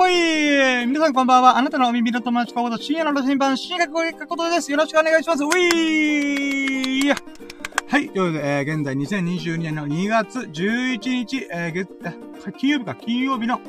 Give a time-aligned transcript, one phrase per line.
[0.00, 1.58] ほい皆さんこんばんは。
[1.58, 4.72] あなたのお耳の友達こと深夜の路線版、深夜学校ことです。
[4.72, 5.44] よろしくお願いします。
[5.44, 7.14] ういー
[7.86, 8.08] はい。
[8.08, 11.90] ということで、えー、現在2022年の2月11日、えー、月、
[12.56, 13.60] 金曜日か、金曜日の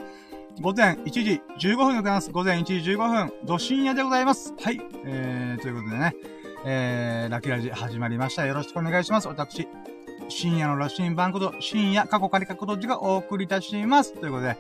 [0.62, 2.32] 午前1時15分でございます。
[2.32, 4.54] 午前1時15分、ど深夜でございます。
[4.58, 4.80] はい。
[5.04, 6.16] えー、ということでね、
[6.64, 8.46] えー、ラキラジ始まりました。
[8.46, 9.28] よろしくお願いします。
[9.28, 9.68] 私、
[10.32, 14.14] 深夜の羅針盤こと、深夜過去仮過去どっちがお送りいたします。
[14.14, 14.58] ということで、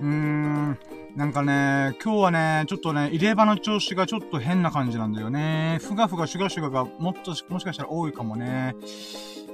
[0.00, 0.78] うーん、
[1.16, 5.80] なんかね、今日はね、ちょっとね、入れ歯の調子がちょっと変な感じなんだよね。
[5.82, 8.76] ふがふがシュガシュガがもっと、もしかしたら多いかもね。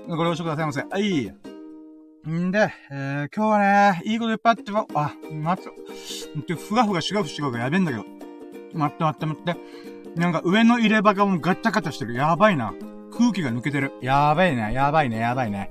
[0.06, 0.82] ご了承くださいませ。
[0.82, 1.32] はい。
[2.28, 3.58] んで、えー、今日は
[3.94, 8.04] ね、いいこといっぱいあってば、あ、待って、ふがふがシュガシュガがやべえんだけど。
[8.74, 10.20] 待って待って待って。
[10.20, 12.14] なんか上の入れ歯がもうガッチャガチャしてる。
[12.14, 12.72] やばいな。
[13.16, 13.92] 空気が抜けてる。
[14.00, 15.70] やばいね、やばいね、やばいね。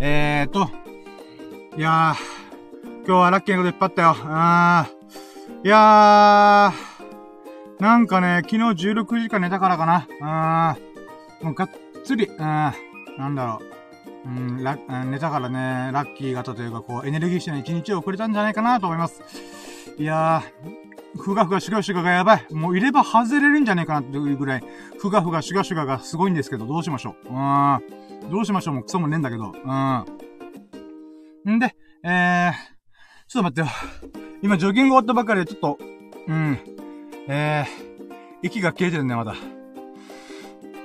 [0.00, 0.68] えーと、
[1.76, 4.16] いやー、今日はラッキーなこといっぱいあったよ。
[4.24, 8.56] あー、いやー、なんかね、昨日
[8.88, 10.08] 16時間寝たからかな。
[10.20, 11.70] あー、もうがっ
[12.04, 12.72] つり、うん、な
[13.28, 13.70] んだろう。
[14.26, 19.22] うん、ラ寝たからね、ラッキー型というか、こう、エネルギッシュな一日を送れたんじゃないかなと思います。
[19.96, 22.46] いやー、ふがふがシュガシュガがやばい。
[22.52, 24.64] もう入れ歯外れるんじゃねえかなっていうぐらい、
[24.98, 27.28] ふがふがシュガシュガがすごいんですけど、どうしましょう？
[27.28, 28.30] うん。
[28.30, 28.74] どうしましょう？
[28.74, 29.52] もうクソもねえんだけど。
[29.52, 31.54] うん。
[31.56, 32.52] んで、えー、
[33.28, 34.20] ちょっと待ってよ。
[34.42, 35.78] 今、ジョギング終わったばかりで、ちょっと、
[36.28, 36.58] うん。
[37.28, 39.34] えー、息が切れてるね、まだ。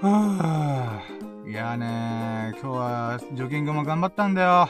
[0.02, 1.50] はぁ。
[1.50, 4.70] いやーねー、今日は、ジョギングも頑張ったんだよ。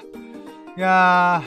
[0.77, 1.41] いや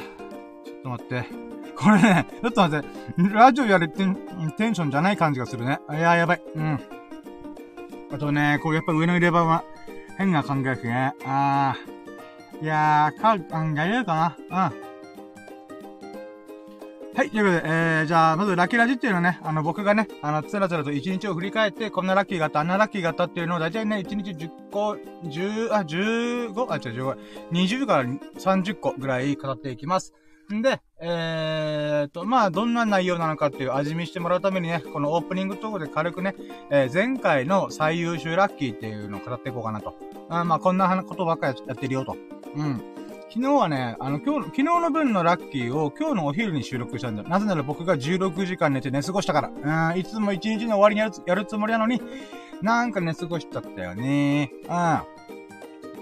[0.65, 1.48] ー、ちょっと待って。
[1.79, 2.89] これね、ちょっと待って、
[3.33, 4.17] ラジオやるテン
[4.57, 5.79] テンションじゃない感じがするね。
[5.91, 6.43] いや、やばい。
[6.57, 6.81] うん。
[8.11, 9.63] あとね、こうやっぱ上の入れ歯は
[10.17, 11.15] 変な感覚ね。
[11.25, 12.65] あー。
[12.65, 14.73] いやー、か、考えようかな。
[14.73, 14.89] うん。
[17.19, 26.73] はい、ということで、えー、じゃあ、まずラッキーラジっていうのはね、あの、僕がね、あの、つらつらと一日を振り返って、こんなラッキーがあった、あんなラッキーがあったっていうのを、だいたいね、一日10個、10、あ、15?
[26.73, 27.17] あ、違う、15。
[27.53, 30.13] 20から30個ぐらい語っていきます。
[30.55, 36.35] んで、えーと、まあ、どんな内容なのかっていう味見してもらうためにね、このオープニングトークで軽くね、
[36.71, 39.95] えー、前回の最優秀ラッキーっていうのを語っていこうかなと。
[40.29, 42.17] あまあ、こんなことばっかりやってるよと。
[42.55, 42.83] うん。
[43.31, 47.29] 昨日はね、あの、今日、昨日の分のラッキーを今日のお昼に収録したんだよ。
[47.29, 49.91] なぜなら僕が16時間寝て寝過ごしたから。
[49.93, 52.01] うん、いつも1日の終わりにやるやるつもりなのに、
[52.63, 54.51] なんか寝過ごしちゃったよね。
[54.65, 55.18] うん。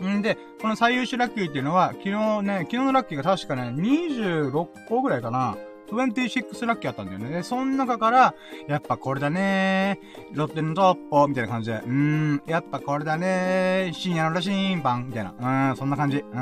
[0.04, 5.56] んで、この最優秀ラッキーっていうのは、昨日ね、昨日のラッキーが確かね、26個ぐらいかな。
[5.88, 7.30] 26ラッキーあったんだよね。
[7.30, 8.34] で、その中から、
[8.66, 10.00] やっぱこれだね
[10.32, 15.70] ロッテのトッポみたいな感じで、うーん、やっぱこれだね深夜の羅針盤みたいな。
[15.70, 16.18] うん、そんな感じ。
[16.18, 16.36] うん。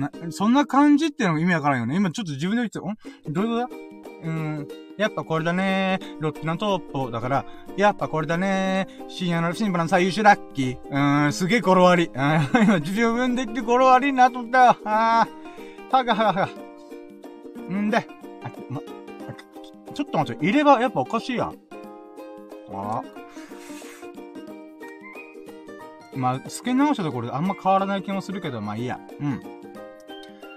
[0.00, 1.96] な、そんな感じっていうのが意味わからんよね。
[1.96, 3.32] 今ちょっと自分で言って、ん？
[3.32, 3.89] どういうことだ？
[4.22, 7.44] うん、やっぱこれだねロッテのトッポだから、
[7.76, 10.78] やっぱこれだね深夜のシンバの最優秀ラッキー。
[10.90, 12.10] うーん、すげえ語呂悪い。
[12.14, 14.76] 今自分で言って語呂悪いなと思ったよ。
[14.84, 16.48] あー、はがはがは
[17.70, 17.74] が。
[17.74, 18.02] んで、あ、
[18.68, 18.80] ま、
[19.94, 21.52] ちょっと待って、入れ歯やっぱおかしいや。
[22.72, 23.02] あ
[26.14, 28.98] まあ、付け直したところであんま変わらない気もするけど、まあいいや。
[29.20, 29.40] うん。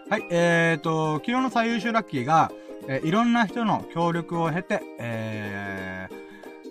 [0.10, 2.52] はい、えーと、昨日の最優秀ラッキーが、
[2.88, 6.24] えー、いろんな人の協力を経て、えー、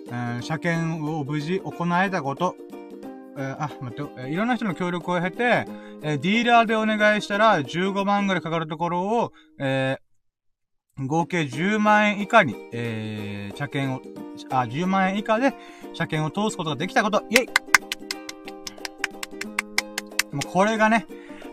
[0.07, 2.55] えー、車検を無事行えたこと、
[3.37, 5.65] えー、あ、待って、えー、いろんな人の協力を経て、
[6.03, 15.53] えー、ディーラーでお願いしたら15万ぐらいかかるところを、えー、合計10万円以下に、えー、車検を、あ、10万円以下で
[15.93, 17.47] 車検を通すことができたこと、イェイ。
[20.33, 21.05] もうこれがね、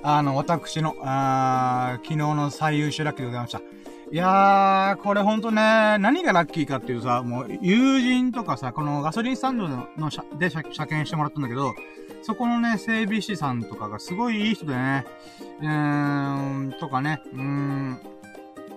[0.03, 3.79] あの、私の、あ昨日の最優秀ラッキーでございました。
[4.12, 11.75] いやー、これほんとね、何がラッキーかっていうさ、もう、友人とかさ、このガソリンスタンドの車で車検してもらったんだけど、
[12.22, 15.04] そこのね、整備士さんとかがすごいいい人でね、
[15.60, 18.00] うーん、とかね、うーん、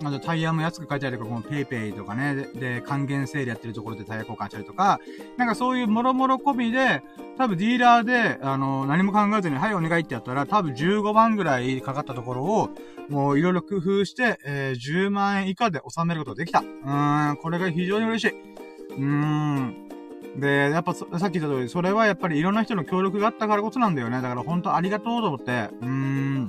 [0.04, 5.00] あとタイヤも安く買いたりとか、このペイペイとかね、で、還元セールやってるところでタイヤ交換したりとか、
[5.38, 7.04] なんかそういうもろもろ込みで、
[7.38, 12.70] 多分ディーラーで、あの、何も考えずに、はい、お願いってやったら、多分15万ぐらいかかったところを、
[13.10, 16.60] もういろいろ工夫して、えー、10万円以下で収めることができた。
[16.60, 18.30] うーん、これが非常に嬉しい。
[18.32, 19.90] うーん。
[20.38, 24.22] で、やっぱさっき言った通り、それはやっぱりいろんな人の協力があったからこそなんだよね。
[24.22, 25.70] だから本当ありがとうと思って。
[25.82, 26.48] うーん。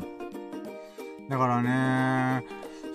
[1.28, 2.44] だからね、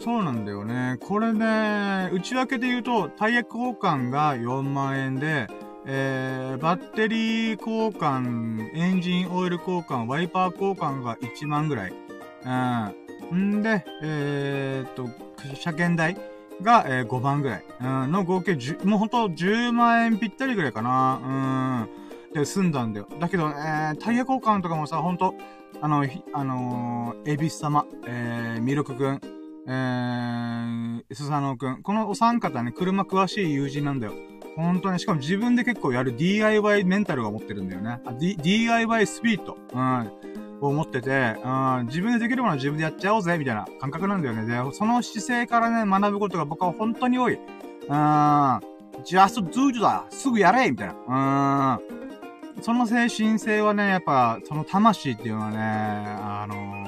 [0.01, 0.97] そうなんだよね。
[1.01, 5.47] これね、内訳で言うと、タイヤ交換が4万円で、
[5.85, 11.93] えー、バッテリー交換、エンジンオイル交換、ワイパー交換が1万ぐらい。
[13.31, 13.59] うん。
[13.59, 15.09] んで、えー、っと、
[15.55, 16.15] 車検代
[16.61, 21.87] が、えー、5万ぐらい、うん、の合計10、もうほんと10万円ぴったりぐらいかな。
[22.31, 22.33] うん。
[22.33, 23.07] で、済んだんだよ。
[23.19, 25.35] だけど、えー、タイヤ交換とかもさ、ほんと、
[25.81, 29.21] あの、あのー、エビス様、えー、ミルクくん、
[29.71, 31.83] えー、スサノくん。
[31.83, 34.13] このお三方ね、車詳しい友人なんだよ。
[34.55, 37.99] 本当に、しかも自分で結構やる DIY メンタルが持ってるんだよね。
[38.19, 39.57] D、DIY スピード。
[39.73, 40.11] うん。
[40.61, 41.47] を持ってて、う
[41.83, 44.45] ん、自分でできるものは自分でやっちゃおうぜ、みたいな感覚なんだよね。
[44.45, 47.35] で、その姿勢からね、学ぶことが僕は本当に多い。
[47.35, 47.41] うん、
[49.03, 51.79] just do it だすぐやれみたいな。
[52.57, 52.61] うん。
[52.61, 56.78] その精神性はね、やっぱ、その魂っていうのはね、あのー、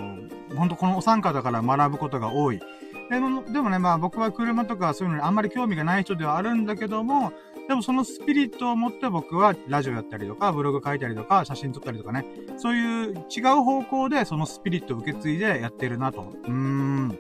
[0.56, 2.62] ほんとこのお三方から学ぶことが多い。
[3.10, 7.34] でも、でもね、まあ僕は車とかそういうのにあんまり興味がない人ではあるんだけども、
[7.68, 12.26] でもそのスピリットを持って僕はラジオやったりとか、ブログ書いたりとか、写真撮ったりとかね、
[12.58, 16.22] そういう違う方向でそのスピリットを受け継いでやってるなと。
[16.22, 17.20] うーん。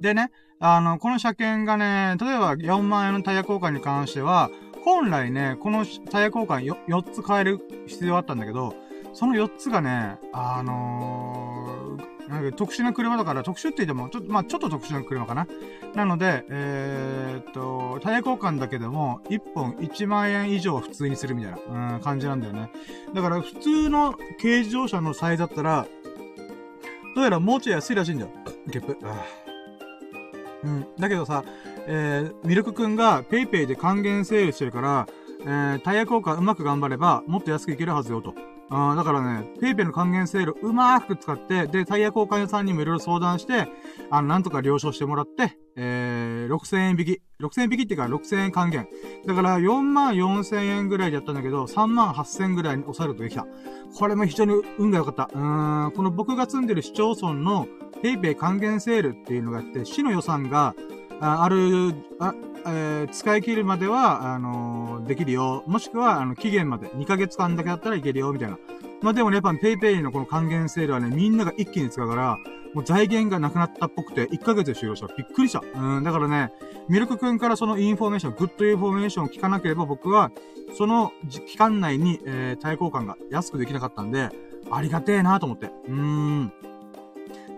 [0.00, 4.50] でね、あの、この車検がね、例えば4万円のタイヤ交換に関しては、
[4.84, 8.74] 本来ね、このタイヤ交換 4, 4つ変える必要あったんだけど、
[9.12, 11.47] その4つがね、あのー、
[12.28, 15.46] なんか特殊な車だから、特殊って言っても、ちょっと、まあちょっと特殊な車かな。
[15.94, 22.70] なので、えー、っと、タイヤ交換だけでも、1本1万円以上普通にするみたいな、うん、感じなんだよね。
[23.14, 25.86] だから、普通の軽自動車のサイズだったら、
[27.14, 28.30] どうやらもうちょい安いらしいんだよ。
[28.66, 28.96] ゲップ。
[30.64, 30.86] うん。
[30.98, 31.44] だけどさ、
[31.86, 35.08] えー、ミルクくんが PayPay で還元セールしてるから、
[35.42, 38.34] えー、タイヤ交換うまく頑張れば、もっと安くいけるはずよと。
[38.70, 43.66] あだからね、ペイペイの還元セールうまーく使って、で、タイヤ交換屋さんにもいろいろ相談して、
[44.10, 47.22] あの、なんとか了承してもらって、えー、6000円引き。
[47.40, 48.86] 6000円引きっていうか6000円還元。
[49.26, 53.46] だから4万4000円ぐらいでやったんだけど、3万8000円ぐらいに抑えることできた。
[53.96, 55.30] これも非常に運が良かった。
[55.32, 57.66] うーん、この僕が住んでる市町村の
[58.02, 60.74] ペイペイ還元セールっていうのがあって、市の予算が、
[61.20, 62.34] あある、あ、
[62.66, 65.64] えー、使い切るまでは、あのー、できるよ。
[65.66, 68.58] もしくは、あの、期限まで、2ヶ月間だけだったらいけるよ、みたいな。
[69.02, 72.36] まあ、でもね、やっぱ PayPay のこの還元セールはね、みんなが一気に使うから、
[72.74, 75.06] もう財源がなくなったっぽくて、1ヶ月で終了した。
[75.14, 75.62] びっくりした。
[75.74, 76.52] うん、だからね、
[76.88, 80.30] ミルクくんからそのインフォメーション、 good information を聞かなければ僕は、
[80.76, 81.12] その
[81.46, 84.30] 期間内に、えー、タイヤ交換が安くできなかったんで、
[84.70, 85.66] ありがてえなと思って。
[85.66, 86.52] うーん。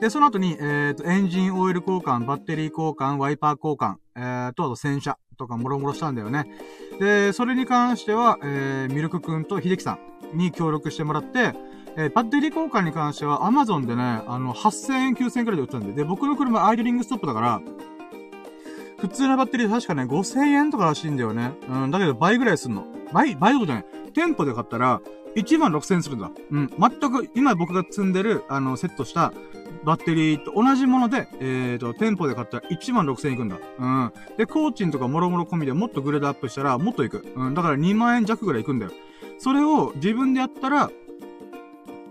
[0.01, 6.47] で、その後に、えっ、ー、と、エンジンオイル交換、バッテリー交換、ワイパー交換、えー、と、あと洗車とかもろもろしたんだよね。
[6.99, 9.99] で、それに関しては、えー、ミルクくんと秀樹さ
[10.35, 11.55] んに協力してもらって、
[11.97, 17.61] えー、バッテリー交換に関しては、アマゾンでね、あの、8000円、9000円くらいで売ったんで、で、僕の車アイドリングストップだから、
[18.99, 21.53] 普通のバッテリー確かね、5000円とからしいんだよね。
[21.69, 22.87] うん、だけど倍ぐらいすんの。
[23.13, 23.85] 倍倍ことじゃない。
[24.15, 25.01] 店舗で買ったら、
[25.37, 26.31] 1万6000円するんだ。
[26.51, 26.71] うん。
[26.79, 29.33] 全く、今僕が積んでる、あの、セットした、
[29.85, 33.57] バッテリーと同じもので、えっ、ー、と、店舗で買ったら1万6000円いくんだ。
[33.79, 34.13] うん。
[34.37, 37.33] で、コーチンとかもろもろ込みでもっとグレードアップしたらもっといく。
[37.35, 37.55] うん。
[37.55, 38.93] だから2万円弱ぐらいいくんだよ。
[39.39, 40.91] それを自分でやったら、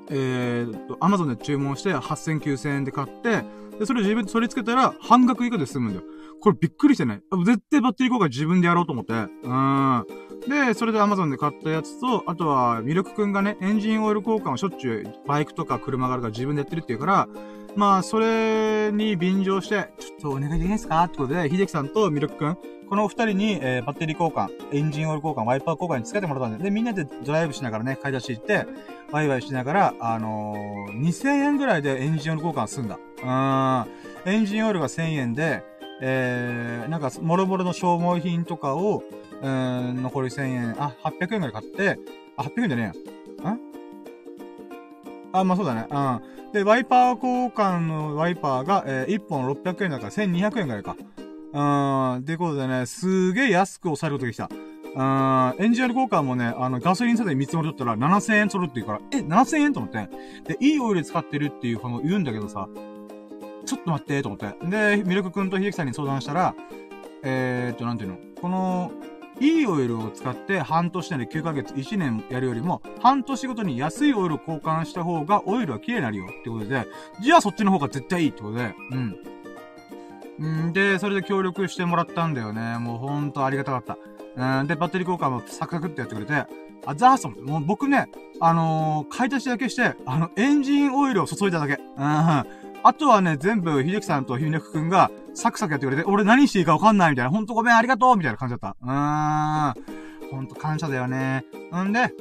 [0.09, 3.43] えーと、アマゾンで注文して8000、9000円で買って、
[3.77, 6.05] で、それ自分で取り付けたら半額以下で済むんだよ。
[6.41, 7.21] これびっくりしてね。
[7.45, 9.13] 絶対バッテリー交換自分でやろうと思って。
[9.13, 9.17] う
[9.53, 10.05] ん。
[10.47, 17.27] で、それで Amazon で買ったやつと、あとは、ミルクくんがね、エンジンオイル交換をしょっちゅう、バイクとか車があるから自分でやってるって言うから、
[17.75, 22.57] まあ、それに便乗して、ちょっとお願いできないですかってことで、秀樹さんとミルクくん、
[22.89, 28.65] このお二人に、えー、バッテリー交換、エンジンオイル交換、ワイパー交換につけてもらったんで、で、みんなでドライブしながらね、買い出し行って、
[29.11, 32.97] ワイワイしながら、あのー、2000円ぐらいでエンジンオイル交換済んだ。
[33.23, 34.31] うん。
[34.31, 35.63] エンジンオイルが1000円で、
[36.01, 39.03] えー、なんか、もろもろの消耗品とかを、
[39.41, 41.99] うん、残り1000円、あ、800円ぐらい買って、
[42.37, 42.93] あ、800円じゃね
[43.41, 43.51] えや。
[43.51, 43.59] ん
[45.31, 45.87] あ、まあそうだね。
[45.89, 46.51] うん。
[46.51, 50.95] で、ワイパー交換のワイパーが、えー、1本600円だから1200円ぐらいか。
[51.53, 52.15] うん。
[52.17, 54.49] ってことでね、すげえ安く抑えることができた。
[54.91, 60.09] うん、エンジンオイル交換もね、あの、ガソリン差で見積もりだったら7000円取るって言うから、え、7000円と思って。
[60.55, 62.67] で、いいオイル使ってるっていうの言うんだけどさ、
[63.65, 64.55] ちょっと待って、と思って。
[64.65, 66.55] で、ミルク君と秀樹さんに相談したら、
[67.21, 68.17] えーっと、なんていうの？
[68.41, 68.91] この、
[69.39, 76.85] いいオイルを使って半年内で9ヶ月、1年やるよりも、半年ごとに安いオイルを交換した方がオイルは綺麗になるよってことで、
[77.21, 78.75] じゃあそっちの方が絶対いいってことで、
[80.39, 80.69] うん。
[80.69, 82.77] んで、それで協力してもらったんだよね。
[82.79, 83.97] もうほんとありがたかった。
[84.59, 86.33] うん、で、バッテリー交換もサクサクってやってくれて、
[86.85, 88.07] あ、ザースもう僕ね、
[88.39, 91.73] あのー、買い足しだけして、あの、エンジンオイルを注いだだけ。
[91.73, 92.03] うん。
[92.81, 98.75] あとはね、全部、秀樹さんと秀くくんが、サクサクやってくれて、俺何していいかわかんないみたいな、ほんとごめん、ありがとうみたいな感じだった。
[98.81, 100.29] うーん。
[100.31, 101.43] ほんと感謝だよね。
[101.83, 102.13] んで、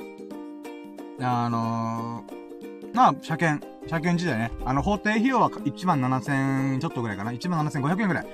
[1.20, 4.52] あのー、まあ、車検、車検時代ね。
[4.64, 7.32] あの、法定費用は1万7000ちょっとぐらいかな。
[7.32, 8.26] 1万7500円ぐらい。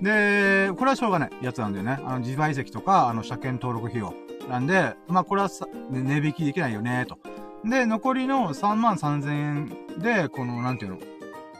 [0.00, 1.98] で、これはしょうがないやつなんだよね。
[2.04, 4.14] あの、自賠責とか、あの、車検登録費用。
[4.48, 7.18] なんで、まあ、これはさ、値引きできないよね、と。
[7.64, 10.98] で、残りの3万3000円で、この、なんていうの、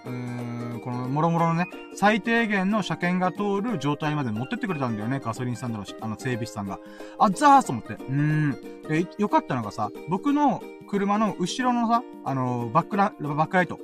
[0.04, 6.78] うーん、この、もろもろのね、最低限の車検が通る状態まで持ってってくれたんだよね、ガソリンスタンドの、あの、整備士さんが。
[7.18, 7.94] あ、ザーと思って。
[7.94, 8.82] うーん。
[8.88, 13.78] で、よかったのがさ、僕の車の後ろのさ、あの、バックラ、バックライト。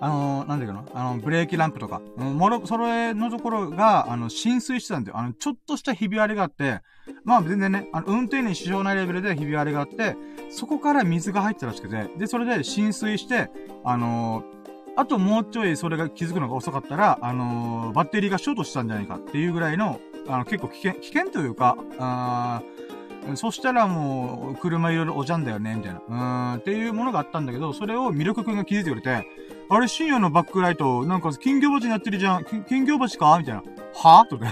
[0.00, 5.18] あのなんだけどあの、ブレーキランプとか、うん、もろ、それのところが、あの、浸水してたんだよ。
[5.18, 6.80] あの、ちょっとしたひび割れがあって、
[7.24, 10.16] まあ全然ね、あの、運転に支障ないレベルでひび割れがあって、
[10.50, 13.50] そこから水が入ったらしくて、で、それで浸水して、
[13.84, 14.57] あのー
[14.98, 22.62] あともうちょいそれが気づくのが遅かったら、あのー、バッテリーがショートしたんじゃないかっていうぐらいの、あの、結構危険、危険というか、あ
[23.34, 26.00] そしたらもう、車いろいろおじゃんだよね、みたいな。
[26.08, 29.24] うーん、っていうものがあったんだけど、それを魅力くんが気づいてくれて、
[29.70, 32.44] あれ、深夜のバックライト、なんか金魚鉢になってるじゃん。
[32.68, 33.36] 金魚鉢か？
[33.38, 33.62] みたいな。
[33.94, 34.26] は？
[34.28, 34.46] とか。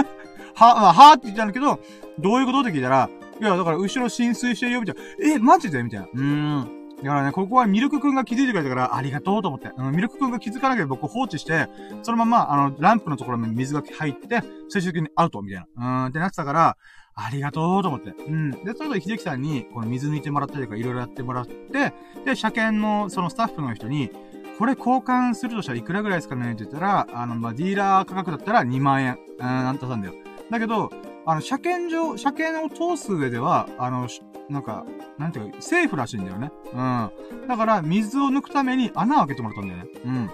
[0.54, 1.12] は、は？
[1.14, 1.80] って言ったんだけど、
[2.18, 2.60] どういうこと？
[2.60, 5.34] って聞いたら、いや、だから後ろ浸水してるよ、みたいな。
[5.34, 5.82] え、マジで？
[5.82, 6.06] みたいな。
[6.06, 6.81] うーん。
[7.02, 9.70] だからね、ここはミルクくんが気づいてくれたから、ありがとうと思って。
[9.76, 11.68] うん、ミルクくんが気づかなければ僕放置して、
[12.02, 16.04] そのまま、あの、ランプのところに水が入って、最終的にアウトみたいな。
[16.04, 16.76] うん、ってなってたから、
[17.14, 18.10] ありがとうと思って。
[18.10, 18.50] うん。
[18.64, 21.92] で、それで秀樹さんに、この水抜いてもらったりとか、いろいろやってもらって、
[22.24, 24.10] で、車検の、そのスタッフの人に、
[24.58, 29.18] これ交換するとしたらいくらぐらいですかねって言ったら、あの、まあ、ディーラー価格だったら2万円。
[29.38, 30.14] うん、なんとさんだよ。
[30.50, 30.90] だけど、
[31.24, 34.08] あの、車検上、車検を通す上では、あの、
[34.48, 34.84] なんか、
[35.18, 36.50] なんていうか、セーフらしいんだよね。
[36.72, 37.10] うん。
[37.48, 39.90] だから、水を抜くために穴を開けてもらったんだよね。
[40.04, 40.30] うん。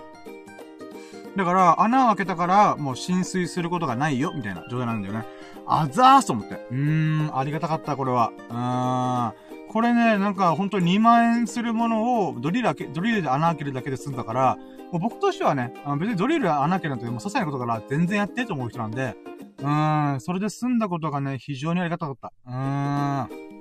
[1.37, 5.25] だから、穴を開けたから、もう浸水することがないよ、みたいな状態なんだよね。
[5.66, 6.66] あざーすと思って。
[6.71, 8.33] うーん、ありがたかった、これは。
[8.49, 9.49] うーん。
[9.68, 14.57] これね、なんか、ほんと2万円するものを、ドリル開け、ドリルで穴開けるだけで済んだから、
[14.90, 19.14] もう僕としてはね、あの別にドリル穴開けるなんて、もう些細なことから全然やってと思う人なんで、
[19.61, 22.33] うん、それで済んだことがね、非常にありがたかった。
[22.47, 23.59] うーん。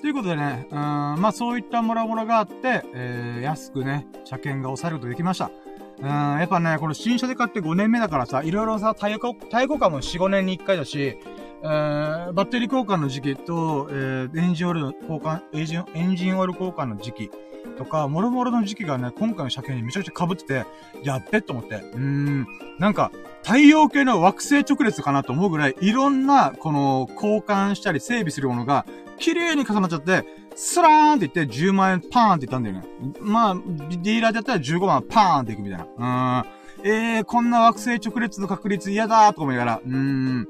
[0.00, 5.50] ということでね、うん、まあそういったもらもらがあって、えー、安くね、車検が抑えることができました。
[5.98, 11.18] うん、やっぱね、この新車で買って5年目だからさ、いろいろさ、タイヤ交換も4、5年に1回だし、
[11.62, 17.30] えー、バッテリー交換の時期と、えー、エンジンオイル交換、エンジン、エンジンオイル交換の時期
[17.78, 20.66] とか、もろもろの時期がね、今回の車検にめちゃくちゃ被ってて、
[21.02, 21.76] やっべと思って。
[21.76, 22.46] うーん、
[22.78, 23.10] なんか、
[23.42, 28.86] 太陽系の惑星直列かなと思うぐらい、いろんな、この、交換したり整備するものが、
[29.18, 30.24] 綺麗に重なっちゃって、
[30.54, 32.82] スラーンって言って10万円パーンって言ったんだよね。
[33.20, 36.42] まあ、ディーラーでやったら15万パーンっていくみたいな。
[36.42, 36.60] うーん。
[36.82, 39.80] えー、こんな惑星直列の確率嫌だーとか思いながら。
[39.84, 40.48] うーん。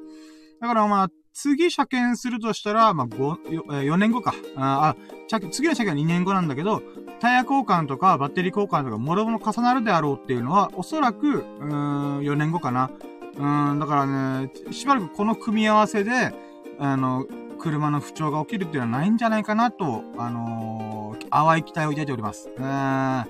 [0.61, 4.35] だからまあ、次車検するとしたら、まあ、5、4年後か。
[4.57, 6.83] あ、あ次の車検は2年後なんだけど、
[7.21, 12.91] タイヤ交換とかバッテリー交換とか、もろもろ重なるであろうっていうのは、おそらく、うん、4年後かな。
[13.37, 16.35] うん、だからね、しばらくこの組み合わせで、
[16.79, 17.27] あの、
[17.59, 22.51] 車の不調が起きるっていうのはないんじゃないかなと、あのー、淡い期待を抱いております。
[22.57, 22.63] うん。
[22.63, 23.27] だ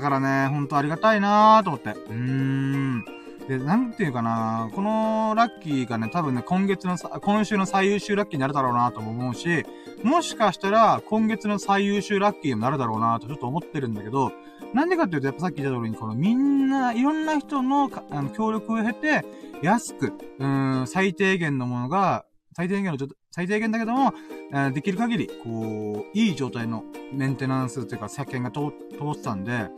[0.00, 1.90] からね、ほんとありがたいなーと思って。
[1.90, 3.23] うーん。
[3.48, 9.64] で、なんていうかな、このラッキーがね、多分ね、今月の、今週の最優秀ラッキーになるだろうなとも思うし、
[10.02, 14.32] もしかしたら、今月の最優秀ラッキーになるだろうなとちょっと思ってるんだけど、
[14.72, 19.24] なんでかっていうと、やっぱさっき言った通りに、このみんな、いろんな人のあの協力を経て、
[19.62, 22.24] 安く、うん、最低限のものが、
[22.56, 24.14] 最低限のちょっと、最低限だけども、
[24.52, 29.68] えー、できる限り、こう、いい状態のメンテナンスというか、車検が通ってたんで、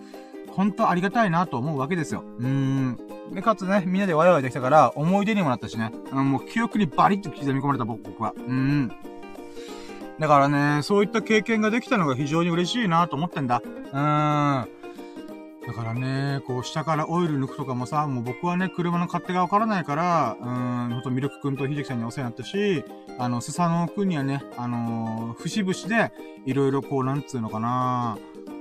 [0.56, 2.24] 本当ありがたいなと思うわけですよ。
[2.38, 2.98] うーん。
[3.32, 5.92] で、かつね、みんなでワイワイできたから、思い出にもなったしね。
[6.12, 8.32] うん、もう記憶にバリッと刻み込まれた僕は。
[8.36, 8.92] うーん。
[10.18, 13.62] だからね、そういった経験ができたのが非常に嬉しいなと思ってんだ。
[13.64, 14.68] うーん。
[15.66, 22.84] だからね、こう、下からオイル抜くとかもさ、もう僕はね、車の勝手がわからないから、うーん、ほんとミルクくんと秀樹さんにお世話になったし、
[23.18, 26.12] あの、スサノオくんにはね、あのー、節々で、
[26.46, 28.16] いろいろこう、なんつうのかな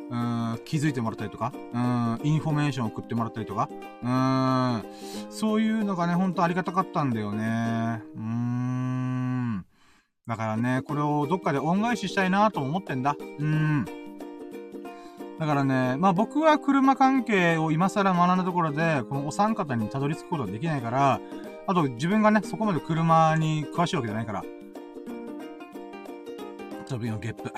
[0.10, 3.70] うん、気づいてもらったりとか、うん、インフォメーション送ってもらったりとか、
[4.04, 4.84] うん、
[5.32, 8.04] そういうのがね、ほんとありがたかったんだよね。
[8.16, 9.66] うーん。
[10.28, 13.16] だからね、これをどっかで恩返ししたいなと思ってんだ。
[13.40, 13.86] うん。
[15.40, 21.20] だからね、まあ僕は車関係を今更学んだところで、このお三方にたどり着くことはできないから、
[21.68, 24.44] あと自分がね、そこまで車に詳しいわけじゃないから。
[26.86, 27.52] ちょっとのゲップ。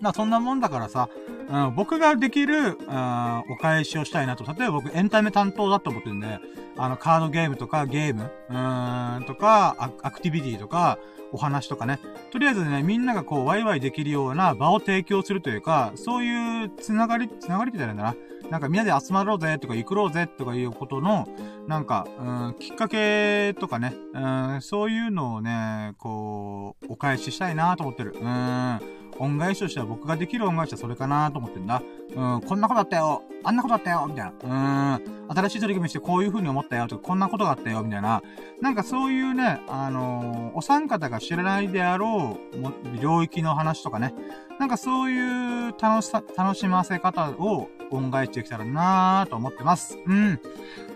[0.00, 1.08] まあそんなもんだからさ、
[1.50, 4.44] うん、僕ができる、うん、お返しをしたいなと。
[4.44, 6.38] 例えば僕エンタメ担当だと思ってるんで、
[6.76, 10.98] あの、カードゲームとかゲーム、うーん、とかア、クティビティとか、
[11.32, 11.98] お話とかね。
[12.30, 18.50] とりあえずね、みんながこう、ワイワイできるような場を提供するというか、そういうつながり、つながりって言ったらいいんだな。
[18.50, 21.28] なんかみんなで集まろうぜとか、行くろうぜとかいうことの、
[21.66, 24.18] なんか、うん、きっかけとかね、う
[24.56, 28.16] ん、そういうのをね、こう、お返ししたいなと思ってる。
[28.18, 28.80] うん。
[29.18, 31.82] 恩返しとしては僕ができる恩返しはそれかなと思ってんだ。
[32.14, 34.98] うん、こんなことあったよあんなことあったよみたいな。
[34.98, 38.22] うん、新しい取り組みしてこういう風に思ったよとか、こんなことがあったよみたいな。
[38.60, 44.14] なんかそういうね、あのー、お三方が知らないであろう、領域の話とかね。
[44.58, 49.98] なんかそういう楽しさ、楽しませ方を恩返してきたらなぁと思ってます。
[50.04, 50.40] うん。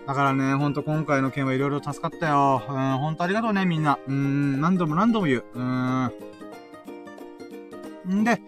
[0.07, 2.63] だからね、ほんと今回の件はいろいろ助かったよ。
[2.69, 3.99] うん、ほんとありがとうね、みんな。
[4.07, 5.45] うん、何度も何度も言う。
[5.55, 6.13] うん。
[8.09, 8.41] んで、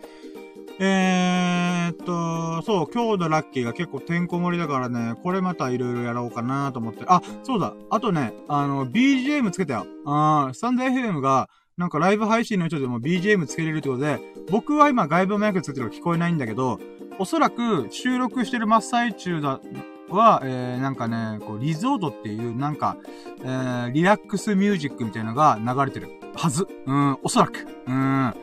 [0.81, 7.05] えー、っと、そう、今日のラッキーが結構てんこ盛りだからね、これまたいろいろやろうかなと思って。
[7.07, 7.75] あ、そうだ。
[7.91, 9.87] あとね、あの、BGM つけたよ。
[10.05, 14.21] あー、スタンド FM が、なんかライブ配信の人でも BGM つけれるってことで、
[14.51, 16.81] 僕は今外部マイクつけてるから聞こえないんだけど、
[17.19, 19.61] おそらく収録してる真っ最中だ、
[20.09, 22.97] は、えー、なんかね、こう、リゾートっていう、なんか、
[23.43, 26.67] えー、リラックスミュージックみたいなのが流れてるはず。
[26.87, 27.67] うん、おそらく。
[27.87, 28.35] うん。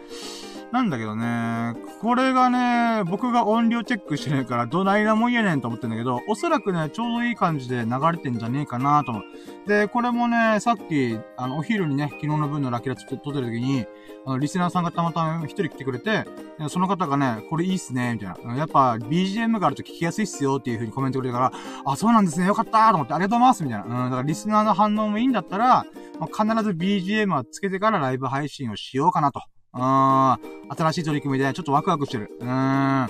[0.72, 9.24] なんだけどね、これがね、僕が音量チェックしてないから、どないなもんやねんと思ってんだけど、おそらくね、ちょうどいい感じで流れてんじゃねえかなと思う。
[9.68, 13.86] で、これもね、さっき、あの、お昼にね、昨日の分のラキラ撮ってる時に、
[14.26, 16.26] あの、リスナーさんがたまたま一人来てくれて、
[16.70, 18.56] その方がね、これいいっすね、みたいな。
[18.56, 21.52] やっぱ、BGM があると聞きやすいっすよっていう風にコメントくれたから、
[21.86, 23.86] あ、そうなんですね、よかったと思って、ありがとうございますみたいな。
[23.86, 25.86] うん、だからリスナーの反応もいいんだったら、
[26.18, 29.42] ま、必ず BGM はつけてからライブ配信をしようかなと。
[29.74, 32.32] あ新しい取り組みでちょっとワクワクしてる。
[32.40, 33.08] うん。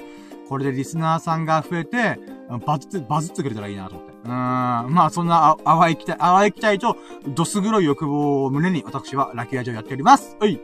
[0.47, 2.19] これでリスナーさんが増えて、
[2.65, 4.13] バズって、バズってくれたらいいなと思って。
[4.23, 4.29] うん。
[4.29, 6.97] まあ、そんな、淡い期待、淡い期待と、
[7.29, 10.35] どす黒い欲望を胸に、私はラッキーラジオやっております。
[10.39, 10.59] はい。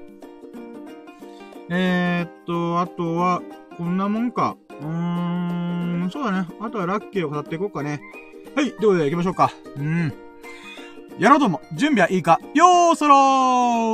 [1.70, 3.42] えー、っと、あとは、
[3.78, 4.58] こんなもんか。
[4.82, 6.48] うーん、そうだね。
[6.60, 8.02] あとはラッキーを語っていこうかね。
[8.56, 8.72] はい。
[8.72, 9.52] ということで行きましょうか。
[9.78, 10.14] うん。
[11.20, 12.40] やろうとも、準備はいいか？
[12.54, 13.16] よーそろ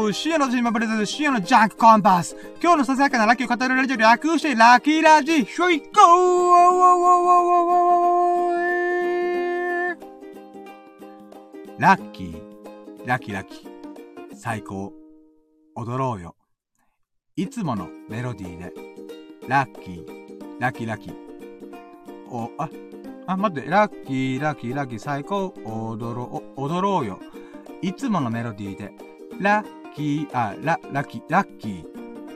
[0.10, 0.12] ー。
[0.12, 2.36] 深夜のジーマプレゼント深夜のジャンクコンパス。
[2.62, 5.94] 今日のささやかなラッキーを語るラジオ略してラッキーラジひょいこー。
[11.80, 12.42] ラッキー、
[13.06, 13.70] ラッキーラッキー、
[14.36, 14.92] 最高、
[15.76, 16.36] 踊ろうよ。
[17.38, 18.74] いつものメロディーで、
[19.48, 20.06] ラッキー、
[20.60, 21.16] ラッキーラッキー。
[22.30, 22.70] お、あ、
[23.26, 27.20] あ、待って、ラッキー、ラッキー、ラッキー、最高、踊ろう、踊ろうよ。
[27.82, 28.92] いつものメロディーで、
[29.40, 31.86] ラッキー、あ、ラ、ラッキー、ラッキー、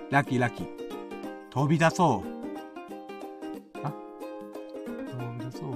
[0.09, 0.67] ラッキー、ラッキー、
[1.49, 2.37] 飛び出そう。
[3.83, 3.93] あ、
[5.11, 5.73] 飛び出そう。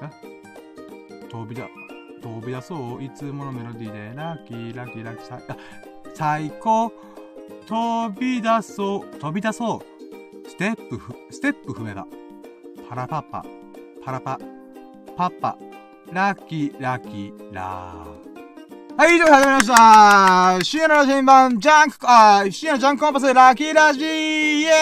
[0.00, 0.10] あ、
[1.30, 1.68] 飛びだ、
[2.22, 3.02] 飛び出そう。
[3.02, 5.56] いつものメロディーで、ラッキー、ラッキー、ラッキー、あ、
[6.14, 6.92] 最高、
[7.66, 10.48] 飛び出そう、飛び出そう。
[10.48, 12.06] ステップ、ステップ踏めば。
[12.94, 13.44] パラパッパ、
[14.04, 14.38] パラパ、
[15.16, 15.58] パッパ、
[16.12, 18.04] ラッキー、ラッキー、ラー。
[18.96, 20.60] はい、以上始まりました。
[20.64, 24.04] 深夜の新版、ジャンク、あ、深夜のジャンクコンパス、ラッキーラジー。
[24.06, 24.74] イエー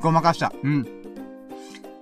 [0.00, 0.52] ごまかした。
[0.62, 0.86] うん。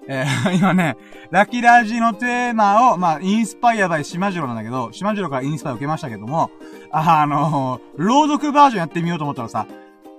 [0.06, 0.98] えー、 今ね、
[1.30, 6.50] ラッキーラジーのテーマを、まあ、 inspired by しまじろうなんだけど、しまじろうからインスパイア受けましたけども、
[6.90, 9.66] あのー、朗読バージョンやってみようと思ったらさ、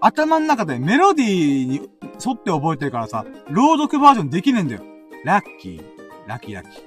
[0.06, 1.90] 頭の中でメロディーに
[2.24, 4.84] 沿って覚えてるからさ、朗読バージョンできねえんだよ。
[5.24, 5.84] ラッキー、
[6.28, 6.84] ラッキーラッキー。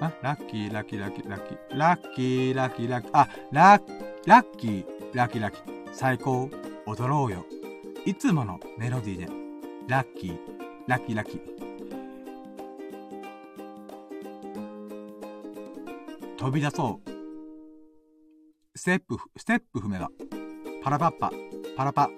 [0.00, 3.82] あ、ラッキー、ラッキー、ラッキー、ラッキー、ラッキー、ラッキー、ラッキー、あ、ラッ、
[4.24, 6.48] ラッキー、ラッキー、ラッキー、最高、
[6.86, 7.44] 踊ろうよ。
[8.06, 9.28] いつものメロディーで、
[9.88, 10.38] ラッキー、
[10.86, 11.40] ラッキー、ラッキー。
[16.38, 17.10] 飛び出そう。
[18.74, 20.08] ステップ、ステップ踏めば。
[20.86, 21.32] パラパッパ、
[21.76, 22.10] パラパ、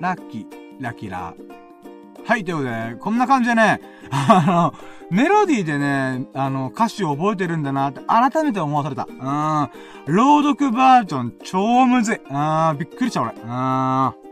[0.00, 0.46] ラッキー、
[0.80, 2.26] ラキラー。
[2.26, 4.74] はい、ということで、こんな感じでね、 あの、
[5.10, 9.06] メロディーでね、あの、歌詞を覚えてるんだなって改めて思わされた。
[9.06, 10.14] うん。
[10.14, 12.16] 朗読バージョン超むずい。
[12.16, 12.18] う
[12.74, 13.32] ん、びっくりした俺。
[13.32, 14.27] うん。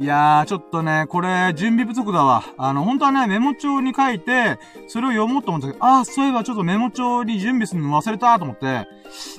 [0.00, 2.42] いやー、ちょっとね、これ、準備不足だわ。
[2.58, 8.88] あの、本当はね、メモ帳に書いて、それを読もうと思ったけど、あー、そういえばちょっとメモ帳に準備するの忘れたと思って、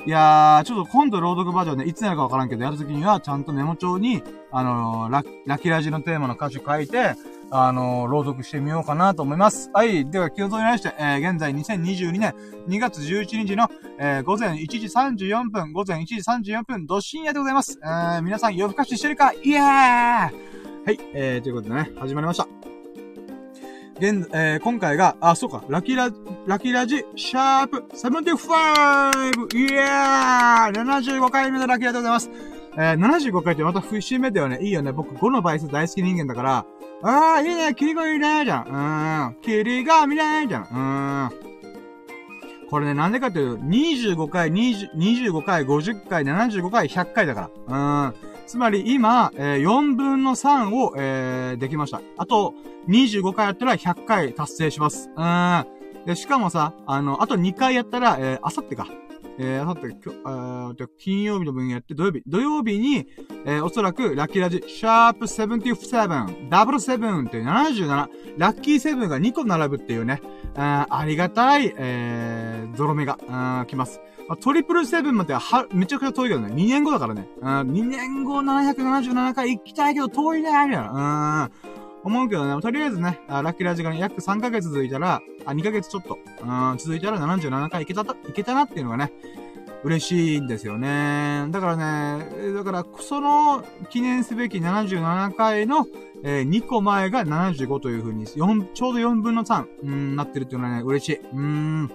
[0.06, 7.16] いやー、ちょっと今度朗読バージョンで、いつなるかわからんけど、やるときには、ちゃんとメモ帳に、あのー、ラッキラジのテーマの歌詞書いて、
[7.52, 9.70] あの、朗読してみようかなと思います。
[9.74, 10.10] はい。
[10.10, 12.34] では、気を取りまして、えー、現在2022年
[12.68, 14.88] 2月11日の、えー、午前1時
[15.28, 17.80] 34分、午前1時34分、ど深夜でございます。
[17.82, 19.34] えー、皆さん夜更かししてるか？
[19.34, 20.30] イエーは
[20.88, 21.00] い。
[21.14, 22.48] えー、ということでね、始まりました。
[23.98, 26.10] 現、えー、今回が、あ、そうか、ラキラ、
[26.46, 29.58] ラキラジ、シャープ 75!
[29.58, 32.30] イエー !75 回目のラキラでございます。
[32.78, 34.60] えー、75回ってまた節目だよね。
[34.62, 34.92] いいよね。
[34.92, 36.66] 僕5の倍数大好き人間だから、
[37.04, 39.34] ああ、いいね、霧がいいね、じゃん。
[39.34, 39.42] うん。
[39.42, 41.32] 霧が見ね、じゃん。
[41.32, 42.70] うん。
[42.70, 48.08] これね、なんでかっていうと、25回、20 25回、50回、75回、100回だから。
[48.08, 48.14] うん。
[48.48, 52.02] つまり今、えー、4分の3を、えー、できました。
[52.18, 52.54] あと、
[52.88, 55.10] 25回やったら100回達成します。
[55.16, 55.66] うん。
[56.06, 58.88] で、しかもさ、あの、あと2回やったら、えー、あさってか。
[59.38, 62.24] えー、あさって、きょ、あ金曜日の分やって土曜日。
[62.26, 63.08] 土曜日に、
[63.46, 70.22] えー、おそらく、ラッキーラジ、シャープ77、ダブルセブンって77、ラッキーセブンが2個並ぶっていうね、
[70.56, 74.00] あありがたい、えー、ゾロ目が、あ来ます。
[74.28, 77.28] まあ、トリプルセブンまでは、は、めちゃくちゃ遠いけどね、2年後だからね。
[77.42, 81.52] うん、2年後777回行きたいけど遠いね、みたいな。
[81.70, 81.85] うん。
[82.06, 89.12] 思うけどね、とりあえずね、ラッキーラジがね、約3ヶ月続いたら、あ、2ヶ月ちょっと、うん、続いたら77回いけた、いけたなっていうのがね、
[89.84, 91.48] 嬉しいんですよね。
[91.50, 95.88] だからね、だから、その記念すべき77回の、
[96.24, 101.20] えー、2個前が75という風に、4、ちょうど4分の3、うん、なってるっていうのはね、嬉しい。
[101.34, 101.92] うん。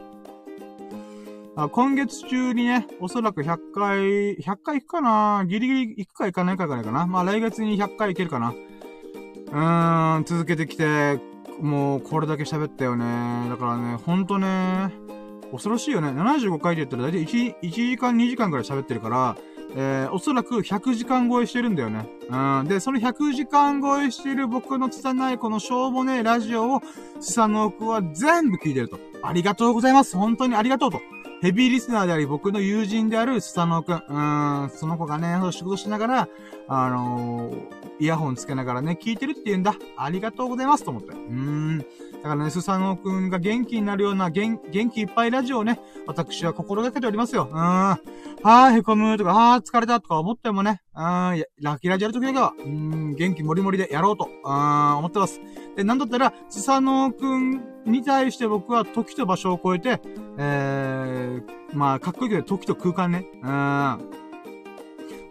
[1.55, 7.07] あ今月中にね、おそらく100回、100回行くかなギリギリ行くか行かないかぐらいかな。
[7.07, 8.55] まあ来月に100回行けるかな。
[9.51, 11.19] うーん、続けてきて、
[11.61, 13.49] もうこれだけ喋ったよね。
[13.49, 14.91] だからね、ほんとね、
[15.51, 16.09] 恐ろしいよね。
[16.09, 19.37] 75回で言ったら大体 1, 1時間2時間くらい喋ってるから、
[19.77, 22.09] えー、おそらく100時間超えしてるんだよね。
[22.29, 22.69] うん。
[22.69, 26.83] で、その100時間超えしてる僕の拙いこのしょうもねえラジオを、
[27.21, 28.99] スサノオくは全部聞いてると。
[29.23, 30.17] ありがとうございます。
[30.17, 31.01] 本当にありがとうと。
[31.41, 34.03] ヘビーリスナーであり、僕の友人であるスサノオくん。
[34.09, 36.29] うん、その子がね、仕事しながら、
[36.69, 37.57] あのー、
[37.99, 39.75] イヤホンつけながらね、聞いてるって言うんだ。
[39.97, 41.13] ありがとうございますと思って。
[41.13, 41.87] うーん。
[42.23, 47.49] だからね、スサノオくんが元気になるような元、元気いっぱいラジオをね、私は心がけておりますよ。
[47.51, 47.59] うーん。
[47.59, 55.41] はー、へこむとか、はー、疲れたとか思ってもね、うん、ラッキーラジオやるときだけは、うん、元気もりもりでやろうと、うん、思ってます。
[55.77, 60.01] で、なんだったら、スサノオくんに対して僕は時と場所を超えて、
[60.39, 63.27] えー、まあ、かっこいいけど、時と空間ね。
[63.43, 64.30] うん。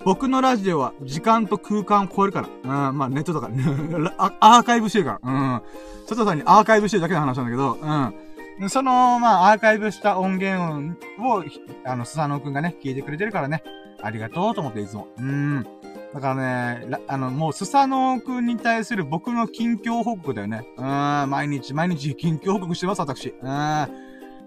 [0.06, 2.90] 僕のラジオは時間と空間を超えるから。
[2.90, 3.50] うん、まあネットとか、
[4.40, 5.32] アーカイブしてるから。
[5.32, 5.62] うん。
[6.08, 8.70] 佐藤さんにアーカイブしてるだけの話なんだけど、うん。
[8.70, 11.44] その、まあ、アーカイブした音源を、
[11.86, 13.64] あの、スサノオくんがね、聞いてくれてるからね、
[14.02, 15.08] ありがとうと思っていつも。
[15.18, 15.66] うん。
[16.14, 20.66] だからね、あの、もう、スサノオくんに対する僕の近況報告だよね。
[20.78, 20.86] うん、
[21.30, 23.34] 毎日毎日近況報告してます、私。
[23.42, 23.48] うん。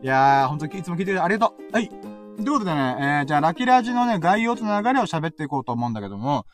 [0.02, 1.72] いやー、ほんといつも聞いてくれてありがとう。
[1.72, 1.88] はい。
[2.36, 6.46] ということでね、えー、じゃあ、ラキラジのね、概要と流れを喋っていこうと思うんだけども、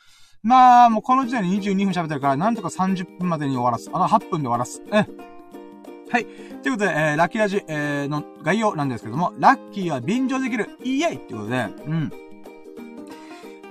[0.43, 3.89] まあ、もうこの時点で22分喋ってるから、なんとか30分までに終わらす。
[3.93, 4.81] あの、8分で終わらす。
[4.91, 5.05] え。
[6.11, 6.25] はい。
[6.25, 12.11] ということで、えー、ラッキーラジ、えー、の概要なんですけども、ラッキーは便乗できる、イエイってことで、うん。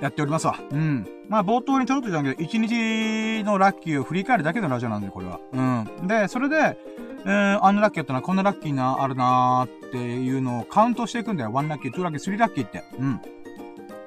[0.00, 0.58] やっておりますわ。
[0.70, 1.06] うん。
[1.28, 5.40] まあ、冒頭にちょろっと言ったんだけど、1日のラッキーを振り返るだけのラジオなんで、これは。
[5.52, 6.06] うん。
[6.06, 6.78] で、それで、
[7.24, 11.50] えー、あのラッキーやったな、こんなラッキーな、あるなーっっていうのをカウントしていくんだよ。
[11.50, 12.84] 1ラッキー、2ラッキー、3ラッキーって。
[12.98, 13.20] うん。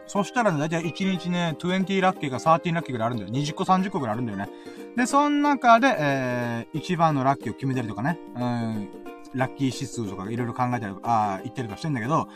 [0.06, 3.30] そしたらね、だいたい1日ね、20ラッキーか13ラッキーぐらいあるんだよ。
[3.30, 4.50] 20個、30個ぐらいあるんだよね。
[4.96, 8.90] で、その中で、えー、一番のラッキーを決めたりとかね、うん、
[9.34, 12.28] ラッキー指数とかいろいろ考えたり、ああ言ったりとかしてんだけど、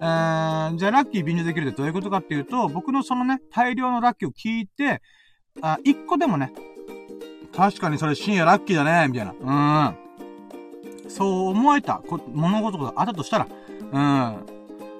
[0.00, 5.02] えー、じゃあラッキー便乗できるってどういうことかっていうと、僕のそのね、大量のラッキーを聞いて、
[5.60, 6.52] あ、1個でもね、
[7.56, 9.90] 確かにそれ深夜ラッキーだね、みたいな。
[9.90, 10.05] うん。
[11.08, 13.48] そう思えた物事があったとしたら、
[13.92, 14.56] うん。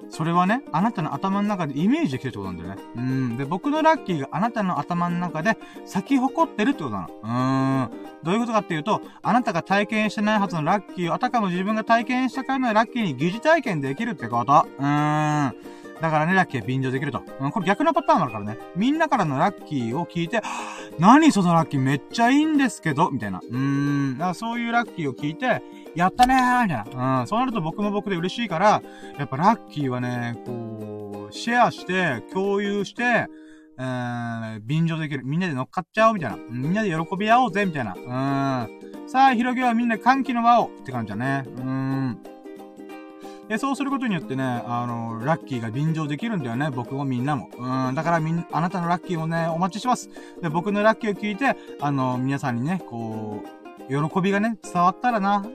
[0.09, 2.81] それはね、あなたの頭の中でイメージできるってことなんだよね。
[2.95, 3.37] うん。
[3.37, 7.89] で、僕のラッキーがあなたの頭の中で咲き誇ってるってことなの。
[7.91, 8.23] うん。
[8.23, 14.65] どういうことかっていうと、あなたが体験してないはずのラッキーを、あたかも自分が体験したからのラッキーに疑似体験できるってこと。
[14.79, 15.53] うん。
[16.01, 17.21] だからね、ラッキーは便乗できると。
[17.41, 18.57] うん、これ逆のパターンもあるからね。
[18.75, 20.41] みんなからのラッキーを聞いて、
[20.99, 23.39] 何そのラッキーめっちゃいいんですけど、みたいな。
[23.39, 24.17] うーん。
[24.17, 25.61] だからそういうラッキーを聞いて、
[25.97, 27.21] やったねーみたいな。
[27.21, 27.27] うん。
[27.27, 28.81] そうなると僕も僕で嬉しいから、
[29.17, 33.27] やっぱラッキーはね、こう、シェアして、共有して、
[33.79, 35.23] えー、便乗できる。
[35.23, 36.37] みんなで乗っかっちゃおうみたいな。
[36.49, 37.95] みんなで喜び合おうぜみたいな。
[37.95, 39.09] うん。
[39.09, 41.43] さあ、広げようみんな歓喜の輪をって感じだね。
[41.45, 42.19] うん。
[43.47, 47.49] で、そうすることによってね、あの、ラッキーが便乗できるんだよね、僕もみんなも。
[47.57, 50.09] うん、だからみん、あなたのラッキーをね、お待ちします。
[50.41, 53.43] で、僕のラッキーを聞いて、あの、皆さんにね、こ
[53.89, 55.45] う、喜びがね、伝わったらな、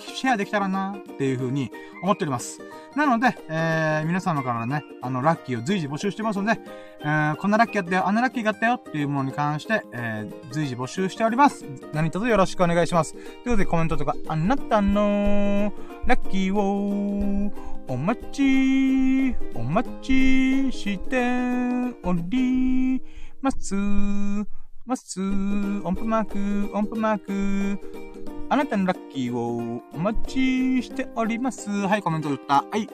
[0.00, 1.70] シェアできたらなっていう風に
[2.02, 2.60] 思っております。
[2.94, 6.60] なので、えー、皆様からね、あの、ラッキーを随時募集してますので、
[7.00, 11.64] えー、こんなラッキーあったよ、あんなラッキーがあったよっていうものに関して、えー、随時募集しております。
[11.92, 13.12] 何卒よろしくお願いします。
[13.12, 15.72] ということでコメントとか、あなたの
[16.06, 17.52] ラッキーを
[17.88, 23.02] お待ち、お待ちしており
[23.42, 24.65] ます。
[24.86, 25.20] ます。
[25.20, 28.06] 音符マーク、音符マーク。
[28.48, 31.68] あなたのラッキーをお待ちしております。
[31.70, 32.64] はい、コメント打った。
[32.70, 32.88] はい。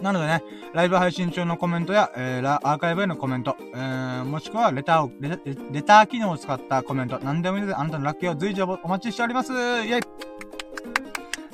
[0.00, 0.42] なのでね、
[0.74, 5.38] ライブ配信中のコメントや、えー、アーカイブへのコメント、えー、もしくはレターをレ、
[5.70, 9.52] レター機能を使ったコメント、何でもいいので、あなたのラッキーを随時お待ちしております。
[9.52, 10.02] イェイ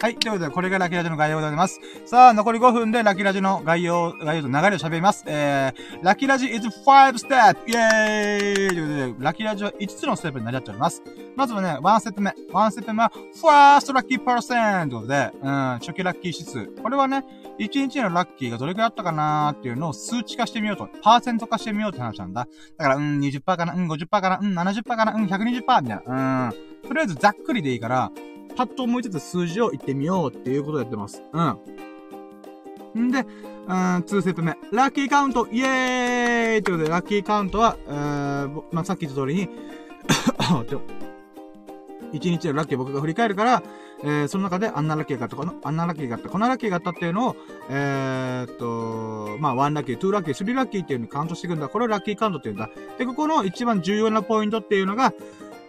[0.00, 0.14] はい。
[0.14, 1.80] ということで、これがラキラジの概要でございます。
[2.06, 5.24] さあ、残り5分でラキラジの概要、概要と流れを喋ります。
[5.26, 7.58] えー、ラキラジ is 5 step!
[7.66, 11.02] イェーイということで、ラキラジは5つのステップになり合っております。
[11.34, 12.30] まずはね、1ステップ目。
[12.30, 16.66] 1ステップ目は、first lucky percent ということで、うん、初期ラッキー指数。
[16.80, 17.24] これはね、
[17.58, 20.88] 1日のラッキーがどれくらいあったかなーっていうのを数値化してみようと。
[21.02, 22.46] パーセント化してみようって話なんだ。
[22.76, 26.50] だから、うん、20%かな、うん、50%かな、うん、70%かな、うん、120%みたいな。
[26.50, 26.54] うん。
[26.86, 28.12] とりあえずざっくりでいいから、
[28.56, 31.22] パッと思いつつ数字を言ってみようっていうことをやってます。
[31.32, 31.40] う
[33.00, 33.08] ん。
[33.08, 33.26] んで、うん、
[33.98, 34.56] 2ステップ目。
[34.72, 39.48] ラッキーカウントイエーイということで、ラッキーカウントは、えー、まあ、さっき言った通りに
[42.12, 43.62] 一日のラッキー僕が振り返るから、
[44.02, 47.36] えー、その中であんなラッキーがあった、この、あんなラッキーがあった、こんなラッキーがあったっていうのを、
[47.68, 51.68] えー、っと、まあ、1ラッキー、2ラッキー、3ラッキーっていうのにカウントしていくんだ。
[51.68, 52.70] これをラッキーカウントっていうんだ。
[52.96, 55.12] で、ここの一番重要なポイントっていうのが、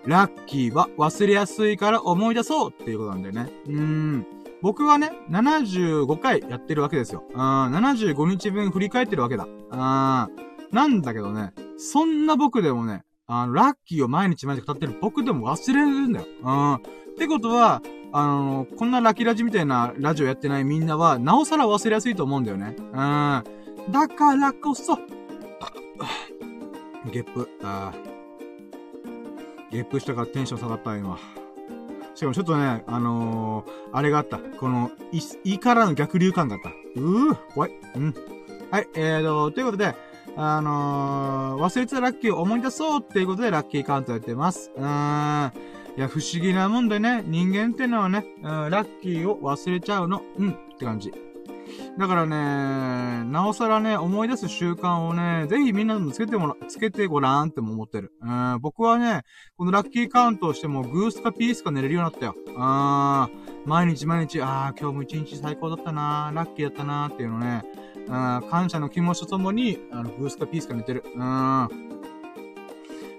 [0.05, 3.51] ラッキーは忘れやすいから思い出そうっていうことなんだよね。
[3.67, 4.27] うーん。
[4.61, 7.23] 僕はね、75回やってるわけですよ。
[7.33, 9.45] うん、75日分振り返ってるわけだ。
[9.45, 10.49] うん。
[10.71, 16.25] なんだけどね、そんな僕でもね、あの、ラッキーを毎日毎日語ってる僕でも忘れるんだよ。
[16.43, 16.73] うん。
[16.75, 16.79] っ
[17.17, 17.81] てことは、
[18.11, 22.75] あの、こんなラッキーラジみたいなラジオやってないみんなは、なおさら忘れやすいと思うんだよね。
[22.77, 22.91] うん。
[23.91, 24.97] だからこそ、
[27.11, 27.93] ゲップ、あ
[29.71, 31.17] ゲップしたからテンション下がった今。
[32.15, 34.39] しかもちょっとね、あのー、あれがあった。
[34.39, 36.69] この、い、胃からの逆流感があった。
[36.99, 37.71] うー、怖い。
[37.95, 38.13] うん。
[38.71, 39.95] はい、えーと、ということで、
[40.35, 44.71] あのー、忘れてたラッキーを思い出そうっていうことでラッキーカウントやってます。
[44.75, 45.51] うーん。
[45.97, 50.21] いや、不思議なもんでね、人間ってのはね、うん、ラッキーを忘れちゃうの。
[50.37, 51.13] うん、って感じ。
[51.97, 58.13] だからね、なおさらね、思い出す習慣をね、ぜひみんなでもつけてもら、つけてごらんっても思ってる。
[58.21, 59.23] うん、僕はね、
[59.57, 62.35] このラッキーカウントをしても、グースかピースか寝れるようになったよ。
[62.57, 67.63] あー、毎日毎日、あー、今日も一日最高だったなラッキーだったなっていうのね、
[68.09, 71.03] あ感謝の気持ちとともに、あの、グースかピースか寝てる。
[71.15, 71.21] うん。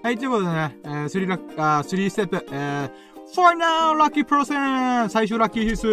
[0.03, 2.91] はい、ということでね、えー、3ラッ、あー、3ステップ、えー、
[3.33, 5.83] For now, ラッキープロセン最終ラッキー指数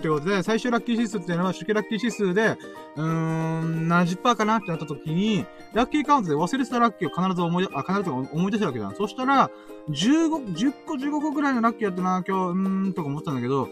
[0.00, 2.58] ということで、最終ラッキー指数っていうのは、初期ラッキー指数で、
[2.96, 8.92] うーん、70%かなってなった時に、ラッキーカウントで忘れてたラッキーを必ず思い、あ、必ず思い出したわけだ。
[8.96, 9.48] そしたら、
[9.90, 13.68] 15、10個、15個くらいのラッキーやったな、今日、うーん、とか思ったんだけど、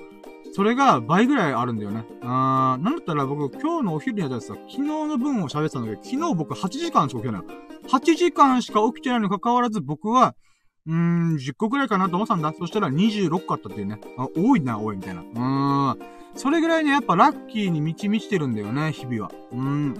[0.54, 2.04] それが倍ぐらいあるんだよね。
[2.22, 7.42] あー、なんだったら僕、今日のお昼にやったやつさ、昨日の分を喋ってたんだけど、昨日僕8時間しか起きない。
[7.88, 10.36] 8時間しか起きてないにもかかわらず、僕は、
[10.86, 12.52] うーん、10個くらいかなと思ったんだ。
[12.58, 13.98] そしたら26個あったっていうね。
[14.18, 15.22] あ、多いな、多い、みたいな。
[15.22, 15.98] うーん。
[16.34, 19.30] それぐらいね、やっぱラッキーに満ち満ちてるんだよね、日々は。
[19.52, 19.94] うーん。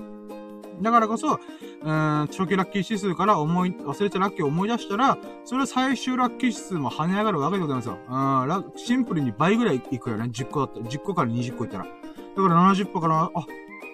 [0.82, 7.98] だからこそ、うーん、初期ラッキー指数から思い、忘れたラッキーを思い出したら、それ最終ラッキー指数も跳ね上がるわけでございますよ。
[8.06, 10.24] うーん、シンプルに倍ぐらいいくよね。
[10.24, 10.80] 10個だった。
[10.80, 11.84] 10個から20個いったら。
[11.84, 13.46] だから70%から、あ、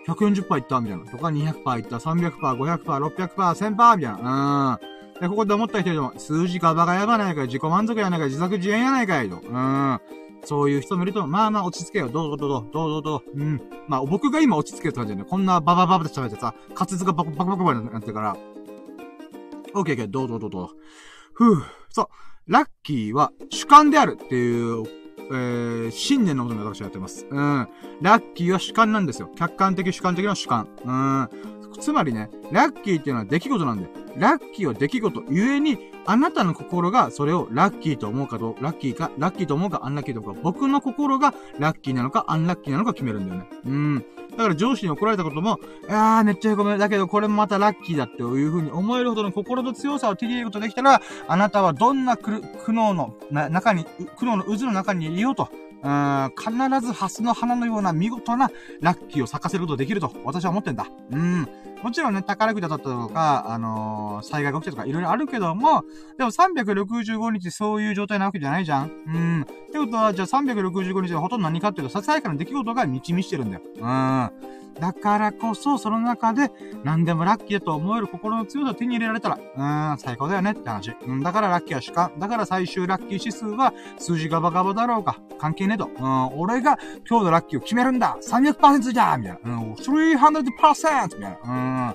[0.08, 1.04] 140%いったみたいな。
[1.04, 4.80] とか200%いった、300%、500%、600%、1000%みたいな。
[4.82, 4.89] うん。
[5.20, 9.36] で、ここで思った人でも、数字ガバガやばないかい、自己満足やないかい、自作自演やないかいと。
[9.36, 10.00] うん。
[10.44, 12.08] そういう人もいると、まあまあ落ち着けよ。
[12.08, 13.24] どうぞどうぞ、どうぞどうぞ。
[13.34, 13.60] うん。
[13.86, 15.30] まあ僕が今落ち着けるって感じだよね。
[15.30, 18.36] こんなババババって喋ってさ、滑舌がバクバクババになってるから。
[19.74, 20.70] オッケーオッケー、どうぞどうぞ。
[21.34, 21.62] ふぅ。
[21.90, 22.06] そう。
[22.46, 24.84] ラッキーは主観であるっていう、
[25.32, 27.26] えー、信念のもとに私はやってます。
[27.30, 27.68] うん。
[28.00, 29.30] ラッキーは主観なんですよ。
[29.36, 30.68] 客観的主観的な主観。
[30.84, 31.59] うん。
[31.78, 33.90] つまりね、ラッキーっていうのは出来事なんだよ。
[34.16, 43.48] ラッキーは出来事ゆえに、あなたの心がそれをラッキーと思うかと、ラッキーか、ラッキーと思うか、アンラッキーとか、僕の心がラッキーなのか、アンラッキーなのか決めるんだよね。
[43.66, 44.04] うん。
[44.30, 46.78] だから上司に怒られたことも、あー、めっちゃごめん。
[46.78, 53.84] だけどこれもまたラッキーだっていう風に思えるほどの心の強さを手に入れることができたら、あなたはどんな苦悩の、中に、
[54.16, 55.48] 苦悩の渦の中にいようと、
[55.82, 60.86] うん、必ずハスの花のような見事なラッキーを咲かせることができると、私は思ってんだ。
[61.10, 61.48] うん。
[61.82, 65.84] もちろんね、宝くじだったとか、あのー、災害が起きたとかいろいろあるけども、
[66.18, 68.90] でも365日そういう状態なわけじゃないじゃん。
[69.06, 69.42] うん。
[69.42, 73.62] ってことは、じゃあ365日はほとんど何かっていうと、ささやかな出来事が満ち満ちてるんだよ。
[73.76, 74.60] うん。
[74.80, 76.50] だからこそ、その中で、
[76.84, 80.94] 何でもラッキーだと思える心の強さを手に入れられたら、うーん、最高だよねって話。
[81.06, 82.12] うん、だからラッキーは主観。
[82.18, 85.18] だから最終ラッキー指数は、数字ガバガバだろうか。
[85.38, 85.86] 関係ねと。
[85.86, 86.78] うん、俺が
[87.08, 89.56] 今日のラッキーを決めるんだ !300% じゃみたいな。
[89.56, 91.04] うん、300%!
[91.04, 91.38] みたいな。
[91.42, 91.48] うん。
[91.48, 91.94] ま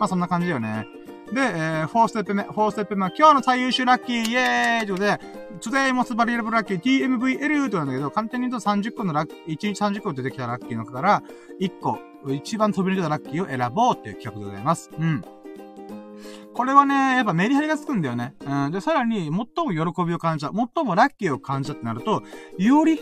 [0.00, 0.86] あそんな感じだよね。
[1.32, 5.20] で、えー、4ステップ目、4ステップ目、今日の最優秀ラッキー、イェーイということで、
[5.60, 11.22] Today most valuable lucky TMVL となんだけど、簡単に言うと30個のラッキー、1日30個出てきたラッキーの中から、
[11.58, 14.90] 1個、一番飛び抜けたラッキーを選ぼうっていう企画でございます。
[14.98, 15.24] うん。
[16.54, 18.34] これはね、やっぱメリハリがつくんだよね。
[18.40, 18.70] うん。
[18.72, 19.46] で、さらに、最も
[19.94, 22.22] 喜びを感じた、最もラッキーを感じたってなると、
[22.58, 23.00] より、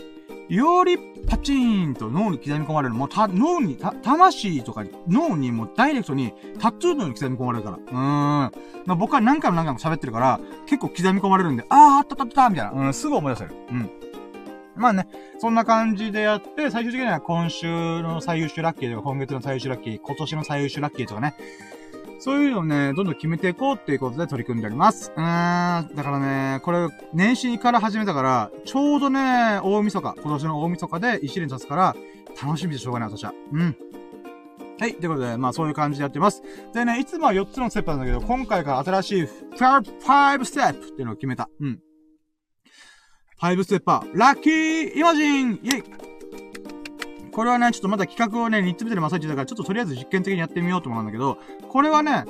[0.49, 2.93] よりパチーンと脳に刻み込まれる。
[2.93, 7.77] もうた、脳に、た、魂とか脳にもうダイレクトにタトゥーのように刻み込まれるから。
[7.77, 7.95] うーん。
[7.95, 8.51] ま
[8.89, 12.71] あ、僕は何回も何回も喋ってるから、結構刻み込まれるんで、あー、あったったったみたいな。
[12.71, 13.55] うん、すぐ思い出せる。
[13.69, 13.89] うん。
[14.75, 15.07] まあね、
[15.39, 17.67] そんな感じでやって、最終的には今週
[18.01, 21.35] の最優秀ラッキーとか、今月の最優秀ラッキー、今年の最優秀ラッキーとかね、
[22.21, 25.11] そういうのをね、どんどん決めていこうっていうことで取り組んでおります。
[25.17, 31.95] うーん、だからね、これ、年始から始めたから、ちょうどね、大晦日、今年の大晦日で一年経つから、
[32.39, 33.33] 楽しみでしょうがない、私は。
[33.51, 33.75] うん。
[34.79, 34.93] はい。
[34.93, 36.43] ということで、まあそういう感じでやってます。
[36.75, 41.49] でね、いつもは4つのステップなんだけど、今回から新しい5ステップっていうのを決めた。
[41.59, 41.79] うん。
[43.41, 46.10] 5ステッパー、ラッキーイマジンイェイ
[47.31, 51.37] これはね、ちょっとまだ企画をね、3つ目で真っ最中だから、ちょっととりあえず実験的にやってみようと思うんだけど、
[51.69, 52.25] これはね、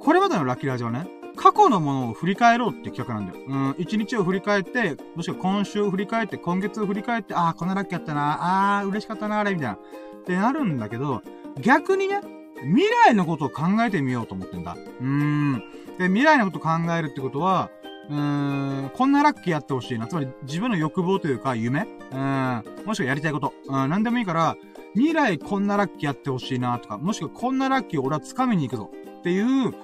[0.00, 3.44] これまでのラッキーラジオね、過去のものを振り返ろうって企画なんだよ。
[3.46, 9.74] うん、一日を振り返って、もしくは今週を振り返って、今月を振り返って、ああ、こんなラッキーやったな、ああ、嬉しかったな、あれ、みたいな。
[9.74, 9.78] っ
[10.24, 11.22] てなるんだけど、
[11.60, 12.20] 逆にね、
[12.62, 14.74] 未来のことを考えてみようと思ってんだ。
[14.74, 15.62] うーん。
[15.98, 17.70] で、未来のことを考えるってことは、
[18.08, 20.06] うーん、こんなラッキーやってほしいな。
[20.06, 23.52] つまり自分の欲望というか夢うん、もしくはやりたいこと。
[23.66, 24.56] うん、なんでもいいから、
[24.94, 29.74] 未来こんなラッキーやってほしいなとか、もしくはこんなラッキーを俺は掴みに行くぞっていう、う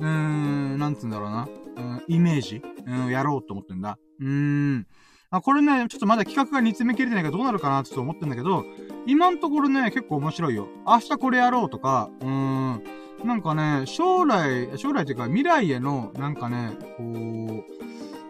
[0.00, 1.48] ーん、なんつうんだろうな。
[1.76, 3.98] うん、イメージ、うん、やろうと思ってんだ。
[4.20, 4.86] うーん。
[5.30, 8.64] あ、これね、ちょっとまだ企画が煮詰めきれてないからどうなるかなってちょっと思ってんだけど、
[9.06, 10.68] 今んところね、結構面白いよ。
[10.86, 12.82] 明日これやろうとか、うーん。
[13.24, 17.64] なんかね、将来、将来っていうか未来への、なんかね、こう、う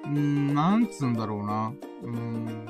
[0.07, 1.73] ーん、なんつうんだろうな。
[2.03, 2.68] うーん、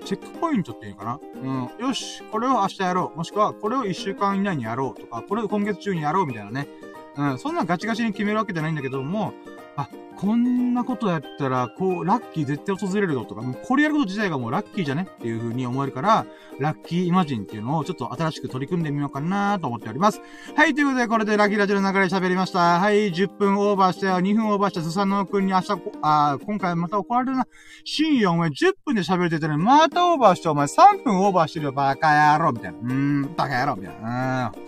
[0.00, 1.20] チェックポイントっていうかな。
[1.42, 3.18] うん、よし、これを明日やろう。
[3.18, 6.68] もしくは、これを1週間以内にやろうとか、これを今月中にやろうみたいなね。
[7.16, 9.32] うん、そんなガチガチに決めるわけじゃないんだけども、
[9.76, 16.26] あ、こんなことやったら、こう、ラッキー絶対訪れるよとか、もうこれやること自体がもうラッキーじゃねっていう風に思えるから、
[16.58, 20.20] ラッキーイマジンっていうのをちょっと新しく取り組んでみようかなと思っております。
[20.56, 22.78] はい、ということで、これでラッキーラジオの流れ喋りました。
[22.78, 27.46] はい、10分オーバーして2分オーバーしたスサノオくんに明日、あ、今回また怒られるな。
[27.84, 32.78] 深夜お前10分で喋れててね、またオーバーしてお前3分オーバーしてるよ、バカ野郎みたいな。
[32.78, 34.52] うーん、バカ野郎みたいな。
[34.56, 34.64] うん。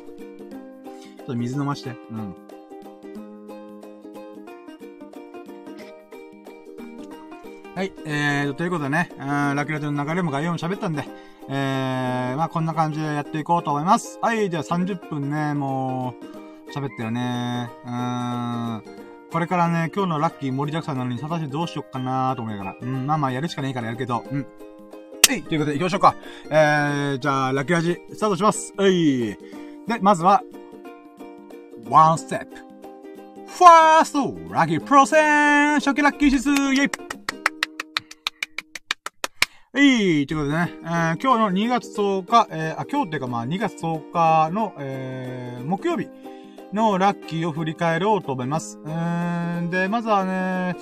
[1.16, 1.96] ちょっと水飲まして。
[2.10, 2.45] うん。
[7.76, 7.92] はい。
[8.06, 11.04] えーと、ということでね、うん、ラキラジオの流れも概要も喋ったんで、
[11.50, 14.18] えー、まあこんな感じでやっていこうと思います。
[14.22, 16.14] はい、では30分ね、も
[16.66, 17.68] う、喋ったよね。
[17.84, 18.82] うーん。
[19.30, 22.76] これからね、今日のラッキー盛りだくさんなのに、果たしどうしよっかなーと思いながら。
[22.80, 24.46] うん、まあまあやるしかねえからやるけど、うん。
[25.28, 26.14] はい、ということで行きましょうか。
[26.48, 28.72] えー、じゃあ、ラッキーラジ、スタートします。
[28.78, 29.36] はい。
[29.86, 30.42] で、まずは、
[31.90, 32.56] ワンステップ。
[33.46, 37.05] ファーストラッキープロセン初期ラッキー指数イェイ
[39.76, 46.08] はい、ということでね、えー、今日の2月10日、えー、あ、今日っていうかまあ2月10日の、えー、木曜日
[46.72, 48.78] のラッキーを振り返ろうと思います。
[48.82, 50.76] うーん、で、まずはね、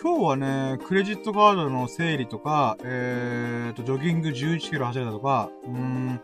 [0.00, 6.20] 今日はね、クレジットカードの整理とか、えーと、ジョギング11キロ走れたとか、うーん、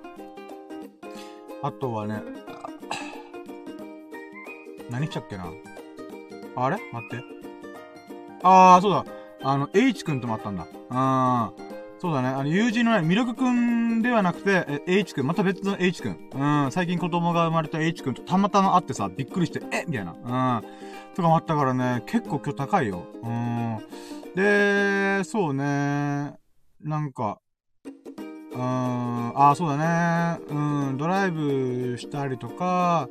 [1.64, 2.22] あとはね、
[4.88, 5.46] 何したっけな？
[6.54, 6.76] あれ？
[6.92, 7.24] 待って。
[8.44, 9.04] あー、そうだ。
[9.44, 10.68] あの、H 君ともあったんだ。
[10.88, 11.61] うん。
[12.02, 12.30] そうだね。
[12.30, 16.30] あの、友人のね、ミルクくんではなくて、え、H くん、また別の H くん。
[16.64, 19.84] うん、最近子供が生まれた H くんとたまたま会ってさ、びっくりして、え？
[19.86, 20.10] みたいな。
[20.10, 20.64] うん。
[21.14, 23.04] とかもあったからね、結構今日高いよ。
[23.22, 23.78] うん。
[24.34, 26.34] で、そうね。
[26.80, 27.38] なんか、
[27.86, 30.44] うーん、あ、そうだね。
[30.50, 33.08] うん、ドライブしたりとか、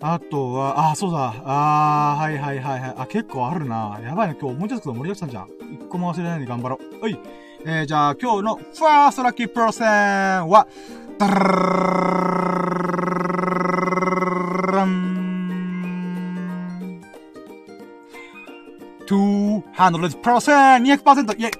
[0.00, 1.34] あとは、あ、そうだ。
[1.44, 2.94] あー、はいはいはいはい。
[2.98, 3.98] あ、結構あるな。
[4.00, 4.36] やばいね。
[4.40, 5.48] 今日思い出すこと盛りだくさんじゃん。
[5.74, 7.02] 一個も忘れないように頑張ろう。
[7.02, 7.18] はい。
[7.64, 9.86] えー、じゃあ今日のファーストラッキープロセン
[10.48, 10.66] は、
[11.18, 11.34] ダラ
[14.72, 15.20] ラン
[19.06, 21.50] 200%、200%、イェイ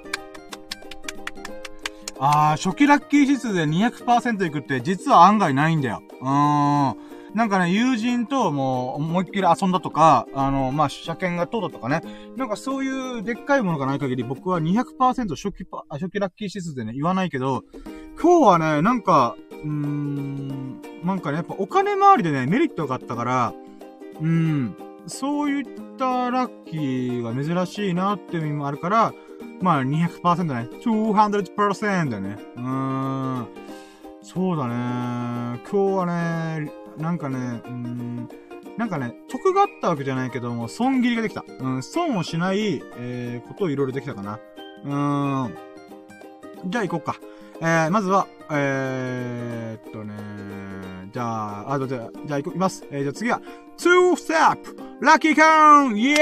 [2.19, 6.01] あー、初期ラッキー指数で200%いくって実は案外ないんだよ。
[6.21, 7.10] うーん。
[7.33, 12.01] なんかね、友人ともう思いっきり遊んだとか、あの、まあ、車検が通ったとかね。
[12.35, 17.63] なんかそういうでっかいものがない限り僕は200%初期パ、初期ラッキー指数でね、言わないけど、
[18.21, 23.53] 今日はね、なんか、うーん、なんかね、やっぱお金回りでね、メリットがあったから、
[24.19, 24.75] うん、
[25.07, 25.65] そういっ
[25.97, 29.13] たラッキーが珍しいなっていう意味もあるから、
[29.61, 30.67] まあ200%ね。
[30.83, 32.37] 200%だね。
[32.55, 33.47] うーん。
[34.23, 35.59] そうだね。
[35.63, 36.71] 今日はね、
[37.01, 38.29] なんかね、うん、
[38.77, 41.43] なんかね、得があったわけじゃないけども、損切りができた。
[41.59, 44.39] うん、損をしない、えー、ことをいろいろできたかな。
[44.85, 45.57] うーん。
[46.67, 47.19] じゃあ行こうか。
[47.61, 50.15] えー、まずは、えー、っとね
[51.13, 52.87] じゃあ、あ、じゃあ、じゃあ行きます。
[52.89, 53.41] えー、じゃあ次は、
[53.77, 56.15] 2ステップラッキーカウンイエ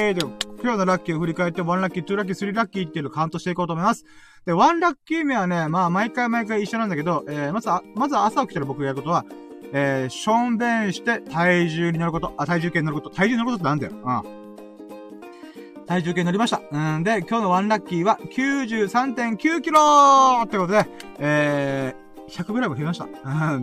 [0.00, 0.22] ーイで
[0.62, 4.04] 今日のラッキーを振り返って、1ラッキー、2ラッキー、3ラッキーっていうのをカウントしていこうと思います。
[4.46, 9.24] で、1ラッキー目はね、まあ、毎回毎回一緒なんだけど、えー、まずは、まず朝起きたら僕がやることは、
[9.72, 13.92] えー、しょんべんして体重に乗ること、あ、体重計に乗ること、体重に乗ることってなんだよ。
[13.92, 15.86] うん。
[15.86, 16.60] 体重計乗りました。
[16.70, 20.86] うんで、今日のワンラッキーは93.9キロってことで、
[21.18, 23.08] えー、100g 増えました。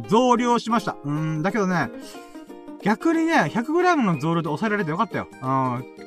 [0.07, 0.97] 増量しました。
[1.03, 1.89] うん、だけどね、
[2.81, 5.27] 逆にね、100g の増量で抑えられてよかったよ。
[5.31, 5.39] うん。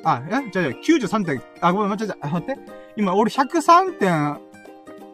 [0.03, 0.49] あ、え？
[0.51, 2.59] じゃあ、93点、あ、ごめん、待って、待って。
[2.97, 4.39] 今、俺103点、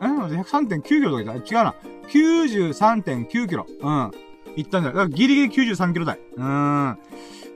[0.01, 1.55] え ?103.9 キロとか言った。
[1.55, 1.75] 違うな。
[2.07, 3.65] 93.9キロ。
[3.81, 4.11] うん。
[4.55, 4.95] 行ったんだよ。
[4.95, 6.19] だからギリギリ93キロ台。
[6.35, 6.97] うん。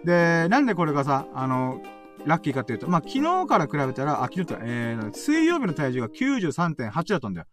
[0.04, 1.82] で、なんでこれがさ、あの、
[2.26, 7.48] ラッキーかっていうと、まあ、昨日から比べたら、あ、昨日って、えー、水曜日の体重が93.8だったんだよ。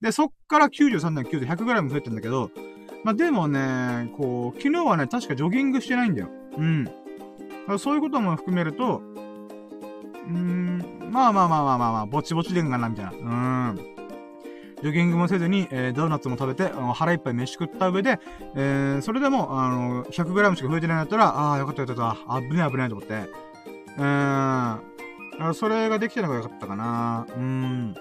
[0.00, 2.50] で、そっから93.9で 100g 増えてんだけど、
[3.04, 6.28] まあ、でもね、こう、昨日はね、確かジョギングしてないんだよ。
[6.56, 6.88] うん。
[7.78, 13.10] そういうことも含めると、うーん、まあまあまあまあまあまあ、ぼちぼちでんがな、みたいな。
[13.10, 13.91] うーん。
[14.82, 18.18] ジョギングもせずに、えー、ドーナツも食べて、あの腹いっぱい飯食った上で、
[18.56, 23.14] えー、それでも、あの、100g しか増えてないんだったら、ああ、よかったよかった、危ない危ないと思って。
[23.96, 25.54] うーん。
[25.54, 27.26] それができてるのがよかったかな。
[27.36, 27.94] うん。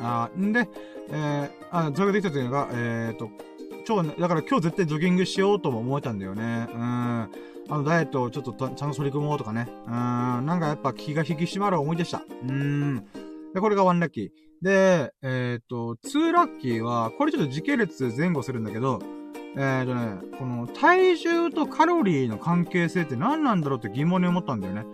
[0.00, 0.68] あんで、
[1.10, 3.30] えー、あ、それができたというのが、えーと、
[3.86, 6.66] 超、だから今日絶対ジョギングしようとも思えたんだよね。
[6.74, 6.80] うん。
[6.80, 7.28] あ
[7.68, 9.68] の、ダイエットをちょっとちゃんと取り組もうとかね。
[9.86, 9.92] うん。
[9.92, 12.22] なんかやっぱ気が引き締まる思いでした。
[12.42, 13.06] うん。
[13.54, 14.47] で、これがワンラッキー。
[14.62, 19.00] で、えっ、ー、と、2ラッキーは、これちょっと時系列前後するんだけど、
[19.56, 24.84] えっ、ー、とね、この体重とカロリーの関係性って何なんだろうって疑問に思ったんだよね。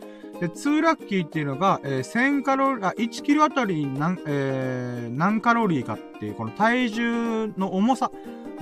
[0.40, 8.10] で、2ラッキーっていうのが、えー、1000カロリー、あ、1キロあたり何、えー、何カロリーかっていう、この体重の重さ、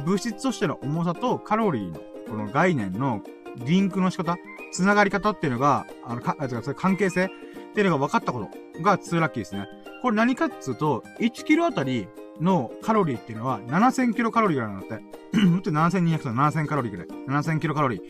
[0.05, 3.23] 物質としての重さとカロリーの、この概念の
[3.57, 4.37] リンクの仕方、
[4.73, 7.29] つながり方っていうのが、あの、か、あ、それ関係性っ
[7.75, 9.67] ていうのが分かったことが2ラッキーですね。
[10.03, 12.09] これ何かっつうと、1キロあたり
[12.41, 15.13] のカロリーっていうのは7000キロカロリーぐらいなんだって。
[15.47, 17.07] もっと7200と7000カロリーぐらい。
[17.07, 18.01] 7000キロカロリー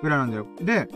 [0.00, 0.46] ぐらいなんだよ。
[0.60, 0.88] で、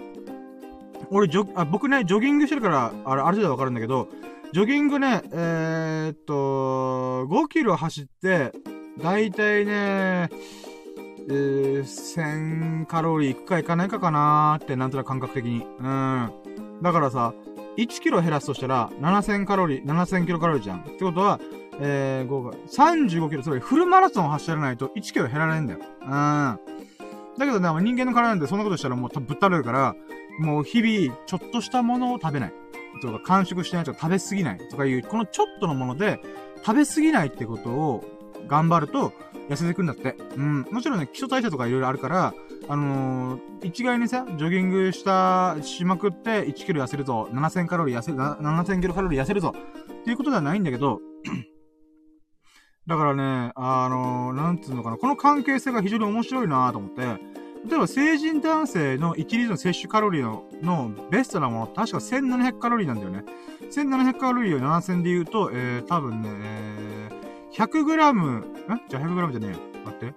[1.10, 4.08] 俺、ジョ、あ、僕ね、ジョギングしてるから、あれ、ある程度わかるんだけど、
[4.52, 8.52] ジョギングね、えー、っと、5キロ走って、
[8.98, 10.30] だいたいね、
[11.28, 15.66] えー、1000カロリーいくかいかないかかなーって、なんとなく感覚的に。
[15.78, 16.30] うん。
[16.82, 17.34] だからさ、
[17.76, 20.80] 1キロ減らすとしたら、7000カロリー、7000キロカロリーじゃん。
[20.80, 21.40] ってことは、
[21.80, 25.80] えー、5が、35キロ、つまりフルマラソンを走らないと1キロ減られんだよ。
[26.02, 26.08] うん。
[26.08, 26.58] だ
[27.38, 29.94] けどね、人間の体なんでそんなことしたらもうぶったれるから、
[30.38, 32.52] もう日々、ちょっとしたものを食べない。
[33.02, 36.20] とか、完食してないとか、食べ過ぎないとかいう、このちょっとのもので、
[36.64, 38.04] 食べ過ぎないってことを
[38.46, 39.12] 頑張ると、
[39.48, 40.16] 痩せてくんだって。
[40.36, 40.66] うん。
[40.70, 42.34] もちろんね、基礎代謝とかいろいろあるから、
[42.68, 51.00] あのー、一概にさ、ジョギングした、しまくって1キロ痩せるぞ、7000カロリー痩せる、7000キロカロリー痩せるぞ、っていうことではないんだけど、
[52.86, 57.02] だからね、あのー、なんつうのかな、この関係性が非常に面白いなと思って、
[57.68, 63.24] 例えば成人男性の1リットルの摂取カロリーののベストなもの、確か1700カロリーなんだよね。
[63.70, 67.15] 1700カロリーを7000で言うと、えー、多分ね、えー、
[67.56, 68.44] 100g、ん
[68.86, 69.56] じゃあ 100g じゃねえよ。
[69.86, 70.14] 待って。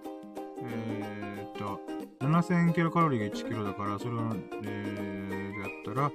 [0.61, 1.79] えー、っと、
[2.19, 4.35] 7000キロカロリーが1キロだから、それを、
[4.65, 6.11] えー、だったら、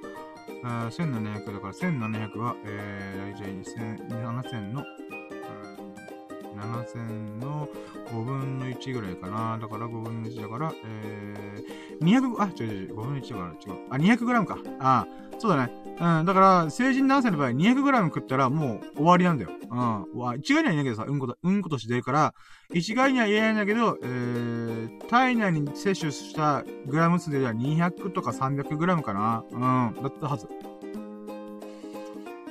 [0.91, 3.63] 1700だから、1700は、えー、大体
[4.07, 4.83] 7000の、
[6.55, 7.67] 7000の
[8.11, 9.57] 5分の1ぐらいかな。
[9.59, 13.79] だから5分の1だから、えー、200、あ、違う違う、5分の1だから違う。
[13.89, 14.57] あ、200グラムか。
[14.79, 15.07] あ、
[15.39, 15.85] そうだね。
[15.99, 19.51] うん、だから、成人男性の場合、200グラム食ったらもう終わりなんだよ。
[19.71, 20.19] うん。
[20.19, 22.33] わ一概には言えないけどさ、うんこと、うんことして出るから、
[22.73, 29.43] 一概には言えないんだけど、えー、体内に摂取したグラム数では200とか300グラムかな。
[29.51, 30.47] うん、だったはず。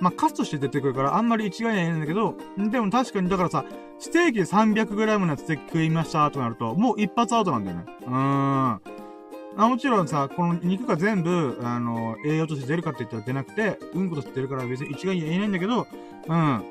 [0.04, 2.36] まあ、カスとして出てくるから、あんまり一概には言えないんだけど、
[2.70, 3.64] でも確かに、だからさ、
[3.98, 7.84] ステーキで 300g のステーキ食いましたとなると、もう一発アウトなんだよね。
[8.02, 8.80] うーん。
[9.56, 15.86] あもちろんさ、この肉が全部、あの、栄養として出るかって言ったら出なくて、うんことして出るから別に一概には言えないんだけど、
[16.26, 16.64] うん。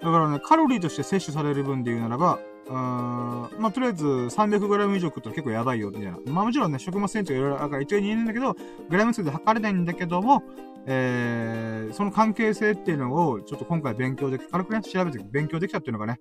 [0.00, 6.18] だからね、カロリーとして摂取される分で言うならば、うーん、まあ、とりあえず 300g 以上食ったら結構やばいよ、みたいな。
[6.26, 8.56] まあ、もちろんね、食物繊維とかいろいろあるから一応に言えるんだけど、
[8.90, 10.42] グラム数で測れないんだけども、
[10.86, 16.18] えー、その関係性っていうのを、ちょっと今回勉強で、軽くね、調べて勉強できたっていうのがね、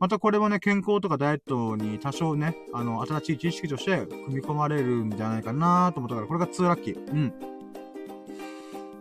[0.00, 7.10] またこれもね、健康とかダイエットに多少ね、あの、新しい知識として組み込まれるんじゃないかなと思ったから、これが2ラッキー。
[7.10, 7.32] うん。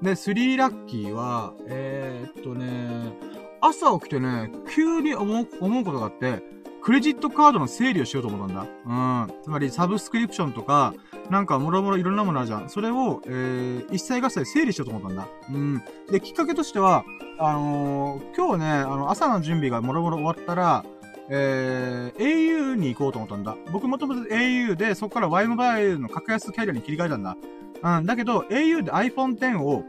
[0.01, 3.13] で、3ラッキーは、えー、っとね、
[3.61, 6.43] 朝起きてね、急に思う、思うことがあって、
[6.83, 8.67] クレジットカードの整理をしようと思ったんだ。
[8.85, 9.33] うん。
[9.41, 10.93] つまり、サブスクリプションとか、
[11.29, 12.69] なんか、もろもろいろんなものあるじゃん。
[12.69, 15.27] それを、えー、一切合切整理しようと思ったんだ。
[15.49, 15.81] うん。
[16.11, 17.05] で、きっかけとしては、
[17.39, 20.83] あのー、今日ね、あの、朝の準備がもろもろ終わったら、
[21.29, 23.55] えー、au に行こうと思ったんだ。
[23.71, 27.37] 僕もともと au で、そこから Y モバイルの格安キャリアに切り替えたんだ。
[27.81, 28.05] うん。
[28.05, 29.85] だけど、au で iPhone X を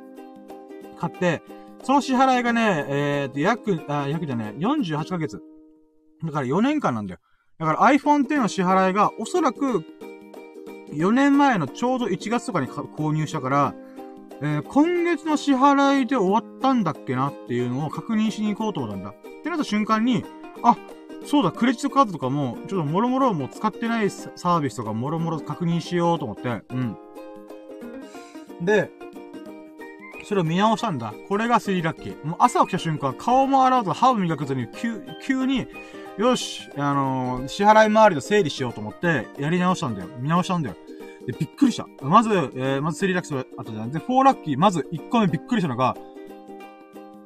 [1.01, 1.43] 買って、
[1.83, 5.43] その支払いがね、えー、約、あ、約じゃね、48ヶ月。
[6.25, 7.21] だから4年間なんだよ。
[7.59, 9.85] だから iPhone X の支払いが、おそらく、
[10.93, 13.75] 4年前のちょうど1月とかに購入したから、
[14.41, 19.11] えー、今月の支払いで終わったんだっけなっていうのを確認しに行こうと思ったんだ。
[19.11, 20.25] ってなった瞬間に、
[20.63, 20.77] あ、
[21.25, 26.97] そうだ、クレジットカードとかも、ちょっともろもろもう使ってないサービスとかもろもろ確認しようと思って、うん。
[28.61, 28.91] で、
[30.25, 31.15] それを見直したんだ。
[31.29, 32.25] これが3ラッキー。
[32.25, 35.67] もう朝起きた瞬間、顔も洗うと歯を磨かずに、急、急に、
[36.17, 40.09] よし、あのー、支払い回りの整理しようと思って、やり直したんだよ。
[40.21, 40.77] 見直したんだよ。
[41.27, 41.87] で、びっくりした。
[42.03, 43.91] まず、えー、まず3ラッキーあったじゃん。
[43.91, 45.97] で、4ラッキー、まず1個目びっくりしたのが、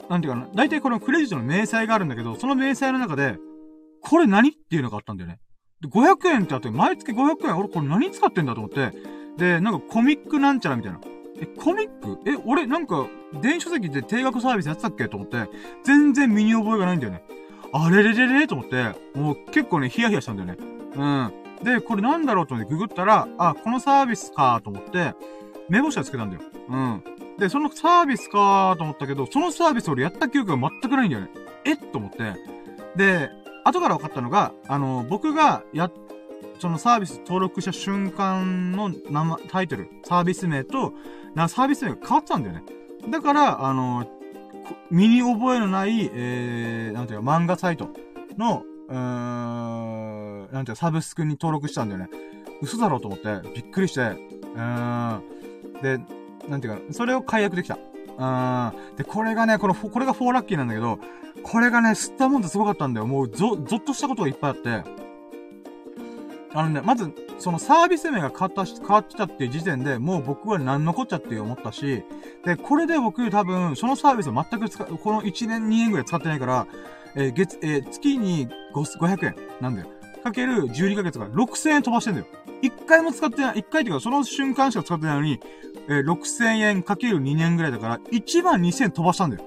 [0.09, 3.36] なんていうかな、大体このクレジットの明細があるんだけど、その明細の中で、
[4.01, 5.39] これ何っていうのがあったんだよね。
[5.82, 8.93] で、500円ってあって、毎月500円、俺これ何使ってんだと思って、
[9.36, 11.01] で、なんかコミックなんちゃらみたいな。
[11.41, 12.18] え、コミック？
[12.28, 13.07] え、俺なんか、
[13.43, 15.09] 電子書籍で定額サービスやってたっけ？
[15.09, 15.49] と思って、
[15.84, 17.22] 全然身に覚えがないんだよね。
[17.72, 20.56] あれれれれと思って、もう結構ね、ヒヤヒヤしたんだよね。
[20.96, 21.32] うん。
[21.62, 25.14] で、これなんだろうと思ってググったら、あ、このサービスかと思って、
[25.68, 26.42] 目星はつけたんだよ。
[26.68, 27.02] うん。
[27.38, 31.30] で、そのサービスかと思ったけど、そのサービス俺やった記憶が全くないんだよね。
[31.64, 32.34] えと思って。
[32.96, 33.30] で、
[33.64, 35.90] 後から分かったのが、あの、僕がや、
[36.58, 40.94] そのサービス登録した瞬間の名前、タイトル、サービス名と、
[41.34, 42.62] な、サービス名が変わってたんだよね。
[43.10, 44.06] だから、あの、
[44.90, 47.90] 身に覚えのない、えー、なんていうか、漫画サイト
[48.36, 52.08] の、うーん、なんていうか、サブスクに登録したんだよね。
[52.62, 55.22] 嘘だろうと思って、びっくりして、うーん。
[55.82, 55.98] で、
[56.48, 57.76] なんていうか、それを解約できた。
[57.76, 58.96] うん。
[58.96, 60.98] で、これがね、この、これが4ラッキーなんだけど、
[61.42, 63.06] これがね、吸ったもんってすごかったんだよ。
[63.06, 65.07] もう、ぞ、ぞっとしたことがいっぱいあって。
[66.59, 72.02] あのね、まず、そのサービス名が変わったし、変わってたっていう時点で、もう僕は何のこっちゃって思ったし、
[72.44, 76.66] で、これで僕多分、そのサービスを全く使、この1年2年ぐらい使ってないから、
[77.14, 79.86] えー、月、えー、月に500円なんだよ。
[80.24, 82.26] かける12ヶ月が6000円飛ばしてんだよ。
[82.62, 85.38] 1回も使ってない、1回っていうかその瞬間しか使ってないのに、
[85.88, 89.44] えー、6000円かける2年ぐらいだから、1万2000飛ばしたんだよ。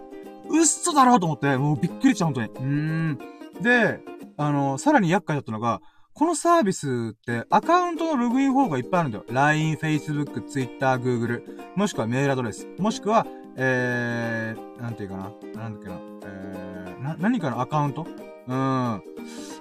[0.49, 2.47] 嘘だろうと思って、もうびっくりした、本当に。
[2.47, 3.19] うーん。
[3.61, 3.99] で、
[4.37, 5.81] あの、さらに厄介だったのが、
[6.13, 9.25] このサービスってアカウントのログイン方法がいっぱいあるんだよ。
[9.29, 11.41] LINE、Facebook、Twitter、Google、
[11.75, 18.05] もしくはメールアドレス、もしくは、えー、なんていうかな、なんだっけな、えー、な、何かのアカウント？
[18.47, 18.95] うん。
[18.97, 19.01] っ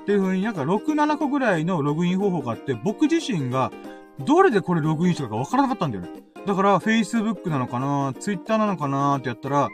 [0.07, 3.71] ていう風になんか6、7個ぐらいのログイン方法があって、僕自身が
[4.19, 6.11] どれでこれログインしたかわからなかったんだよね。
[6.47, 9.19] だから、Facebook なのかな？Twitter なのかな？
[9.19, 9.69] ってやったら、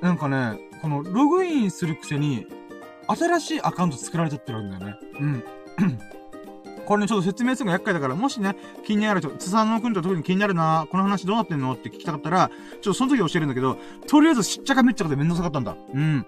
[0.00, 2.46] なんかね、このログインするくせに、
[3.06, 4.96] 新しいアカウント作られちゃってるんだよね。
[5.20, 5.44] うん。
[6.86, 15.76] これね、ちょっと説明するのが厄介だから、もしね、気になる人、つさんのくんと特に気になるな、この話どうなってんのって聞きたかったら、ちょっとその時教えるんだけど、とりあえずしっちゃかめっちゃかでめんどくさかったんだ。
[15.94, 16.26] うん。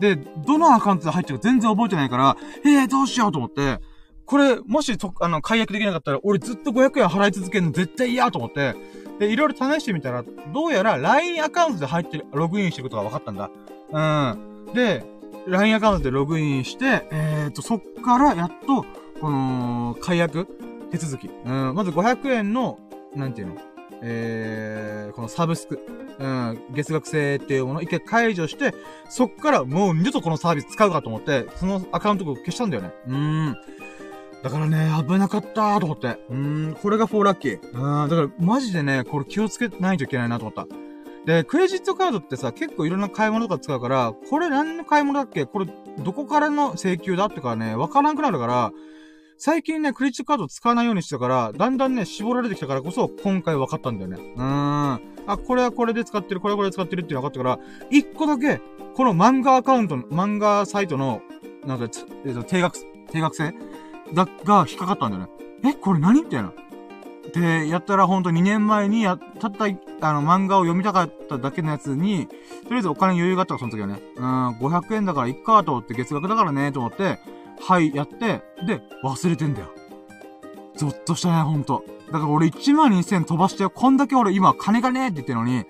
[0.00, 3.80] で、どのアカウントで入ってるか全然覚えてないから、ええー、どうしようと思って、
[4.24, 8.74] これ、もしと、あの、解約できなかったら、俺ずっと500円払い続けるの絶対嫌と思って、
[9.18, 13.50] で、いろいろ試してみたら、どうやら LINE アカウントで入ってる、ログインしてることが分かったんだ。
[13.90, 14.72] うん。
[14.74, 15.04] で、
[15.48, 18.84] LINE アカウントでログインして、えーと、そっからやっと、
[19.20, 20.46] この、解約
[20.90, 21.30] 手続き。
[21.44, 22.78] うん、まず500円の、
[23.14, 23.56] なんていうの？
[24.00, 25.80] えー、このサブスク。
[26.18, 28.74] うん、月額制っていうものを一回解除して、
[29.08, 32.92] そっからもう二度とこのサービス使うかと思って、そのアカウントを消したんだよね。
[33.06, 33.56] うん。
[34.42, 36.18] だからね、危なかったーと思って。
[36.28, 37.60] うん、これが4ラッキー。
[37.72, 40.66] うん、だからマジでね、これ気をつけないといけないなと思った。
[41.28, 45.44] で、クレジットカードってさ、結構いろんな買い物とか使うから、これ何の買い物だっけ？
[45.44, 45.66] これ、
[45.98, 48.72] どこからの請求だってかね、わからなくなるから、
[49.36, 54.16] 最近ね、クレジットカード使わないようにしてたから、だんだんね、絞られてきたからこそ、今回分かったんだよね。
[54.36, 55.00] うーん。
[55.26, 57.58] あ、これはこれで使ってる、これはこれで使ってるって分かったから、
[57.90, 58.62] 一個だけ、
[58.96, 61.20] この漫画アカウントの、漫画サイトの、
[61.66, 61.90] なんか、
[62.24, 62.78] えっと、定額、
[63.12, 63.52] 定額制？
[64.14, 65.72] だ、が引っかかったんだよね。
[65.72, 66.22] え、これ何？
[66.22, 66.54] みたいな。
[67.32, 69.68] で、やったらほんと2年前にや、たった、あ
[70.12, 74.00] の、漫画を読みたかっただけのやつに、とりあえずお金余裕があったから、その時はね。
[74.16, 77.18] うん、500円だからいっかと思って、月額だからね、と思って、
[77.60, 79.68] はい、やって、で、忘れてんだよ。
[80.76, 81.84] ゾッとしたね、ほんと。
[82.06, 83.68] だから俺1万2000飛ばして。
[83.68, 85.64] こんだけ俺今金がねえって言ってるのに、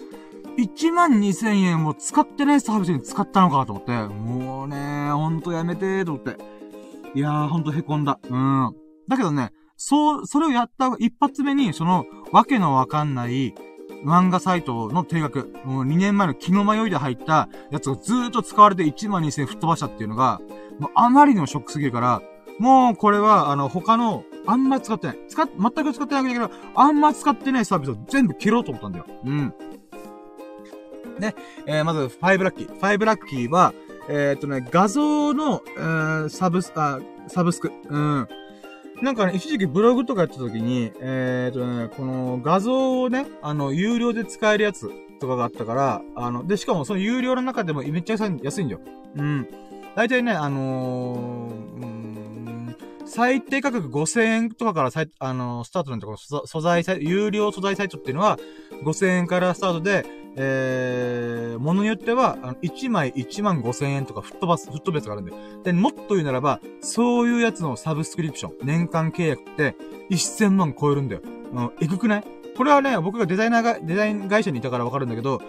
[0.59, 3.93] 1万2000円を使ってないサービスに使ったのかと思って。
[3.93, 6.37] もうね、ほんとやめてーと思って。
[7.15, 8.19] いやー、ほんと凹んだ。
[8.29, 8.77] うん。
[9.09, 13.55] だけどね、そう、それをやった一発目に、その、わけのわかんない
[14.05, 20.41] 漫画サイトの定額、もう2年前の気の迷いで入ったやつがずーっと使われて1万2000円吹っ飛ばしたっていうのが、
[20.81, 22.23] もうあまりにもショックすぎるから、
[22.59, 25.19] もうこれは、あの、他の、あんま使ってない。
[25.29, 29.07] 使っ、全く使ってないわけだけど、あんま使ってないサービスを全部切ろうと思ったんだよ。
[29.25, 29.55] うん。
[31.21, 31.35] ね、
[31.67, 32.81] えー、まず、5ラッキー。
[32.81, 33.75] 5ラッキーは、
[34.09, 36.99] えー、っとね、画像の、えー、サブス、あ、
[37.29, 37.71] サブスク。
[37.89, 38.29] うん。
[39.03, 44.91] なんかね、一時期ブログとかやってた時に、えー、とね、この画像をね、あの、有料で使えるやつ
[45.21, 48.81] とかがあったから、あの、で、しかもその有料の中でもめっちゃ安いんだよ。
[49.17, 49.49] うん。
[49.95, 58.39] 大体ね、あのー、うん、最低価格5000円とかからさい、あのー、スタートなんてこの素材サイト、有料素材サイトっていうのは、
[58.85, 60.05] 5000円からスタートで、
[60.41, 65.33] えー、ものによっては、あの、1枚1万5000円とか吹っ飛ばす、吹っ飛ぶやつがあるんで。
[65.65, 69.75] で、もっと言うならば、そういうやつのサブスクリプション、年間契約って
[70.11, 71.23] 1000万超えるんだよ。
[71.53, 72.25] うん、えぐくない？
[72.57, 75.41] これはね、僕がデザイナーが、デザイン会社にいたからわかるんだけど、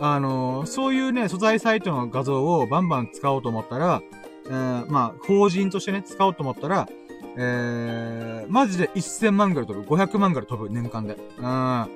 [0.00, 4.02] あのー、そういうね、素材サイトの画像をバンバン使おうと思ったら、
[4.46, 6.88] えー、まあ、法人としてね、使おうと思ったら、
[7.36, 9.86] えー、マジで1000万ぐらい飛ぶ。
[9.86, 11.16] 500万ぐらい飛ぶ、年間で。
[11.38, 11.88] うん。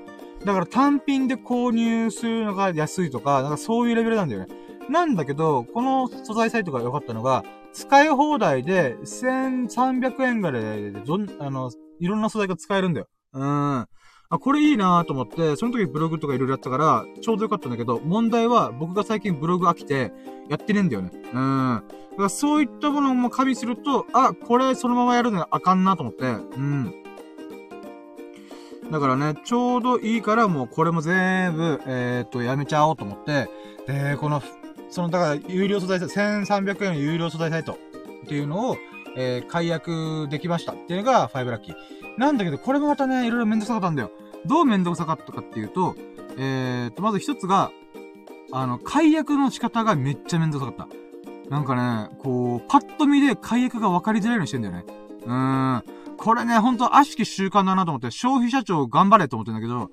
[0.45, 4.49] だから単品で購入するのが安いとか、なんかそういうレベルなんだよね。
[4.89, 11.71] なんだけど、この素材サイトが良かったのが、使い放題で1300円ぐらいで、どん、あの、
[12.01, 13.09] いろんな素材が使えるんだよ。
[13.35, 13.87] うん。
[14.33, 20.13] あ、これいいなと思って、その時ブログとかいろいろやったから、ちょうどよかったんだけど、問題は僕が最近ブログ飽きて、
[20.49, 21.11] やってねえんだよね。
[21.15, 21.83] うん。
[22.13, 27.02] だからそういったものも加味すると、あ、これそのままやるのはあかんなと思って、うん。
[28.93, 33.49] だからね、ちょうどいいからもうこれも全部、えー、っと、やめちゃおうと思って、
[33.87, 34.43] で、この、
[34.91, 37.77] その、だから、有料素材サイト、1300円の有料素材サイトっ
[38.29, 38.77] ていうのを、
[39.17, 41.75] えー、解約できましたっていうのが5ラッキー。
[42.19, 44.11] なんだけど、これもまたね、いろいろめんどくさかったんだよ。
[44.45, 45.97] どうめんどくさかったかっていうと、
[46.37, 47.71] えー、っと、まず一つが、
[48.53, 51.49] あの、解約の仕方がめっちゃめんどくさかった。
[51.49, 51.75] なんか
[52.11, 54.85] ね、こう、パッと見で解約が分かりづらいようにしてんだよね。
[55.25, 56.02] うーん。
[56.17, 59.91] これね、ほんと悪しき習慣だなと思って、消費者庁頑張れと思ってんだけど、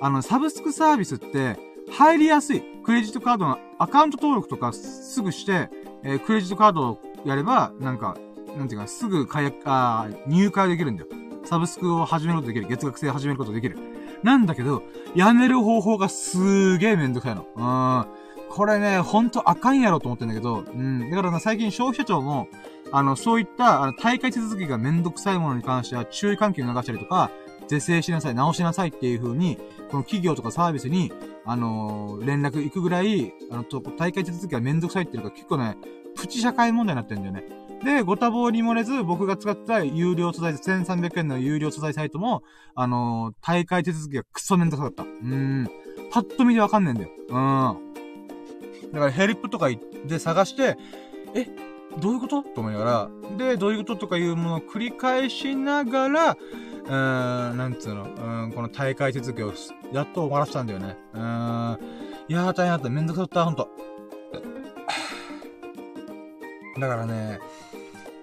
[0.00, 1.58] あの、サブスクサービスって、
[1.90, 2.62] 入りやすい。
[2.84, 5.70] クレジットカードのアカウント登録とかすぐして、
[6.02, 8.16] えー、クレジットカードをやれば、なんか、
[8.56, 11.08] なんていうか、すぐ解約、あ入会できるんだよ。
[11.44, 12.66] サブスクを始めることできる。
[12.68, 13.78] 月額制始めることできる。
[14.22, 14.82] なんだけど、
[15.14, 17.46] やめる方法がすーげーめんどくさいの。
[17.56, 18.06] うん。
[18.48, 21.10] これね、ほんとあかんやろと思ってんだけど、うん。
[21.10, 22.48] だからな、最近消費者庁も、
[22.92, 27.30] あの、そういった、あの、大会手続きがめんどくさいものに関しては注意喚起を流したりとか、
[27.68, 29.58] 是正しなさい、直しなさいっていう風に、
[29.90, 31.12] この企業とかサービスに、
[31.44, 35.76] あのー、連絡行くぐらい、あの、大会手続きがめんどくさいっていうか結構ね、
[36.16, 37.44] プチ社会問題になってるんだよね。
[37.84, 42.42] で、ご多忙に漏れず、僕が使った有料素材、1300円の有料素材サイトも、
[42.74, 45.02] あのー、大会手続きがクソめんどくさかった。
[45.02, 45.68] うーん。
[46.10, 47.10] パッと見でわかんねえんだよ。
[47.28, 48.92] うん。
[48.92, 49.68] だからヘルプとか
[50.06, 50.78] で探して、
[51.34, 51.46] え、
[51.98, 52.42] どういうこと？
[52.42, 59.52] と思いながら、で、どういうこととかいうものを繰り返しながら、うーん、なんつうの、うん、この大会手続きを
[59.92, 60.96] やっと終わらせたんだよね。
[61.14, 61.78] うーん、
[62.28, 62.88] いやー大変だった。
[62.90, 63.68] めんどくさかった、ほんと。
[66.78, 67.40] だからね、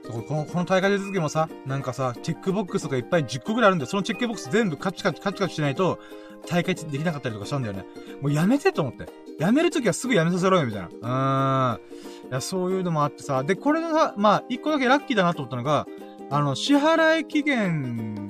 [0.08, 3.90] この、この大会手続きもさ、なんかさ、チェックボックスとかいっぱい10個ぐらいあるんだよ。
[3.90, 6.00] そのチェックボックス全部カチカチカチカチしないと、
[6.48, 7.86] 大会できなかったりとかしたんだよね。
[8.22, 9.08] もうやめてと思って。
[9.40, 11.78] やめるときはすぐやめさせろよ、みたいな。
[11.80, 12.13] うーん。
[12.30, 13.44] いや、そういうのもあってさ。
[13.44, 15.88] で、これが、まあ、一個だけラッキーだなと思ったのが、
[16.30, 18.28] あの、支払い期限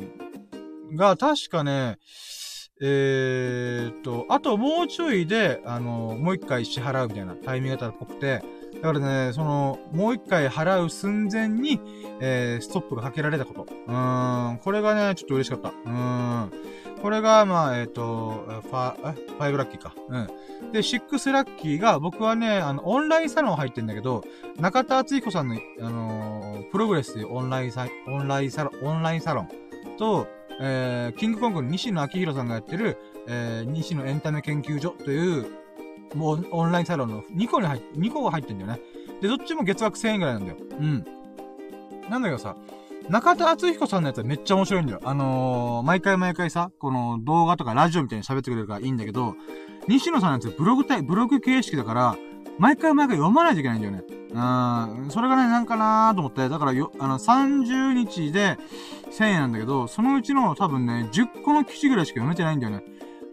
[0.96, 1.98] が確かね、
[2.82, 8.44] えー、っと、あともうちょいで、あの、もう一回支払うみたいなタイミングだったっぽくて、
[8.82, 11.80] だからね、その、もう一回払う寸前に、
[12.20, 13.68] えー、ストップがかけられたこと。
[13.88, 15.70] うーん、これがね、ちょっと嬉しかった。
[15.70, 16.52] うーん。
[17.04, 19.94] これが、まあ、えっ、ー、と、ファ、え、ファイブラッキーか。
[20.08, 20.72] うん。
[20.72, 24.24] で、シックスラッキーが、僕はね、あの、オンラインサロン入ってんだけど、
[24.58, 29.50] 中田敦彦さんの、あのー、プログレスというオンラインサ、オンラインサロン、オンラインサロン
[29.98, 30.30] と、
[30.62, 32.98] えー、キングコングの西野昭弘さんがやってる、
[33.28, 35.48] えー、西野エンタメ研究所という、
[36.16, 38.80] もうオンラインサロンの2個に入っ、2個が入ってんだよね。
[39.22, 40.58] で、どっちも月額1000円ぐらいなんだよ。
[40.80, 41.06] うん。
[42.10, 42.56] なんだけどさ、
[43.10, 45.00] 中田敦彦さんのやつはめっちゃ面白いんだよ。
[45.04, 49.36] あのー、毎回毎回さ、この動画とかラジオみたいに喋ってくれるからいいんだけど、
[49.88, 52.16] 西野さんのやつブログ体、ブログ形式だから、
[52.58, 54.04] 毎回毎回読まないといけないんだよね。
[54.34, 58.58] うん、それがね、なんかなーと思って、だからよ、あの、30日で
[59.12, 62.84] 1000円なんだけど、そのうちの多分ね、10個の記事ぐらいしか読めてないんだよね。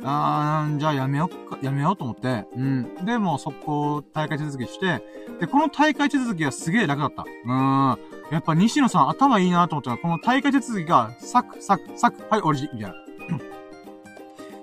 [0.03, 2.95] あー、じゃあやめよっか、やめようと思って、うん。
[3.05, 5.03] で、もう速攻大会手続きして、
[5.41, 7.25] で、この大会手続きがすげえ楽だった。
[7.25, 8.20] うん。
[8.31, 12.95] やっぱ西野さん頭いいなと思ったら、この大会手続きが、サクサクサク、はい、オリジ、みたいな。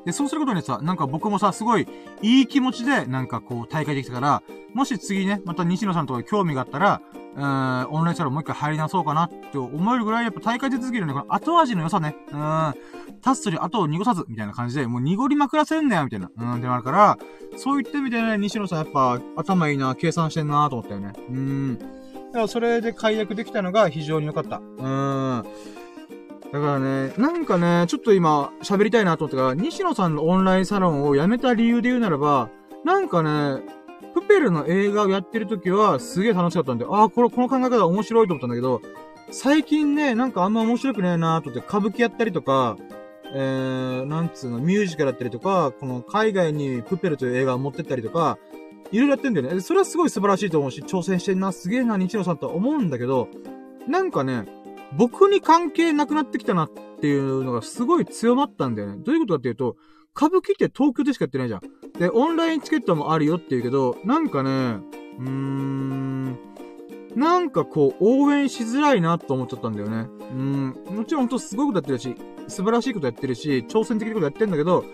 [0.05, 1.85] で、そうすることにさ、なんか僕もさ、すごい、
[2.21, 4.43] いい気持ちで、なんかこう、大会できたから、
[4.73, 7.01] もし次ね、また西野さんとか興味があったら、
[7.35, 12.73] うん、オンラインサロンもう一回入り直そうかなって思えるぐらい、やっぱ大会手続きのね、この後味の良さね、うん、
[13.17, 17.17] 立つとり後を濁さず、みたいな感じで、もう濁りまくらせんだよ、みたいな、うん、ってなるから、
[17.57, 21.11] そう言ってみてね、西野さんやっぱ、頭いいな、計算してんなと思ったよね。
[21.29, 21.96] うーん。
[22.27, 24.57] だからそれで解約できたのが非常に良かった。
[24.57, 25.43] うん。
[26.51, 32.49] だからね、なんかね、ちょっと今喋りたいなと思ったから、西野さんのオンラインサロンを辞めた理由で言うならば、
[32.85, 33.61] なんかね、
[34.13, 38.81] プペルの映画をやってる時はすげえ楽しかったんで、ああ、これ、この考え方面白いと思ったんだけど、
[39.29, 42.77] 最近ね、なんかあんま面白くねえなーと思って、歌舞伎やったりとか、
[43.33, 48.37] えー、なんつうの、ミュージカルやったりとか、この海外にプペルという映画を持ってったりとか、
[48.91, 49.59] いろいろやってんだよね。
[49.61, 53.27] それはすごい素晴らしいと思うし、挑戦してんな、すげえな、日野さんとは思うんだけど、
[53.87, 54.45] なんかね、
[54.95, 56.69] 僕に関係なくなってきたなっ
[57.01, 58.97] ていうのがすごい強まったんだよね。
[59.03, 59.75] どういうことかっていうと、
[60.15, 61.61] 歌舞伎って東京でしかやってないじゃん。
[61.99, 64.49] で、オンラインチケットもあるよって言うけど、なんかね、
[65.19, 66.37] うーん、
[67.15, 70.07] なんかこう、応援しづらいなと思っちゃったんだよね。
[70.31, 72.15] うん、もちろんほんとすごいことやってるし、
[72.47, 74.85] 素晴らしいことやってるし、挑戦的なことやってんだけど、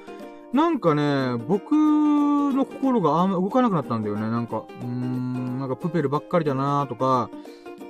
[0.53, 4.21] なんかね、僕の心があんま動かなくなったんだよね。
[4.21, 7.31] なんか、うーん、なんかプペルばっかりだなーとか、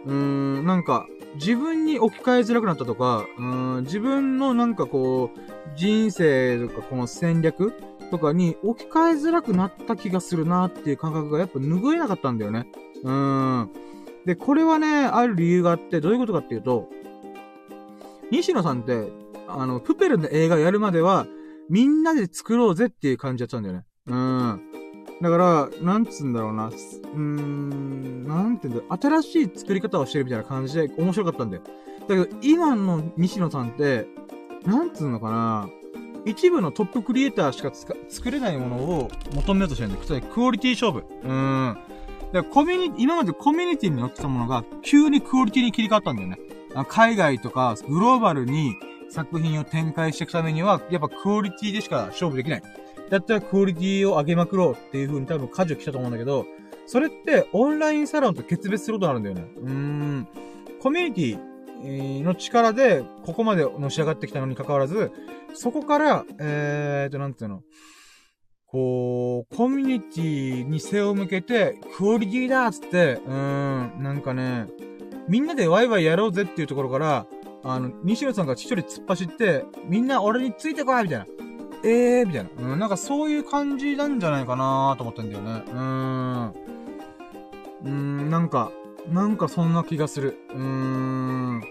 [0.05, 1.05] うーん、なんか、
[1.35, 5.39] 自分に置き換えづらくなったとか、うん、自分のなんかこう、
[5.75, 7.73] 人生とかこの戦略
[8.11, 12.67] とかに置き換えづらくなった気がするなっていう感覚がやっぱ拭えなかったんだよね。
[13.03, 13.69] うん。
[14.25, 16.87] で、これはね、ある理由があって、どういうことかっていうと、
[18.31, 19.11] 西野さんって、
[19.49, 21.27] あの、プペルの映画やるまでは、
[21.69, 23.85] みんなで作ろうぜっていう感じだったんだよね。
[24.07, 24.61] うん。
[25.21, 26.67] だから、なんつうんだろうな。
[26.67, 31.63] うーん、なんていうんだう新しい作り方をしてるみたいな感じで面白かったんだよ。
[32.07, 34.07] だけど、今の西野さんって、
[34.65, 35.69] なんつうのかな。
[36.25, 37.71] 一部のトップクリエイターしか
[38.07, 40.21] 作れないものを求めようとしてるんだよ。
[40.33, 41.05] クオリティ勝負。
[41.23, 41.77] うーん。
[42.31, 46.39] だからコミュニ、今までコミュニティに乗ってたものが、急にクオリティに切り替わったんだよね。
[46.87, 48.75] 海外とか、グローバルに
[49.13, 52.63] 作品を展開していくためには、やっぱクオリティでしか勝負できない。
[53.09, 56.45] だったらクオリティを上げまくろうっていう風に多分舵を来たと思うんだけど、
[56.85, 59.53] それってオンラインサロンと決別することになるんだよね。
[59.57, 60.27] うーん。
[60.81, 65.11] コミュニティの力でここまでのし上がってきたのに関わらず、
[65.53, 67.61] そこから、えーと、なんていうの、
[68.65, 74.67] こう、コミュニティに背を向けて、クオリティだっつって、うーん、なんかね、
[75.29, 77.27] みんなでワイワイやろうぜっていうところから、
[77.63, 81.25] あの、西野さんが一人突っ走って、みんな俺についてこいみたいな。
[81.85, 82.49] えーみたいな。
[82.57, 85.63] うん、なんかそういう感じなんじゃないかなと思ったんだよね。
[85.67, 86.47] うーん。
[86.49, 88.71] うーん、なんか、
[89.09, 90.37] なんかそんな気がする。
[90.49, 91.61] うーん。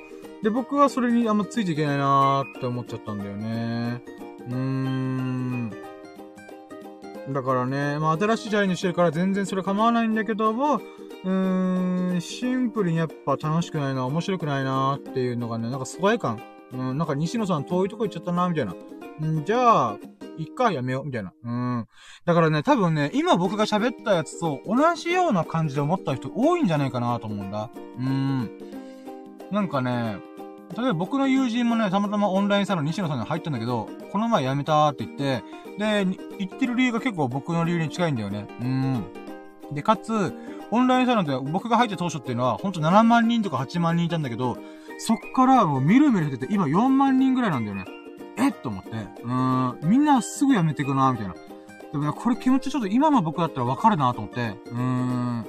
[0.42, 4.02] で、僕はそれにあんまついていけないなーって思っちゃったんだよね。
[4.48, 5.70] うーん。
[7.30, 10.80] だからね、まあ新しいチャレンジしてるから全然それ構わないんだけども、
[11.24, 16.42] うーん、シンプルにやっぱ楽しくないな、面白くないなっていうのがね、なんか疎外感。
[16.72, 18.72] うん、なんか西野さん遠いとこ行っちゃったな、みたいな。
[18.72, 19.98] んじゃあ、
[20.38, 21.32] いっか、やめよう、みたいな。
[21.44, 21.86] うん。
[22.24, 27.70] だからね、多分ね、今僕が喋ったやつと同じような感じで思った人多いんじゃないかなと思うんだ。
[27.98, 28.50] うん。
[29.50, 30.18] なんかね、
[30.76, 35.44] 例えば僕の友人もね、たまたまオンラインサロン西野さんに入ったんだけど、この前辞めたって言って、
[35.78, 36.04] で、
[36.38, 38.46] 言ってる理由が結構僕の理由に近いんだよね。
[38.60, 39.04] うん。
[39.72, 40.32] で、かつ、
[40.72, 44.56] オンラインサロンって僕が入った当初っていうのは、ほんと7万人とか8万人いたんだけど、
[44.98, 47.84] そっからもうみるみる減ってて、今4万人ぐらいなんだよね。
[48.38, 51.34] えっと思って、うーん、みんなすぐ辞めていくな、みたいな。
[51.92, 55.46] でもね、これ気持ちちょっと今の僕だったらわかるなと思って、うーん。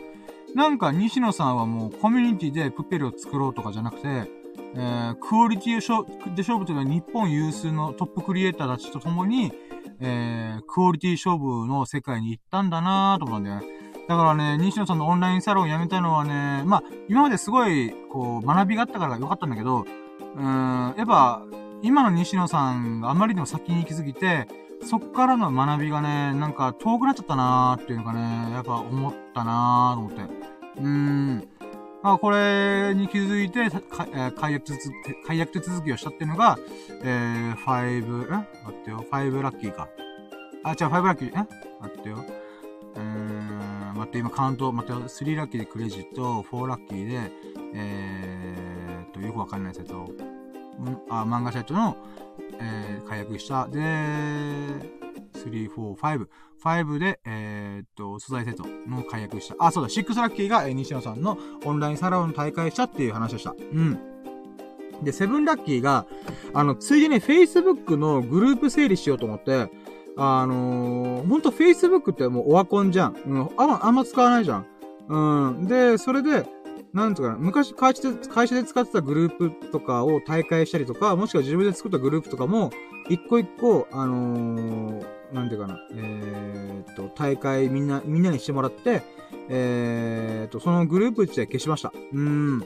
[0.55, 4.29] なんか、西野さんはもうコミュニティでプペルを作ろうとかじゃなくて、
[4.75, 9.53] えー、クオリティで勝負というのは日本有数のトップクリエイターたちと共に、
[9.99, 13.82] えー、クオリティ勝負の世界に行ったんだなと思うんだよね。
[14.07, 19.85] だからね、西野さんのオンラインサロンを辞めたのはね、まあ、今まですごい、こう、学びがあったからよかったんだけど、
[20.35, 21.43] うん、やっぱ、
[21.81, 24.47] 今の西野さんがあまりにも先に行きすぎて、
[24.83, 30.21] そっからの学びがね、なんか遠くなっちゃったなーっていうのがね、やっぱ思ったなーと思って。
[30.77, 31.47] うーん。
[32.01, 33.69] まあ、これに気づいて、
[34.35, 36.57] 解約手続き、解約手続きをしたっていうのが、
[37.01, 38.29] えー、5、え？
[38.31, 39.87] 待ってよ、5ラッキーか。
[40.65, 41.33] あ、違う、5ラッキー、え？
[41.79, 42.25] 待ってよ。
[42.95, 43.52] えー、
[44.03, 47.31] 待って、今カウント、待ってよ、3ラッキーでクレジット、4ラッキーで、
[47.73, 50.07] えーと、よくわかんないサイト、ん
[51.09, 51.95] あ、漫画サイトの、
[52.59, 53.67] えー、解約した。
[53.69, 54.81] で、3、
[55.73, 56.27] 4、5。
[56.61, 59.55] 5で、えーっと、素材セットの解約した。
[59.59, 63.51] あ、そうだ、6ラッキーが、えー西野さんのオンラインサロン大会したっていう話でした。
[63.51, 63.93] うん。
[65.01, 66.05] で、7ラッキーが、
[66.53, 69.69] あの、ついでに Facebook のグループ整理しようと思って、
[70.15, 73.15] あのー、ほんと Facebook ってもうオワコンじゃん。
[73.25, 74.65] うん、あん、あんま使わないじゃん。
[75.07, 75.67] うん。
[75.67, 76.45] で、それで、
[76.93, 82.71] なんとか、昔会社で、会社で使ってたグループとかを大会したりとか、もしくは自分で作ったグループとかも、
[83.09, 89.01] 一個一個、あのー、なんていうかな、えーっと、大会みんな、みんなにしてもらって、
[89.49, 91.91] えーっと、そのグループ自体消しました。
[92.13, 92.63] うん。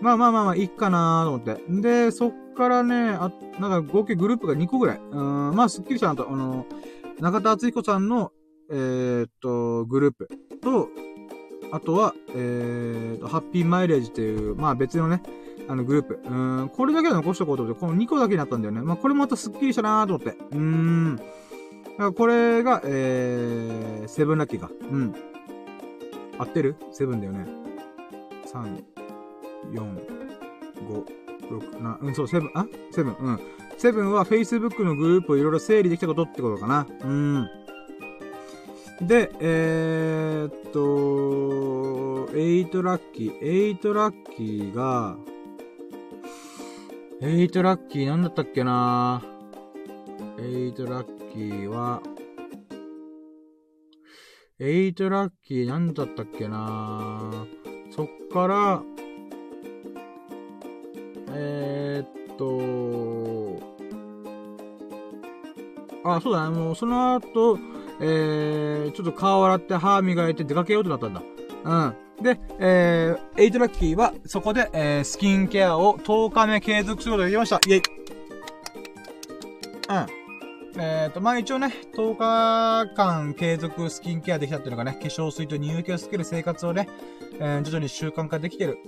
[0.00, 1.80] まあまあまあまあ、いいかなーと思って。
[1.80, 5.00] で、そっからね、あ、なんか合計グループが2個ぐらい。
[5.10, 6.66] うん、まあ、すっきりしたなと、あの、
[7.20, 8.32] 中田敦彦さんの、
[8.70, 10.28] えーっと、グループ
[10.60, 10.88] と、
[11.72, 15.22] あとは、えーと、ハッピーマイレージっていう、まあ別のね、
[15.68, 16.20] あのグループ。
[16.24, 18.80] うん、これだけは残しておこうと思って、この2個だけになったんだよね。
[18.80, 20.38] まあこれもまたスッキリしたなーと思って。
[20.52, 21.16] うーん。
[21.16, 21.28] だか
[21.98, 24.70] らこれが、えー、セブンラッキーか。
[24.90, 25.14] うん。
[26.38, 26.76] 合ってる？
[26.90, 27.46] セブンだよね。
[28.46, 28.82] 3、
[29.72, 29.82] 4、
[30.88, 31.04] 5、
[31.48, 33.40] 6、7、うん、そう、セブン、あセブン、うん。
[33.76, 36.86] セブンは Facebook のグループをいろいろ整理できたことってことかな。
[37.02, 37.48] うん。
[39.00, 45.16] で、えー、っと、8ラッキー、8ラッキーが、
[47.20, 49.22] 8ラッキーなんだったっけな
[50.36, 52.02] 8ラッキーは、
[54.60, 57.46] 8ラッキーなんだったっけな
[57.90, 58.82] そっから、
[61.32, 63.68] えー、っと、
[66.04, 67.58] あ、そうだね、もうその後、
[68.00, 71.22] えー、ちょっと顔洗って歯磨いて出かけようとなったんだ。
[71.64, 71.74] う
[72.20, 72.22] ん。
[72.22, 77.60] で、えー、8ラッキーは、そこで、えー、スキンケアを10日目継続することができました。
[77.66, 77.82] イェイ。
[79.88, 80.17] うん。
[80.80, 86.88] えーと、まあ一応ね、10日間継続スキンケアできたっていうのがね、化粧水と乳液をつける生活をね、
[87.40, 88.78] えー徐々に習慣化できてる、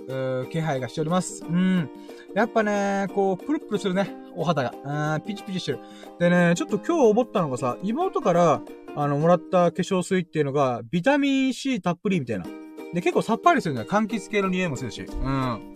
[0.45, 1.43] う気配がしております。
[1.43, 1.89] うん。
[2.33, 5.15] やっぱね、こう、プルプルするね、お肌が。
[5.15, 5.79] うん、ピチピチしてる。
[6.19, 8.61] でね、ちょっと今日思ったのがさ、妹から、
[8.95, 12.45] あの、もらった化粧水っていうのが、ビタミン C たっぷりみたいな。
[12.93, 13.87] で、結構さっぱりするんだよ。
[13.89, 15.01] 柑橘系の匂いもするし。
[15.01, 15.75] うん。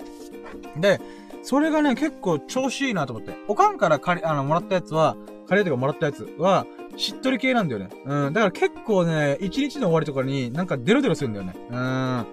[0.80, 1.00] で、
[1.44, 3.36] それがね、結構調子いいなと思って。
[3.48, 5.16] おかんから借り、あの、もらったやつは、
[5.48, 6.66] 借りるとかもらったやつは、
[6.98, 7.90] しっとり系なんだよね。
[8.06, 8.34] うん。
[8.34, 11.56] だから結構ね、一日の終わりとかになんかデロデロするんだよね。
[11.70, 12.26] うん。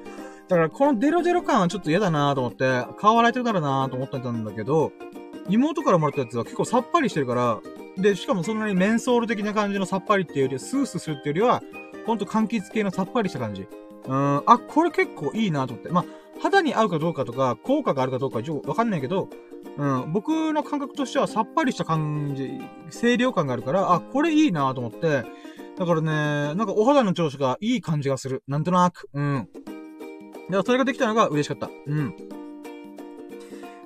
[0.48, 4.92] だからこのデロデロ感はちょっと嫌だなと思って、顔洗いてるからなと思ってたんだけど、
[5.48, 7.60] 妹からもらったやつは結構さっぱりしてるから、
[7.96, 11.62] で、しかもそんなにメンソール的な感じのさっぱりっていうよりは、スースーするっていうよりは、
[12.06, 13.66] ほんと柑橘系のさっぱりした感じ。
[14.06, 15.90] うん、あ、これ結構いいなと思って。
[15.90, 16.04] まあ、
[16.40, 19.28] 肌に合うかどうかとか、効果があるかどうかはよくわかんないけど、
[19.76, 22.60] うん、僕の感覚としてはさっぱりした感じ、
[22.90, 25.24] 清涼感があるから、あ、これいいなと思って、
[25.78, 28.42] だからね、なんかお肌の調子がいい感じがする。
[28.46, 29.08] なんとなく。
[29.14, 29.48] うん。
[30.50, 31.70] いや、それができたのが嬉しかった。
[31.86, 32.14] うん。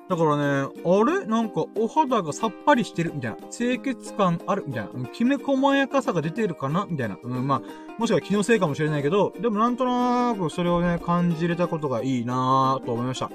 [0.09, 1.27] だからね、あれ？
[1.27, 3.37] なんかお肌がさっぱりしてるみたいな。
[3.49, 5.09] 清潔感あるみたいな。
[5.09, 6.87] きめ細やかさが出てるかな？
[6.89, 7.19] みたいな。
[7.21, 7.63] うん、まあ、
[7.99, 13.31] もしくは気のせいかもしれないけど、でもなんとなくそれをね、感じれたことがいいなぁと思いました。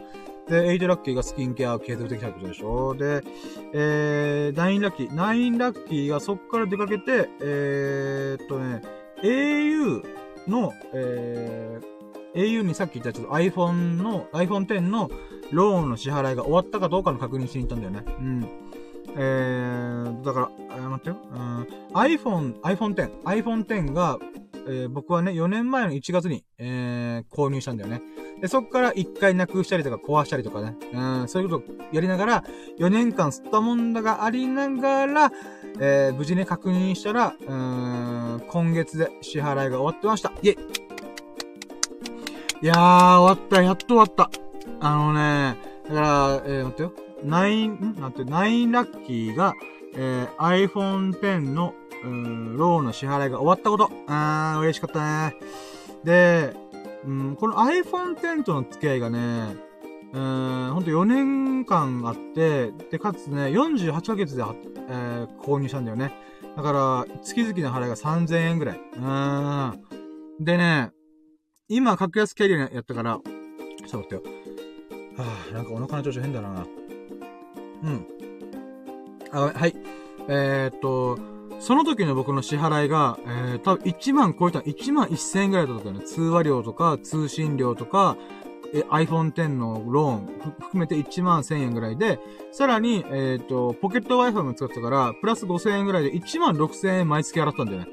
[0.47, 2.95] で、8ラッキーがスキンケアを継続できたことでしょ？
[2.95, 3.21] で、
[3.73, 5.09] えー、9ラッキー。
[5.09, 8.81] 9ラッキーがそっから出かけて、えーっとね、
[9.23, 10.03] au
[10.47, 15.11] の、えー、au にさっき言ったちょっと iPhone の、iPhone X の
[15.51, 18.03] ローンの支払いが終わったかどうかの確認しに行ったんだよね。
[18.19, 18.49] うん。
[19.15, 21.17] えー、だから、えー、待ってよ。
[21.31, 24.17] うん、iPhone、iPhone X、iPhone X が、
[24.67, 28.01] えー僕はね、4年前の1月に、えー購入したんだよね。
[28.39, 30.75] で、そっから1回なくしたりとか壊したりとかね。
[30.93, 32.43] うん、そういうことをやりながら、
[32.79, 35.31] 4年間吸ったもんだがありながら、
[35.79, 40.31] えー無事に確認したら、うん、今月で支払いが終わってました。
[40.41, 40.57] イェイ
[42.63, 43.61] いやー、終わった。
[43.61, 44.29] やっと終わった。
[44.83, 45.57] あのね、
[45.87, 46.93] だから、えー、待ってよ。
[47.23, 47.95] 9、ん？
[47.99, 49.53] 待って、9ラッキーが、
[49.95, 53.91] えー、iPhone X の、うん、ローンの支払いが終わったこと。
[54.07, 55.35] あー、嬉しかったね。
[56.03, 56.55] で、
[57.05, 59.55] うん、この iPhone X との付き合いがね、
[60.13, 66.11] うん、ほんと4年間あって、で、かつね、48ヶ月で、えー購入したんだよね。
[66.57, 68.79] だから、月々の払いが3000円ぐらい。
[68.97, 70.43] うん。
[70.43, 70.91] でね、
[71.67, 73.19] 今、格安キャリアやったから、
[73.77, 74.40] ちょっと待ってよ。
[75.21, 76.65] はあ、なんかお腹の調子変だな。
[77.83, 78.07] うん。
[79.31, 79.75] あ、はい。
[80.27, 81.17] えー、っと、
[81.59, 86.05] その時の僕の支払いが、えー、多分1万超えた、1万1000円ぐらいだったんだよね。
[86.05, 88.17] 通話料とか、通信料とか、
[88.73, 92.19] え、iPhone X のローン含めて1万1000円ぐらいで、
[92.51, 97.87] さらに、えっ、ー、と、ポケット Wi-Fi も使ってたから、プラス5000円ぐらいで1万6000円毎月払ったんだよね。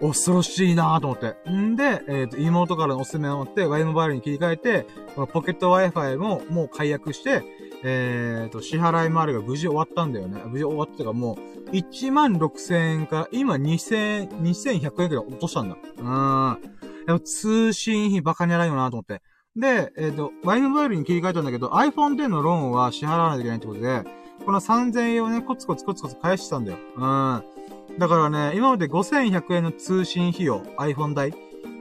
[0.00, 1.50] 恐ろしいなぁと思って。
[1.50, 7.42] んで、えっ、ー、と、妹からのおすすめを持って、Y モバイルに切り替えて、このポケット Wi-Fi ももう解約して、
[7.82, 10.42] えっ、ー、と、支払い回りが無事終わったんだよね。
[10.46, 15.76] 無事終わってかもう、1万6000円から、今2000、2100円くらい落としたんだ。
[15.98, 17.06] うーん。
[17.06, 19.22] でも通信費バカに荒いよなと思って。
[19.56, 24.04] で、えっ、ー、と、Y モバイルに切り替えたんだけど、iPhone X のローンは支払わないといけないってことで、
[24.44, 26.78] この3000円をね、コツコツコツコツ返してたんだよ。
[26.96, 27.59] うん。
[28.00, 31.36] だからね、今まで5100円の通信費用、iPhone 代だ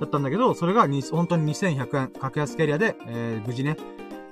[0.05, 3.77] ったんだけど、それが本当に2100円、格安キャリアで、えー、無事ね、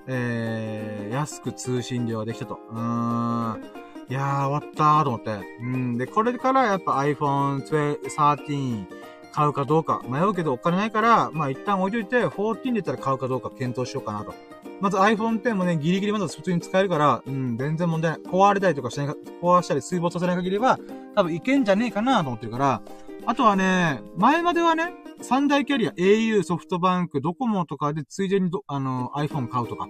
[0.06, 2.60] えー、安く通信料ができたと。
[2.72, 3.64] うーん。
[4.10, 5.40] いやー、終わったーと思って。
[5.62, 5.98] うん。
[5.98, 8.86] で、これからやっぱ iPhone 13
[9.32, 14.36] 買うかどうか迷うけどお金ないから、まあ一旦置いといて、14で言ったら買うかどうか検討しようかなと。
[14.80, 18.22] まず iPhone X もね、ギリギリまだ普通に使えるから、うん、全然問題ない。
[18.22, 20.80] 壊れたりとかしないか、壊したり水没させない限りは、
[21.16, 22.82] 多分いけんじゃねえかなと思ってるから、
[23.26, 29.88] あとはね、前まではね、三大キャリア、au、ソフトバンク、ドコモとかでついでにあの、iPhone 買うとか、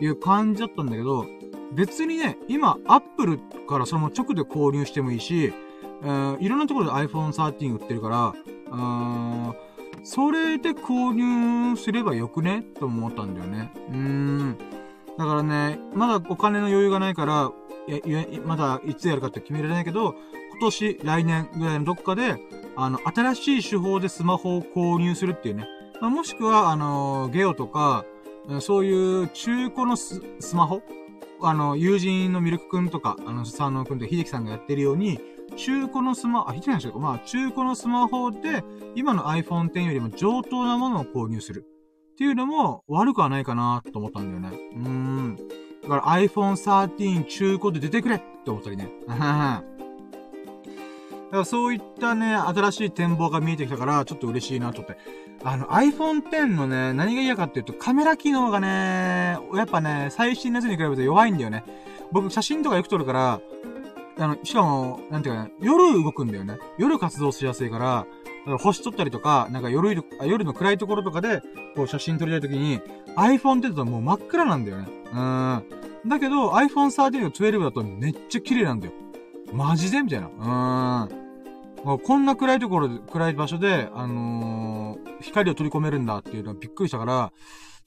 [0.00, 1.26] いう感じだったんだけど、
[1.72, 5.52] 別にね、今、アップルからその直で購入してもいいし、
[6.02, 8.34] えー、いろんなところで iPhone 13売ってるから、
[8.70, 9.54] うーん、
[10.08, 12.62] それで購入すればよくね？
[12.78, 13.72] と思ったんだよね。
[13.88, 14.56] うーん。
[15.18, 17.50] だからね、まだお金の余裕がないから、
[17.88, 20.14] いや、いや、まだいつやるかって決められないけど、
[20.52, 22.36] 今年、来年ぐらいのどっかで、
[22.76, 25.66] あの、新しい手法でスマホを購入するっていうね。
[26.00, 28.04] まあ、もしくは、あの、ゲオとか、
[28.60, 30.22] そういう中古のス
[30.54, 30.82] マホ？
[31.42, 35.18] あの、友人のミルクくんとか、あの、佐野くんと秀樹さんがやってるように、
[35.56, 38.62] 中古のスマ、あ、ひでないでしょまあ、中古のスマホで、
[38.94, 41.66] 今の iPhone X よりも上等なものを購入する。
[42.16, 44.58] っていうのも悪くはないかなと思ったんだよね。
[44.72, 45.36] うーん。
[45.82, 48.88] だから iPhone 13中古で出てくれって思ったりね。
[49.08, 49.14] だ
[51.32, 54.98] からそういったね、新しい展望が見えてきたから、ちょっと嬉しいなと思って。
[55.44, 61.64] あの iPhone X のね、何が嫌かっていうと、カメラ機能がね、やっぱね、最新のやつに比べて弱いんだよね。
[62.12, 63.40] 僕写真とかよく撮るから、
[64.18, 66.58] あの、しかも、なんていうかね、夜動くんだよね。
[66.78, 68.06] 夜活動しやすいから、
[68.46, 71.42] から星撮ったりとか、なんか夜、夜の暗いところとかで、
[71.74, 72.80] こう写真撮りたいときに、
[73.16, 74.88] iPhone ってだともう真っ暗なんだよね。
[75.12, 75.64] うん。
[76.08, 78.92] だけど、iPhone 13の12だとめっちゃ綺麗なんだよ。
[79.52, 80.02] マジで？
[80.02, 81.08] みたいな。
[81.86, 81.98] うん。
[81.98, 87.32] こんな暗いところで、暗い場所で、あのー、光を取り込めるんだっていうのはびっくりしたから、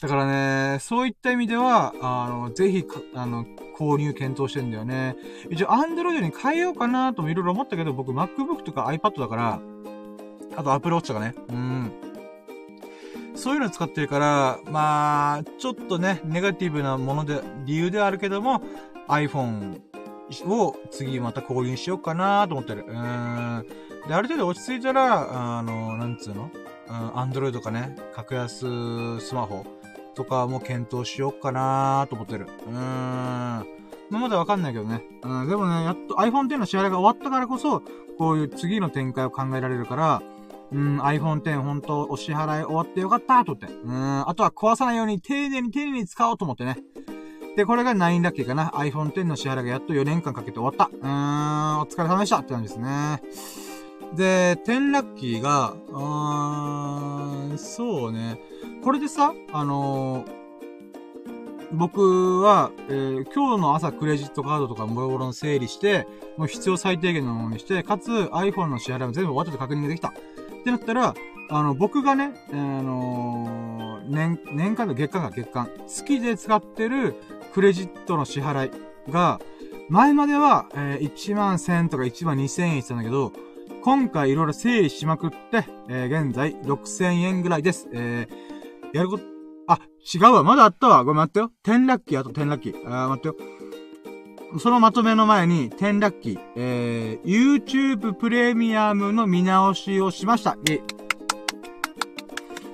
[0.01, 0.25] だから
[0.73, 2.85] ね、そういった意味では、あの、ぜひ、
[3.15, 3.45] あの、
[3.77, 5.17] 購入検討してんだよね。
[5.49, 9.59] 一応、アンドロイドに変えようかなともいろいろ思ったけど、僕 MacBook とか iPad だから、
[10.55, 11.35] あと Apple Watch とかね。
[11.49, 11.91] うん。
[13.35, 18.61] そういうの使ってるから、まあ、ちょっとね、ネガティブなもので、理由ではあるけども、
[19.09, 19.81] iPhone
[20.47, 22.85] を次また購入しようかなと思ってる。
[22.87, 23.65] うん。
[24.07, 26.49] で、ある程度落ち着いたら、あの、なんつうの？
[26.87, 29.65] うん、Android とかね、格安スマホ
[30.19, 32.45] とかも検討しようかなと思ってる。
[32.45, 32.73] うーん。
[32.73, 33.63] ま
[34.17, 35.01] あ、まだわかんないけどね。
[35.23, 37.81] うん、でもね、やっと iPhone 10の支払いが終わったからこそ、
[38.17, 40.21] こういう次の展開を考えられるから、
[40.73, 43.73] うん、iPhone X 本当お支払い終わってよかったと思って。
[43.73, 46.77] うん、あとは壊さないように丁寧に丁寧に使おうと思ってね。
[47.55, 48.71] で、これが9ラッキーかな。
[48.71, 50.89] iPhone X の支払いがやっと4年間かけて終わった。
[50.93, 53.21] うーん、お疲れ様でしたって感じですね。
[54.15, 58.41] で、10ラッキーが、うーん、そうね。
[58.83, 60.29] これでさ、あのー、
[61.73, 66.07] 僕は、えー、今日の朝クレジットカードとかもろもろの整理して、
[66.37, 70.09] もう必要最低限のものにして、かつ iPhone の支払いも全部終わってて確認ができた。
[70.09, 71.13] ってなったら、
[71.51, 77.15] あの、僕がね、あのー、年、年間の月間が月間、好きで使ってる
[77.53, 79.41] クレジットの支払いが、
[79.89, 83.33] 前までは、えー、1万1000とか1万2000円したんだけど、
[83.83, 87.89] 今回いろいろ整理しまくって、えー、現在6000円ぐらいです。
[87.93, 88.58] えー、
[88.93, 89.23] やること、
[89.67, 89.79] あ、
[90.13, 90.43] 違うわ。
[90.43, 91.03] まだあったわ。
[91.03, 91.51] ごめん待ってよ。
[91.63, 92.87] 10ラッキー、あと10ラッキー。
[92.87, 93.35] あー、待ってよ。
[94.59, 100.57] そのまとめの前に、10ラッキー、えー、YouTube プレミアムの見直しをしました。
[100.69, 100.81] え、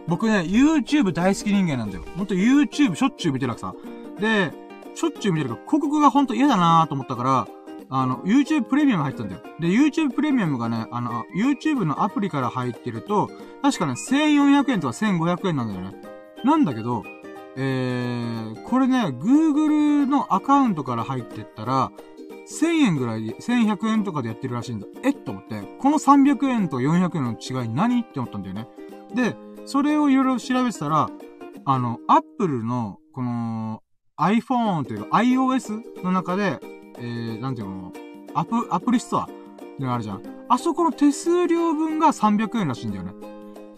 [0.07, 2.03] 僕ね、YouTube 大好き人間なんだよ。
[2.15, 3.75] ほんと YouTube しょっちゅう見てるわけさ。
[4.19, 4.53] で、
[4.93, 7.47] しょっちゅう見てるから、広告がほんと嫌だなーと思ったから、
[7.89, 9.41] あの、YouTube プレミアム入ったんだよ。
[9.59, 13.29] で、YouTube プレミアムがね、あの、YouTube のアプリから入ってると、
[13.61, 15.95] 確かね、1400円とか1500円なんだよね。
[16.43, 17.03] なんだけど、
[17.57, 21.91] えー、これね、Google のアカウントから入ってったら、
[22.47, 24.87] 1000円ぐらい、1100円とかでやってるらしいんだ。
[25.03, 25.13] えっ？
[25.15, 28.01] と思って、この300円と400円の違い何？
[28.01, 28.67] って思ったんだよね。
[29.13, 31.09] で、それをいろいろ調べてたら、
[31.65, 33.81] あの、Apple の、この、
[34.17, 36.59] iPhone というか iOS の中で、
[36.97, 37.93] えー、なんていうの、
[38.33, 39.29] アプ、アプリストア
[39.79, 40.23] であるじゃん。
[40.47, 43.13] あそこの手数料分が300円らしいんだよね。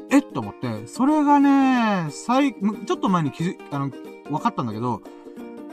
[0.10, 5.02] えっと思って、それがね、最、ちょっと前に気づ、あの、分かったんだけど、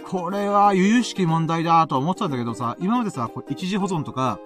[0.07, 4.39] これは由々しき問題だと思ってたんだけどさ、今までさ、これ一時保存とか、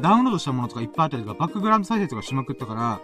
[0.00, 3.00] ダウンロードしたものとかいっぱいあったりとか、バックグラウンド再生とかしまくったから、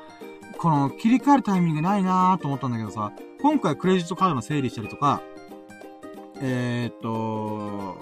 [0.59, 5.23] この切り替えるタイミングないなーと思ったんだけどさ、今回クレジットカードの整理したりとか、
[6.41, 7.99] えー、っと、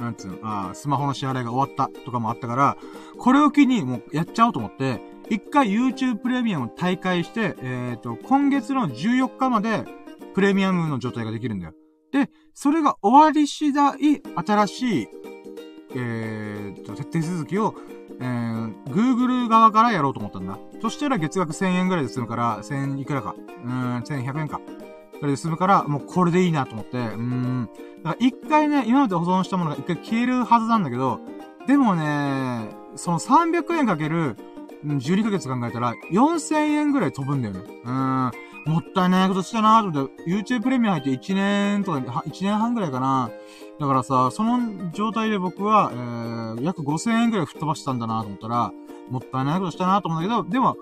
[0.00, 2.76] なんつうの、あスマホの支払いが終わったとかもあったから、
[3.18, 9.84] これを機にもうやっちゃおうと思って、一回 YouTube プレミアムを大会して、えー、っと、今月の14日まで
[10.34, 11.72] プレミアムの状態ができるんだよ。
[12.12, 15.08] で、それが終わり次第、新しい、
[15.94, 17.74] えー、と、手続きを、
[18.20, 20.58] えー、Google 側からやろうと思ったんだ。
[20.80, 23.34] そしたら月額1000円ぐらいで済むから、1000いくらか。
[23.64, 24.60] うん、1100円か。
[25.20, 27.68] それで済むから、もうこれでいいなと思って、うーん。
[28.02, 31.20] だから一回ね、今まで保存したものが一回消えるはずなんだけど、
[31.66, 34.36] でもね、その300円かける
[34.84, 37.60] 12ヶ月考えたら4000円ぐらい飛ぶんだよね。
[37.84, 38.32] うーん。
[38.66, 43.30] もったいないことしたなと思って、YouTube プレミア入って1年とか、1年半ぐらいかな。
[43.78, 48.72] だからさ、その状態で僕は、えー、約5000円ぐらい吹っ飛ばしたんだなと思ったら、
[49.08, 50.76] もったいないことしたなと思うんだけど、でも、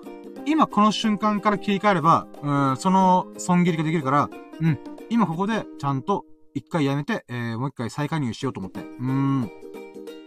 [0.45, 4.29] 今この瞬間から切り替えれば、うん、その損切りができるから、
[4.61, 4.79] うん、
[5.09, 8.79] 今ここでちゃんと一回やめて、えー、もう一回再加入しようと思って。
[8.79, 9.51] うん。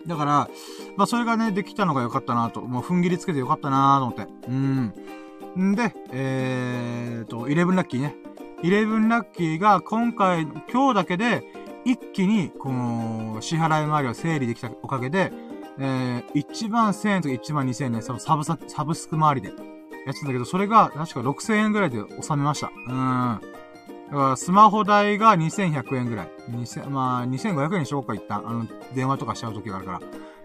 [0.06, 0.48] だから、
[0.96, 4.48] まあそれがね、できたのが良かったなと、もう踏ん切りつけて良かったなと思って。
[4.48, 5.72] うん。
[5.72, 8.14] んで、えーと、11ラッキーね。
[8.62, 11.42] 11ラッキーが今回、今日だけで、
[11.84, 15.32] 一気に、この、支払い回りを整理できたおかげで、
[15.78, 22.70] えー、1万1000円とか1万2000円ね、サブサ、サブスク周りでやってたけど、それが確か6000円ぐらいで収めました。
[22.86, 23.40] うん。
[24.10, 26.28] だから、スマホ代が2100円ぐらい。
[26.50, 28.42] 2000、まあ、2500円にしようか、一旦。
[28.46, 30.00] あの、電話とかしちゃう時があるから。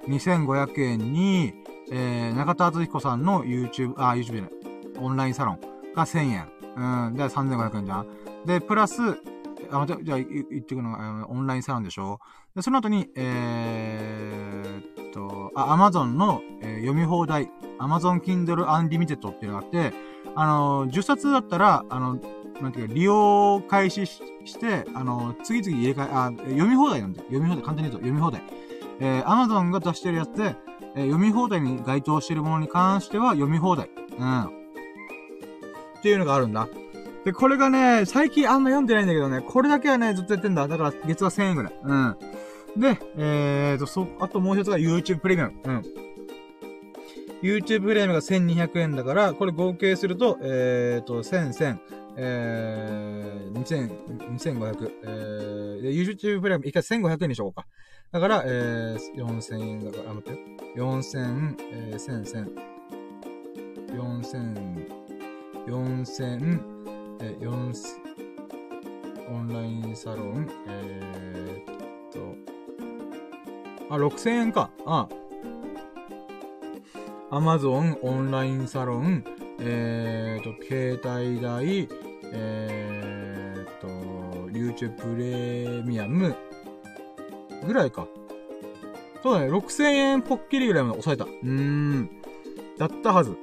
[0.08, 1.54] 2500円に、
[1.92, 4.50] えー、中田敦彦さんの YouTube、あ、YouTube じゃない。
[5.00, 5.60] オンラインサロン
[5.96, 6.50] が1000円。
[6.76, 7.14] うん。
[7.16, 8.08] で、3500円じゃん。
[8.46, 9.02] で、プラス、
[9.72, 12.20] あ、じゃあ、言ってくのが、オンラインサロンでしょ
[12.56, 17.50] で、その後に、えー、っと、あ、アマゾンの、えー、読み放題、
[17.80, 19.94] アマゾン Kindle Unlimited っていうのがあって、
[20.36, 22.20] あの、10冊だったら、あの、
[22.62, 24.22] なんていうか、利用開始し
[24.60, 28.42] て、あの、次々入れ替え、あ、読み放題なんで、読み放題、簡単に言うと読み放題。
[29.00, 30.56] えー、アマゾンが出してるやつで、
[30.96, 33.90] えー、読み放題に該当してるものに関しては読み放題。
[34.18, 34.44] うん。
[34.44, 34.48] っ
[36.02, 36.68] ていうのがあるんだ。
[37.26, 40.68] で、これがね、最近あんま読んでないんだけどね、これだけはね、ずっとやってんだ。
[40.68, 41.74] だから、月は1000円ぐらい。
[41.84, 42.18] うん。
[42.78, 45.54] で、えーと、そ、あともう一つが YouTube プレミアム。
[45.64, 45.84] うん。
[47.44, 51.78] YouTube プレミアムが1200円だから、これ合計すると、えーと、1000、1000、
[52.16, 57.66] えー、2000、2500、えー、で、YouTube プレミアム、一回1500円にしようか。
[58.14, 60.40] だから、えー、4000円だから、あ、待って
[60.80, 61.02] よ。
[61.02, 62.74] 4000、えー、1000、1000、
[63.94, 65.04] 4000、
[65.68, 66.62] 4000、
[67.20, 67.74] え、4、
[69.30, 74.72] オンラインサロン、えー、っと、あ、6000円か。
[74.86, 75.23] あ、ア
[77.40, 79.24] マゾンオンラインサロン、
[79.60, 81.88] えー、と、携帯代、
[82.32, 83.88] えー、と、
[84.50, 86.36] YouTube プレミアム、
[87.66, 88.08] ぐらいか。
[89.22, 91.26] そうだね、6000円ポッキリぐらいまで抑えた。
[91.26, 92.10] うーん。
[92.78, 93.36] だったはず。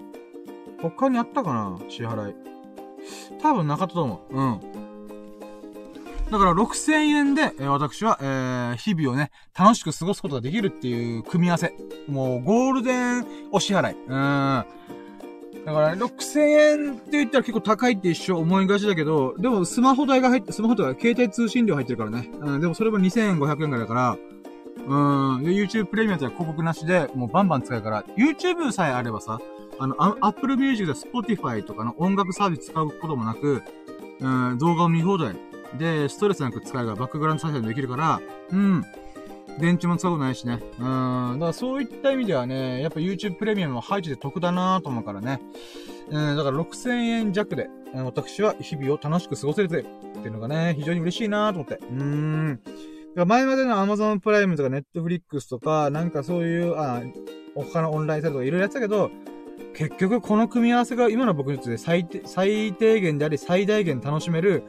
[0.82, 2.34] 他にあったかな支払い。
[3.42, 4.38] 多分なかったと思う。
[4.38, 4.60] うん。
[6.30, 11.74] だから6000円で、えー、私は、えー、日々をね、楽しく過ごすことができるっていう組み合わせ。
[12.06, 13.96] もう、ゴールデンお支払い。
[13.96, 14.64] うん。
[15.66, 22.30] だから、ね、6000円って言ったら結構高いって一生思いがちだけど、でもスマホ代が入って、スマホとか携帯通信料入ってるからね。
[22.40, 24.16] うん、でもそれも2500円ぐらいだから、
[24.86, 25.42] うん。
[25.42, 29.40] で、YouTube プレミアムって広告なしで、もうバンバン使うから、YouTube さえあればさ、
[29.78, 33.62] あの、Apple Music で Spotify とかの音楽サービス使うこともなく、
[34.20, 35.34] うん、動画を見放題。
[35.78, 38.20] で、ストレスなく使えばバックグラウンド再生できるから、
[38.50, 38.84] うん。
[39.58, 40.60] 電池も使うことないしね。
[40.78, 41.38] うん。
[41.38, 45.40] だからそういった意味ではね、やっぱ YouTube プレミアムは配置で得だなと思うからね。
[46.10, 51.74] うん、だから6000円弱で、私は日々を楽しく過ごせるぜっていうのがね、非常に嬉しいなと思って。
[51.74, 52.60] うーん。
[53.16, 57.02] 前までの Amazon プライムとか Netflix とか、なんかそういう、あ、
[57.54, 59.10] 他のオンラインサイトとかいろいろやってたけど、
[59.74, 64.62] 結局この組み合わせが今の僕にとって最低最低限であり最大限楽しめる、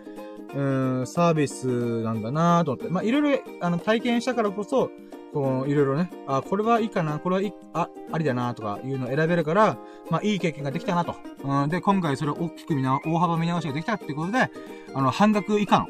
[0.53, 0.61] う
[1.01, 2.91] ん、サービスなんだなと思って。
[2.91, 4.89] まあ、いろいろ、あの、体験したからこそ、
[5.33, 9.77] こう、いろいろね、あ、これはいいかな、これはいい、あ、ありだな、とかいうのを選べるから、
[10.09, 11.15] まあ、いい経験ができたなと。
[11.43, 14.49] うん、で、今回それを大きく見直、大幅見直しができたってことで、
[14.93, 15.87] あの、半額以下の、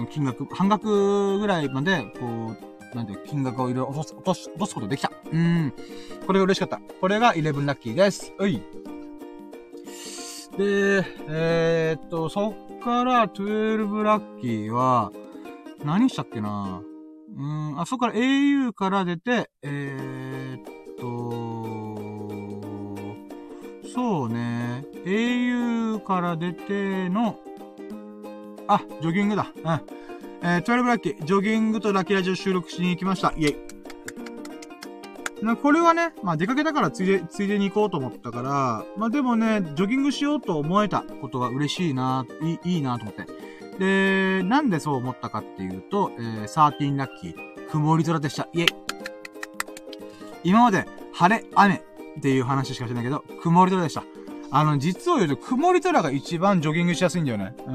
[0.00, 2.54] うん、金額、半額ぐらいまで、こ
[2.92, 5.10] う、なんて、金額をいろいろ落とす、落とす、落とすことできた。
[5.32, 5.72] うん。
[6.26, 6.80] これ嬉しかった。
[7.00, 8.32] これが11ラッキーです。
[8.38, 8.62] うい。
[10.58, 15.12] で、えー、っと、そっから12ラッキーは、
[15.84, 16.82] 何したっけな？
[17.34, 20.62] うん、あそこから au から出て、えー、っ
[20.98, 21.12] と、
[23.94, 27.38] そうね、au から出ての、
[28.66, 29.52] あ、ジョギングだ。
[29.56, 29.62] うん。
[30.44, 33.32] えー、12ラッキー、ジョギングとラキラジオ収録しに行きました。
[33.36, 33.56] イェイ。
[35.42, 43.26] な、これはね、まあ出かけたからついで、ついでに行こうと思ったから、まあでもね、ジョギングしようと思えたことが嬉しいな、いい、いいなと思って。
[43.78, 47.34] で、なんでそう思ったかっていうと、えー、13ラッキー、
[47.70, 48.48] 曇り空でした。
[48.52, 48.66] イェイ。
[50.44, 51.76] 今まで、晴れ、雨
[52.18, 54.04] っていう話しかしてないけど、曇り空でした。
[54.50, 57.54] あの、実を言うと、曇り空が一番ジョギングしやすいんだよね。
[57.66, 57.74] うん。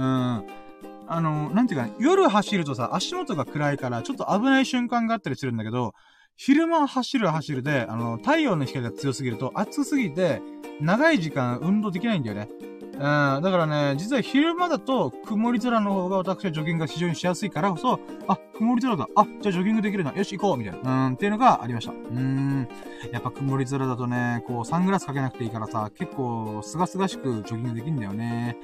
[1.10, 5.94] あの、なんていうか、夜走るとさ、足元が暗いから、ちょっと危ない瞬間があったりするんだけど、
[6.38, 10.40] 昼間走る走るで、あの、太陽の光が強すぎると暑すぎて、
[10.80, 12.48] 長い時間運動できないんだよね。
[12.94, 19.08] うん、だからね、実は昼間だと曇り空の方が私はジョギングが非常にしやすいからこそ、あ、曇り空だ。
[19.16, 20.14] あ、じゃあジョギングできるな。
[20.14, 21.08] よし、行こうみたいな。
[21.08, 21.92] うん、っていうのがありました。
[21.92, 22.68] うん。
[23.12, 28.58] やっぱ曇り空だとね、こう、サングラスかけなくていいからさ、結構、すがすがしくジョギングできるんだよね。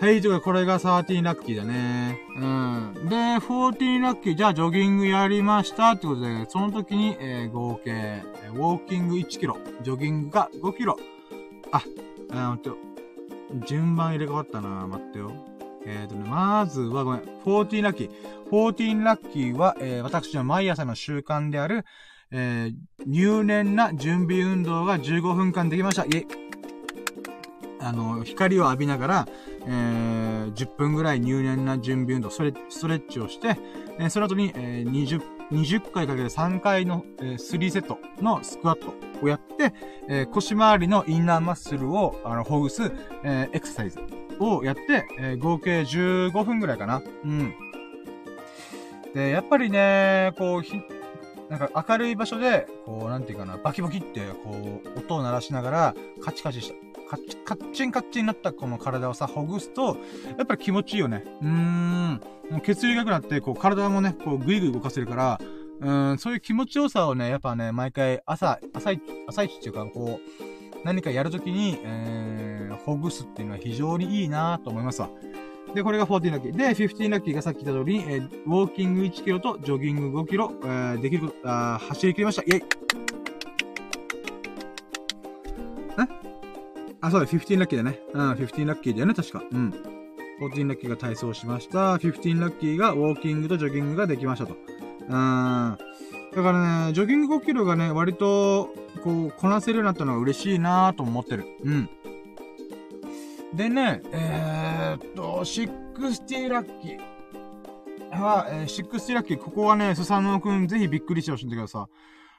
[0.00, 2.18] はい、というか、これが13ラッキーだね。
[2.36, 2.42] うん。
[3.12, 8.22] で、14ラッキー、じゃあジョギングやりましたってことで、その時に、えー、合計、
[8.54, 10.96] ウォーキング1キロ、ジョギングが5キロ。
[11.72, 11.82] あ、
[12.30, 12.78] えー、と、
[13.66, 15.30] 順番入れ替わったな待ってよ。
[15.84, 18.10] えーとね、まずはごめん、14ラッキー。
[18.50, 21.84] 14ラッキーは、えー、私の毎朝の習慣である、
[22.30, 22.74] えー、
[23.06, 26.06] 入念な準備運動が15分間できました。
[26.06, 26.24] いえ、
[27.82, 29.28] あの、光を浴びながら、
[29.66, 33.58] えー、10分ぐらい入念な準備運動、ストレッストレッチをして、
[33.98, 38.94] えー、その後に、えー、20、20回かけて3回の、えー、3セットのスクワット
[39.24, 39.74] をやって、
[40.08, 42.92] えー、腰回りのインナーマッスルを、あの、ほぐす、
[43.24, 43.98] えー、エクササイズ
[44.38, 47.02] をやって、えー、合計15分ぐらいかな。
[47.24, 47.54] うん。
[49.14, 50.80] で、やっぱりね、こう、ひ、
[51.50, 59.98] なんか明るい場所で、こう、なんていうかな、バキバキって、こう、音を鳴らしながら、カチカチした、カッチ、カッチンカッチンになったこの体をさ、ほぐすと、
[60.38, 61.24] やっぱり気持ちいいよね。
[61.42, 62.20] うーん。
[62.64, 65.40] 血流が良くなって、こう、体もね、こう、ぐいぐい動かせるから、
[65.80, 75.10] うん、そういう気持ちよさをね、やっぱね、毎回、朝、朝一、朝一っていうか、こう、何かやるときに、えー、ほぐすっていうのは非常にいいなと思いますわ。
[75.74, 76.56] で、これが14ラッキー。
[76.56, 82.42] で、15ラッキーがさっき言った通り、えー、ウォーキング1キロとジョギング5キロ、えー、できること、あ走り切りました。
[82.42, 82.82] イェイ
[87.02, 88.00] あ、そうだ、15ラッキーだね。
[88.14, 89.42] うん、15ラッキーだよね、確か。
[89.50, 89.70] うん。
[90.40, 91.96] 14ラッキーが体操しました。
[91.96, 94.54] 15ラッキーがウォーキングとジョギングができましたと。
[94.54, 95.08] うん。
[95.08, 98.70] だからね、ジョギング5キロがね、割と、
[99.02, 101.44] こう、こなせるようになったのは嬉しいなぁと思ってる。
[101.64, 101.90] うん。
[103.52, 111.88] でね、えー、っと、60ラッキーは、えー、60ラッキー、ここはね、スサノオくんぜひびっくりしてほしいんだけどさ、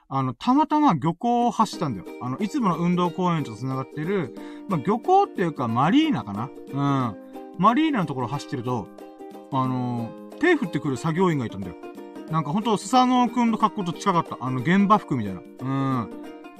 [0.10, 2.06] あの、たまたま漁港を走ったんだよ。
[2.22, 4.36] あの、いつもの運動公園と繋がってる、
[4.70, 6.50] まあ、漁港っていうか、マリーナかな？
[6.72, 7.16] うん。
[7.58, 8.88] マリーナのところ走ってると、
[9.52, 11.76] あのー、手振ってくる作業員がいたんだよ。
[12.32, 14.38] なんかほんと、スサノオくんの格好と近かった。
[14.40, 15.42] あの、現場服みたいな。
[15.60, 16.04] うん。
[16.06, 16.08] っ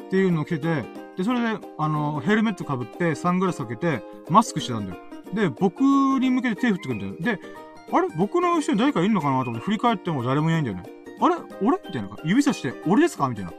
[0.10, 0.84] ていうのを着てて、
[1.18, 5.00] で、それで、あの、ヘルメット被って、サングラスかけて、マスクしてたんだよ。
[5.34, 7.38] で、僕に向けて手振ってくるんだよ。
[7.38, 7.40] で、
[7.92, 8.08] あれ？
[8.16, 9.44] 僕の後ろに誰かいるのかな？
[9.44, 10.84] と思って振り返っても誰もいないんだよね。
[11.20, 11.36] あれ？
[11.62, 11.80] 俺？
[11.86, 12.10] みたいな。
[12.24, 13.28] 指さして、俺ですか？
[13.30, 13.52] みたいな。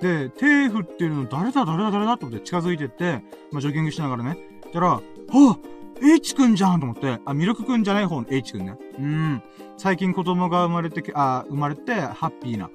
[0.00, 3.22] で、手振ってるの誰だ誰だ誰だと思って近づいてって、
[3.52, 4.38] まあ、ジョギングしながらね。
[4.72, 5.58] たら、はぁ
[6.02, 8.76] !H 君じゃんと思って、あ、ミルク君じゃない方の H 君ね。
[8.98, 9.42] うん。
[9.76, 12.70] 最近子供が生まれて、あ、生まれて、ハッピーな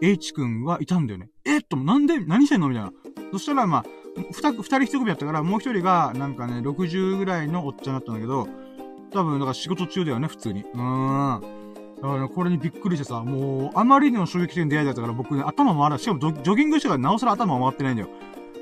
[0.00, 1.28] H 君はいたんだよね。
[1.44, 2.92] えっと、なんで、何してんのみたいな。
[3.32, 3.84] そしたら、まあ、
[4.32, 8.46] 二、人一組だったから、もう一人が、なんかね、60ぐらいのおっちゃんだったんだけど、
[9.12, 10.62] 多分、だから仕事中だよね、普通に。
[10.62, 11.57] うーん。
[12.02, 18.08] だから、これにびっくりしてさ、もう、あまりにも衝撃的な出会いだったから僕ね、頭回らないしかもジョギングしてからなおさら頭回ってないんだよ。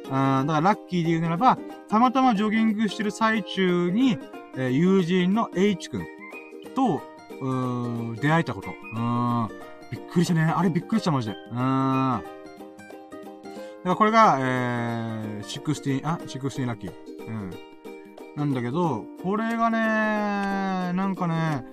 [0.04, 1.58] うん、だからラッキーで言うならば、
[1.88, 4.18] たまたまジョギングしてる最中に、
[4.56, 6.06] えー、友人の H 君
[6.74, 7.02] と、
[7.40, 8.70] うーん、出会えたこと。
[8.70, 9.48] うん、
[9.90, 10.42] びっくりしたね。
[10.42, 11.34] あれびっくりした、マジで。
[11.50, 11.56] うん。
[11.56, 11.60] だ
[13.82, 16.92] からこれが、えー、16、あ、16ラッキー。
[17.26, 17.50] うん。
[18.36, 19.78] なんだけど、これがね、
[20.92, 21.64] なんかね、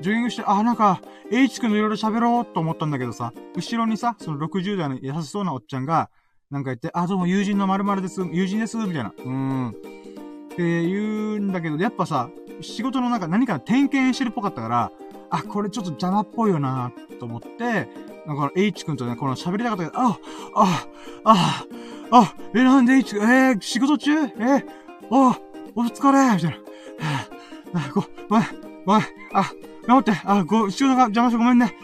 [0.00, 1.00] ジョギングして、あ、なんか、
[1.30, 6.10] H 君のいろいろ喋ろうと思ったんだけどさ、後ろにさ、その60代の優しそうなおっちゃんが、
[6.50, 9.12] なんか言って、あ、どうも友人の〇〇です、友人です、みたいな。
[9.16, 9.68] うーん。
[9.70, 12.28] って言うんだけど、やっぱさ、
[12.60, 14.92] 仕事の中何か点検してるっぽかったから、
[15.30, 17.88] あ、これちょっと邪魔っぽいよなと思って、
[18.26, 20.18] なんか H 君とね、この喋りたかったけど、あ、
[20.54, 20.86] あ、
[21.24, 21.64] あ、
[22.12, 24.12] あ、え、なんで H 君、えー、仕事中？
[24.12, 24.64] えー、
[25.10, 27.80] お、お疲れみたいな。
[27.80, 28.46] あ、ご、ごめん、
[28.86, 29.02] ごめん、
[29.32, 29.50] あ、
[29.86, 31.74] 頑張って、あ、ご、仕事が邪魔してごめんね。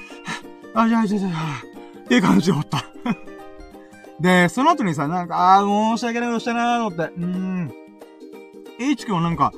[0.74, 1.62] あ、じゃあ、じゃあ、じゃあ、
[2.04, 2.84] っていう感じで思った。
[4.20, 7.72] で、その後にさ、なんか、あー、申し訳ないことしたなーと思って、うーん。
[8.78, 9.52] H 君はなんか、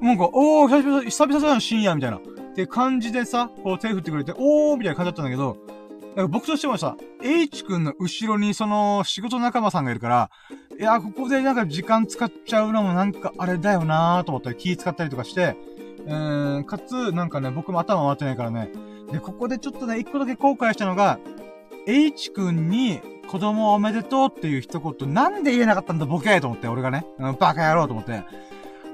[0.00, 2.18] なんか、おー、久々、久々の深夜みたいな。
[2.18, 2.20] っ
[2.56, 5.58] て感じでさ、こう手振ってくれて、おーみたいな感じだったんだけど、
[6.28, 10.30] 僕としてもさ、H 君の後ろにその仕事仲間さんがいるから、
[10.78, 15.56] いや、ここでなんか時間使っちゃうのもなんかあれだよなーと思ったり気使ったりとかして、
[16.06, 18.70] うーん、かつ、なんかね、僕も頭回ってないからね。
[19.12, 21.18] で、ここでちょっとね、一個だけ後悔したのが、
[21.86, 28.22] H 君に子供おめでとうっていう一言なんで言えなかったんだボケーと思って、俺がね、うん、バカ野郎と思って。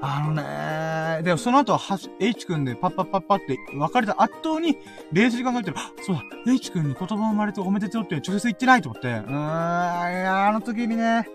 [0.05, 4.77] あのねー、で、その後、は、H 君でパッパッパッパって別れた後に、
[5.13, 11.25] 冷静に考えてる、あ、そうだ、H 君に言葉生まれておめでとうって直接言ってないと思って、うーん、いや、あの時にね、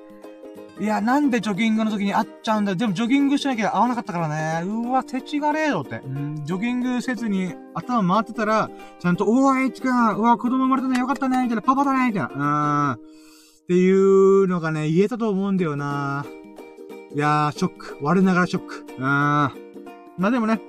[0.81, 2.77] いや、なんでジョギングの時に会っちゃうんだよ。
[2.77, 4.65] でもジョギングしなきゃ会わなかったからね。
[4.65, 6.01] うわ、手違がれよって。
[6.05, 12.93] うん、ジョギングせずに頭回ってたら、ちゃんと、おー、H 君、うわ、子供生まれたね、よかったね、みたいな、パパだね、みたいな。
[12.93, 12.93] うん。
[12.93, 12.99] っ
[13.67, 16.25] ていうのがね、言えたと思うんだよな
[17.15, 17.99] いやー、ショック。
[18.01, 18.87] 我ながらショック。
[18.99, 19.03] うーん。
[19.03, 19.53] ま
[20.29, 20.61] あでもね、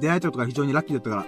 [0.00, 1.26] 出会えたことが非常にラッキーだったから。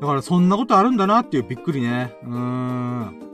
[0.00, 2.14] だからそんなことあるんだなっていうびっくりね。
[2.24, 3.33] うーん。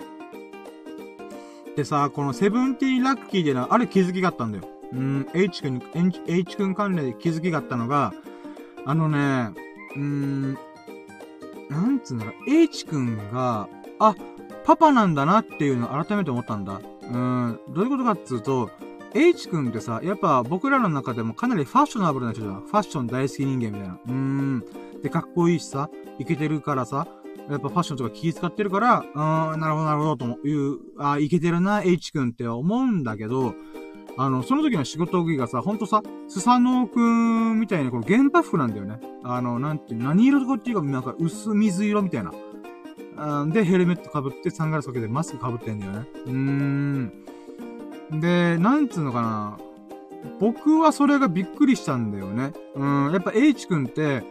[1.80, 4.64] でさ、このセブンティーラッキーでな、ある気づきがあったんだよ。
[4.92, 5.82] うん、H 君、
[6.26, 8.12] H 君関連で気づきがあったのが、
[8.84, 9.54] あのね、
[9.96, 10.58] うーん、
[11.70, 13.66] なんつうんだろう、H 君が、
[13.98, 14.14] あ、
[14.62, 16.82] パパなんだなっていうのを改めて思ったんだ。
[17.02, 18.70] うん、どういうことかっつうと、
[19.14, 22.60] H 君ってさ、やっぱ僕らの中でもかなりファッショナブルな人じゃん。
[22.60, 23.98] ファッション大好き人間みたいな。
[24.06, 24.64] うーん。
[25.02, 25.88] で、かっこいいしさ、
[26.18, 27.08] イケてるからさ、
[27.50, 33.54] やっぱファッションとか気使ってるから、うーん、なるほどなるほどという、あ、イケてるな、H 君って思うんだけど、
[34.16, 39.00] あの、その時の仕事着がさ、ほんとさ、スサノオくんみたいな、この原パフなんだよね。
[39.24, 42.32] あの、なんて、何色とかっていうか、なんか薄水色みたいな。
[43.46, 46.06] で、ヘルメット被って、サングラスかけてマスク被ってんだよね。
[46.26, 47.12] うーん。
[48.20, 49.58] で、なんつうのかな。
[50.38, 52.52] 僕はそれがびっくりしたんだよね。
[52.74, 54.22] うん、やっぱ H 君って、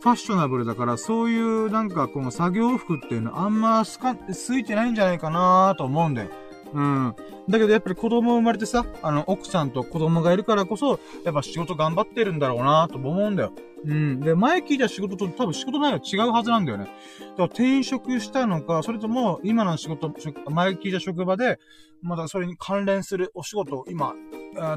[0.00, 6.30] ファッショナブルだから、そういうなんかこの作業服っていうのあんますか、すいてないんじゃないかなと思うんだよ。
[6.72, 7.14] うん。
[7.48, 13.52] だけどやっぱり子供生まれてさ、あの、奥さんと子供がいるからこそ、やっぱ仕事頑張ってるんだろうなと思うんだよ。
[13.84, 14.20] うん。
[14.20, 16.84] で、前聞いた仕事と多分仕事内容違うはずなんだよね。
[16.84, 16.92] だか
[17.36, 20.14] ら転職したのか、それとも今の仕事、
[20.50, 21.58] 前聞いた職場で、
[22.02, 24.14] まだそれに関連するお仕事を今、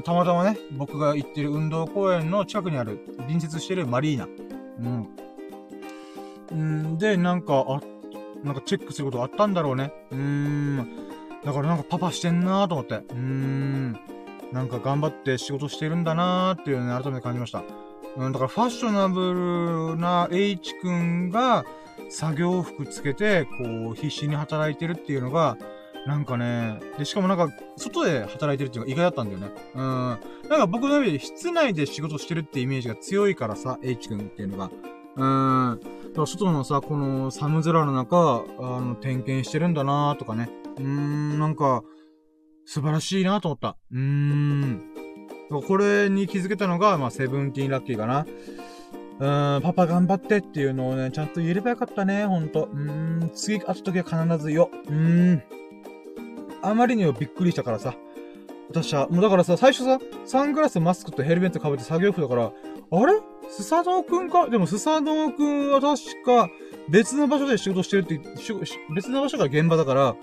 [0.04, 4.26] たまたまね、僕が行ってる運動公園の近くにある、隣接してるマリーナ。
[4.78, 6.92] うん。
[6.94, 7.80] んで、なんか、あ、
[8.42, 9.92] なんかチェックすることあったんだろうね。
[10.10, 10.88] うーん。
[11.44, 12.94] だからなんかパパしてんなーと思って。
[12.94, 13.98] うーん。
[14.52, 17.62] なんか頑張って仕事してるんだなーっていうのをね、改めて感じました。
[18.16, 21.64] うん、だからファッショナブルな H 君が
[22.08, 25.56] 作業服つけて、こう、必死に働いてるっていうのが、
[26.06, 29.48] なんかね、で、しかもなんか、外で働いてるっていうのが意外だったんだよね。
[29.74, 29.80] うん。
[29.82, 34.70] なんか僕の上で室内で仕事してるってイメージが強いからさ、H 君っていうのが。
[35.16, 35.80] うん。
[35.80, 40.50] だから外のさ、この寒空の中、あの、点検してるんだなーとかね。
[40.76, 41.82] うーん、なんか、
[42.66, 43.76] 素晴らしいなと思った。
[43.90, 44.82] うーん。
[45.50, 48.26] これに気づけたのが、まあ、セブンティーンラッキーかな。
[49.20, 52.68] うーん、パパ頑張ってっていうのをね、ちゃんと言えればよかったね、ほんと。
[52.72, 54.70] うーん、次会った時は必ずよ。
[54.86, 55.42] うーん。
[56.68, 57.94] あまりにもびっくりしたからさ。
[58.70, 62.44] 私は、もうだからさ、最初さ、サングラス、マスクとヘルメット被って作業服だから、
[62.90, 63.20] あれ？
[63.50, 64.48] スサノオくんか？
[64.48, 66.48] でもスサノオくんは確か
[66.88, 68.18] 別の場所で仕事してるって、
[68.94, 70.16] 別の場所が現場だから、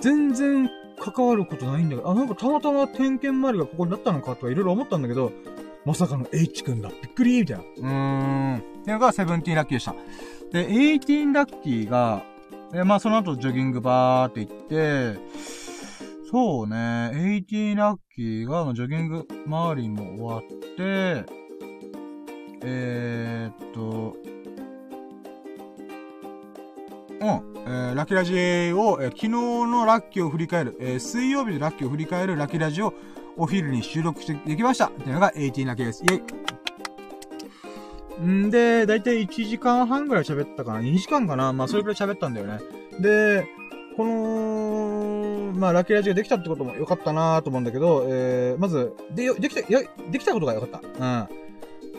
[0.00, 0.68] 全然
[0.98, 5.32] 関わることないんだけど、あ、なんかたまたま点検周りがここになったのかとかいろいろ思ったんだけど、
[5.84, 6.88] まさかの H 君だ。
[6.88, 7.62] びっくりみたいな。
[7.62, 8.56] うーん。
[8.56, 9.94] っていうのがセブンティーンラッキーでした。
[10.50, 12.24] で、エイティーンラッキーが、
[12.72, 15.63] え、まあその後ジョギングバーって行って、
[16.34, 21.24] そうね、エイティーンラッキーが、ジョギング周りも終わって、
[22.64, 24.16] えー、っと、
[27.08, 28.32] うん、えー、ラッキーラジ
[28.72, 32.94] を、えー、昨日のラッキーを振り返る、えー、水曜日でラッキーを振り返るラッキーラジを
[33.36, 34.86] お昼に収録してできました。
[34.86, 36.02] っていうのが18ラッキーです。
[36.02, 36.20] イェ
[38.20, 38.26] イ。
[38.26, 41.52] んで、だいたい1時間半ぐらい喋ったかな ?2 時間かな？
[41.52, 42.58] まあ、それくらい喋ったんだよね。
[42.98, 43.46] で、
[43.96, 50.80] この、まあ、ラッキーラジオできたってことも良かったなと思うんだけど、えー、まず、で、できた、や、できたことが良かった。
[50.80, 51.44] うん。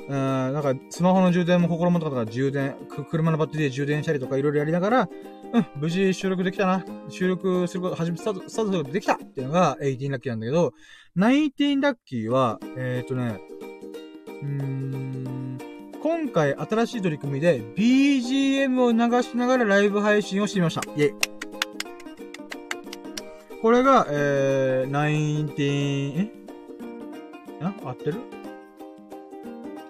[0.07, 5.09] うん、なんか、スマホの充電も心もとか充電、車のバッテリーで充電したりとかいろいろやりながら、
[5.53, 6.85] うん、無事収録できたな。
[7.09, 10.73] 収録すること、始め、スタート、スタートすることできたっていうのが18ラッキーなんだけど、
[11.17, 13.39] 19ラッキーは、えっ、ー、とね、
[14.43, 15.57] うーん、
[16.03, 20.81] 今回新しい取り組みで BGM を流しながらライブ配信をしてみました。
[20.91, 21.34] イェイ。
[23.65, 26.31] これが、えー、19、え？
[27.63, 28.19] あ合ってる？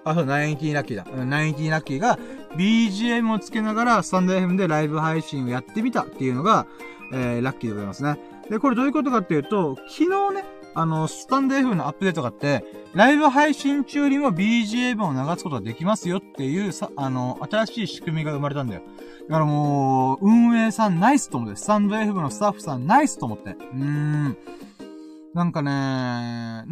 [0.06, 1.04] あ、そう、ナインティーラッキーだ。
[1.26, 2.18] ナインティーラッキーが
[2.56, 6.68] BGM をつけながらスタンド FM でライブ配信をやってみたっていうのが、
[7.12, 8.18] えー、ラッキーでございますね。
[8.50, 18.84] で、これどういうことかっていうと、昨日ね、あの、スタンド FM のアップデートがあって、ライブ配信中にも BGM を流すことができますよっていうさ、あの、新しい仕組みが生まれたんだよ。
[19.28, 23.52] だからもう、運営さんナイスと思って、スタンド FM のスタッフさんナイスと思って。
[23.52, 24.38] うーん。
[25.34, 25.72] なんかね、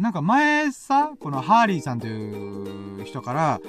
[0.00, 3.60] なんか前さ、このハーリーさんという人から、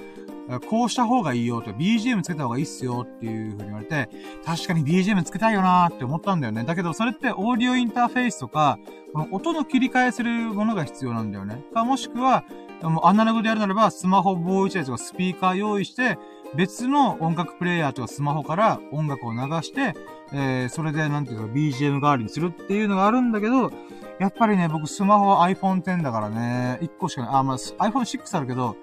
[0.70, 4.10] こうした方がいいよと、BGM つけた方がいいっすよっていう風に言われて、
[4.46, 6.64] 確かに BGM つけたいよなーって思ったんだよね。
[6.64, 8.78] だけどそれってオーディオインターフェースとか、
[9.12, 11.64] この音の切り替えするものが必要なんだよね。
[11.74, 12.44] か、もしくは、
[12.84, 16.18] もうアナログでやるならば、スマホボーイチャイとかスピーカー用意して、
[16.54, 19.94] 別の音楽プレイヤーとかスマホから音楽を流して、
[20.34, 23.72] えー、それでなんていうか BGM 代わりにするっていうのがあるんだけど、
[24.20, 27.30] やっぱりね、僕スマホは iPhone X だからね、1個しかない。
[27.34, 28.78] あ、まあ、iPhone 6あるけど、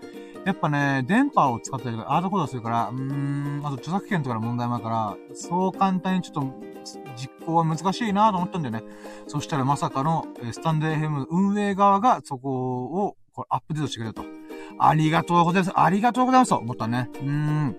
[0.45, 6.55] やっぱね、電波を使ったりとか、アートコードするから、うーん、あと著作権とかの問題もあるから、そう簡単にちょっと、
[7.17, 8.83] 実行は難しいなと思ったんだよね。
[9.29, 14.25] そしたらまさかの、スタンド FM 運営側がそこを、これアップデートしてくれると。
[14.79, 15.73] ありがとうございます。
[15.79, 17.11] ありがとうございますと思ったね。
[17.15, 17.77] うーん。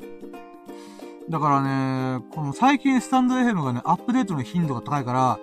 [1.29, 5.39] だからね、この最近スタンド FM がね、アップデートの頻度が高いから、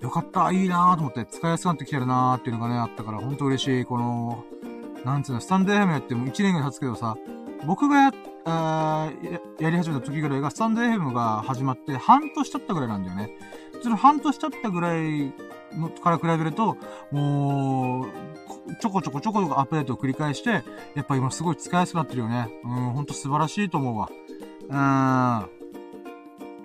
[0.00, 3.84] よかった、いいなーと思って、使いやすくなってきてるなーっていうのがね、あったから、ほんと嬉しい。
[3.84, 4.44] この、
[5.04, 7.16] なんつうの、スタンド FM やっても1年ぐらい経つけどさ、
[7.66, 8.12] 僕がや、
[8.46, 13.30] あややり始めた時ぐらいが、スタンド FM が始まって半年経ったぐらいなんだよね。
[13.82, 15.32] その半年経ったぐらい
[15.72, 16.76] のから比べると、
[17.10, 18.08] もう、
[18.80, 20.50] ちょこちょこちょこちょこアップデートを繰り返して、
[20.94, 22.48] やっぱ今すごい使いやすくなってるよね。
[22.64, 24.08] うん、ほんと素晴らしいと思うわ。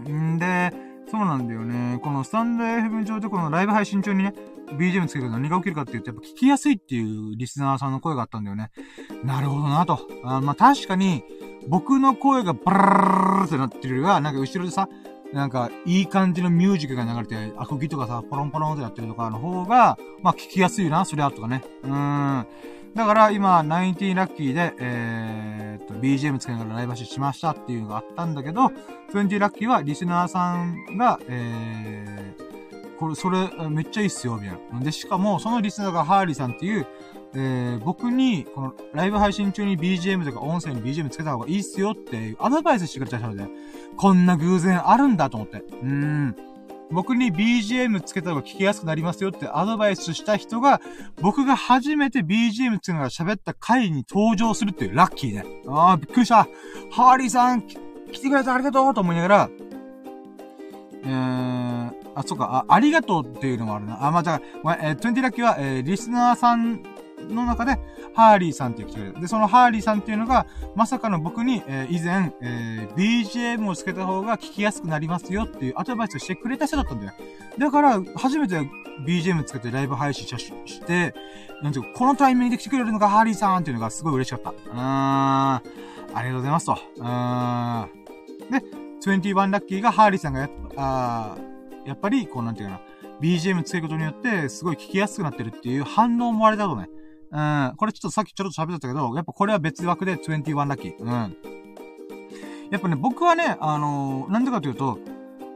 [0.06, 0.36] うん。
[0.36, 0.72] んで、
[1.10, 2.00] そうなんだよね。
[2.04, 4.34] このスタンド FM 上でこのライブ配信中にね、
[4.78, 8.72] BGM つけると何が起きるかって言うと、やっぱ聞きやすいっていうリスナーさんの声があったんだよね。
[9.24, 10.00] なるほどなと。
[10.24, 11.24] あまあ確かに、
[11.68, 14.88] 僕の声がバラーってなってるよりは、なんか後ろでさ、
[15.36, 21.62] なんか、いい感じのミュージックが流れて、アコギとかさ、ポロンポロンってやってるとかの方が、まあ聞きやすいな、それあとかね。
[21.84, 22.48] うーん。
[22.96, 28.72] だから今、19ラッキーで、えー、っと、BGM つけながらライブ配信しましたっていうのがあったんだけど、
[29.12, 34.80] 20ラッキーはリスナーさんが、えー、これ、それ、めっちゃいいっすよ、みたいな。
[34.80, 36.88] で、しかも、そのリスナーがハーリーさんっていう、
[37.34, 43.46] えー、僕に、この、ライブ配信中に BGM とか音声に BGM つけた方がいいっすよっていうアドバイスしてくれた人で、
[43.98, 45.58] こんな偶然あるんだと思って。
[45.58, 46.36] うーん。
[46.92, 50.82] 僕に BGM つけた方が聞きやすくなりますよってアドバイスした人が、
[51.22, 55.46] 僕が初めて BGM つけながら喋った回に登場するっていうラッキーね。
[55.68, 56.48] ああ、びっくりした。
[56.92, 59.50] ハーリーさん、来てくれてありがとうと思いながら、
[61.04, 64.06] えー、あ、そっか、あ、ありがとうっていうのもあるな。
[64.06, 66.84] あ、まあ、じゃあ、えー、20ラッキーは、えー、リスナーさん
[67.30, 67.78] の中で、
[68.14, 69.22] ハーリーさんっていう人がいる。
[69.22, 70.46] で、そのハーリーさんっていうのが、
[70.76, 77.14] まさかの僕に、えー、以前、えー、BGM をつけた方が聞きやすくなりますよっていうアドバイスをしてくれた人だったんだよ。
[77.58, 78.60] だから、初めて
[79.06, 81.14] BGM つけてライブ配信して、
[81.62, 84.50] なんていうか、このタイミングで来てくれるのがハーリーさんっていうのがすごい嬉しかった。
[84.50, 84.78] うーん。
[84.78, 85.62] あ
[86.16, 86.78] りがとうございますと。
[86.98, 87.90] うーん。
[88.52, 91.38] で、21ラッキーがハーリーさんがやっあ
[91.86, 92.82] やっぱり、こうなんていうかな、
[93.22, 96.90] BGM つけることによって、すごい聞きやすくなってるっていう反応もあれだとね。
[97.32, 97.74] うん。
[97.78, 100.98] これちょっとさっきちょっと喋ったけど、やっぱこれは別枠で21ラッキー。
[101.00, 101.38] うん。
[102.72, 105.00] やっぱね、僕はね、あのー、なんでかというと、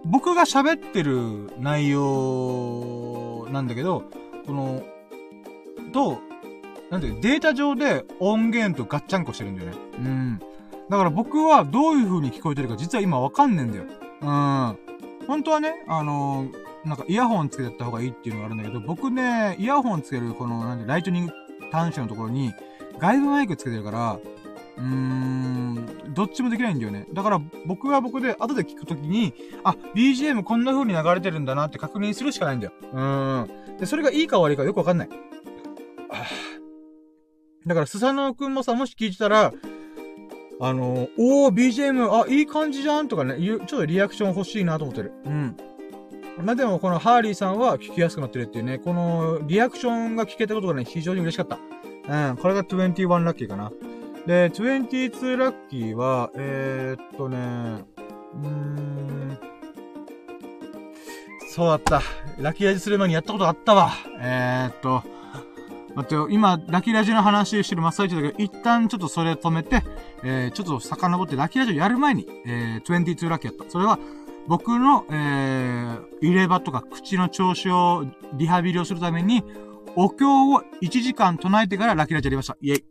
[0.05, 4.03] 僕が喋ってる内容なんだけど、
[4.45, 4.83] この、
[5.91, 6.19] と、
[6.89, 9.77] なんで、データ上で音源とガッチャンコしてるんだよね。
[9.97, 10.39] うん。
[10.89, 13.83] だから僕はどういう風に聞こえてるか実は今わかんねえんだよ。
[14.21, 14.77] うん。
[15.27, 21.33] 本当はね、あのー、なんかイヤホンつけてった方がいいっていうのがあるんだけど、僕ね、イヤホンつけるこの、なんで、ライトニング
[21.71, 22.53] 端子のところに、
[22.99, 24.19] 外部マイクつけてるから、
[24.77, 27.05] うーん、どっちもできないんだよね。
[27.13, 29.33] だから僕は僕で後で聞くときに、
[29.63, 32.73] あ、BGM こんな風に流れてるんだなって確認するしかないんだよ。
[32.93, 33.77] うーん。
[33.77, 35.09] で、それがいいか悪いかよくわかんない。
[37.65, 39.53] だから、スサノオくんもさ、もし聞いてたら、
[40.61, 45.13] あのー、おー、BGM、あ、いい感じじゃんとかね、ちょっとリアクション欲しいなと思ってる。
[45.25, 45.57] うん。
[46.43, 51.57] まあ、でも、このハーリーさんは聞きやすくなってるっていうね、このリアクションが聞けたことがね、非常に嬉しかった。
[52.09, 53.71] うん、これが21ラッキーかな。
[54.25, 57.37] で、22ラッキーは、えー、っとね、
[58.41, 59.39] うーん、
[61.49, 62.01] そうだった。
[62.39, 63.91] ラッキーラジする前にやったことあったわ。
[64.21, 65.03] えー、っと、
[65.95, 69.83] 待ってよ、今、ラッキーラジの話してる真っ最中だけど、一旦ちょっとそれ止めて、
[70.23, 73.69] えー、ちょっと遡ってラッキーラジオやる前に、えー、22ラッキーやった。
[73.69, 73.99] それは、
[74.49, 78.03] 僕の、えー、入れ歯とか口の調子を
[78.33, 79.43] リハビリをするために、
[79.95, 82.57] お経を1時間唱えてからラキラジやりました。
[82.59, 82.83] イェイ。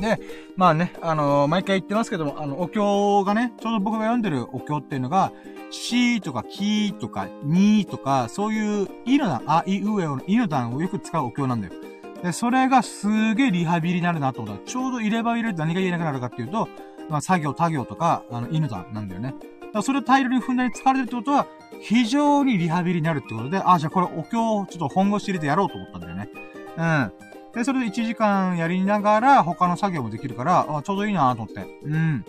[0.00, 0.18] で、
[0.56, 5.30] まあね、あのー、毎回言ってますけども、あの、お経がね、ちょうど僕が読んでるお経っていうのが、
[5.70, 11.74] しとかきとかにとか、そういういの段、あ、い、うえおのいの段をよく使うお経なんだよ。
[12.22, 16.66] で、それがすげえリハビリになるなと思った、ちょうど入れ歯入れると何が言えなくなるかっていうと、
[17.08, 19.34] まあ、作業、他行とか、あの、犬段なんだよね。
[19.60, 21.46] だからそれを大量に踏んだり疲れてるってことは、
[21.80, 26.28] 非常にリハビリになるってことで、あ、じゃあこれお経をちょっと本腰入れてやろうと思ったんだよね。
[26.76, 27.12] うん。
[27.54, 31.66] で、それで1時間やりながら、他の作業もできるから、あ、ちょうどいいなと思って。
[31.84, 32.24] うん。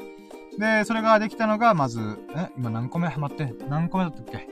[0.58, 3.08] で、それができたのが、まず、え、今何個目？
[3.08, 4.48] ハマって、何個目だったっけ？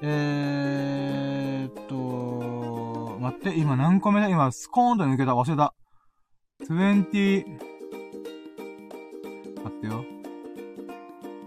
[0.00, 4.28] えーっと、待って、今何個目だ？
[4.28, 5.32] 今、スコーンと抜けた。
[5.32, 5.74] 忘れた。
[6.68, 7.44] 20、
[9.64, 10.04] 待ってよ。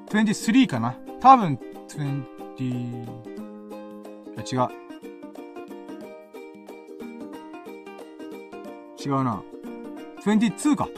[0.10, 2.24] 23かな多分、20、
[2.60, 3.06] い
[4.36, 4.70] や違う。
[9.00, 9.44] 違うな。
[10.26, 10.90] 22か。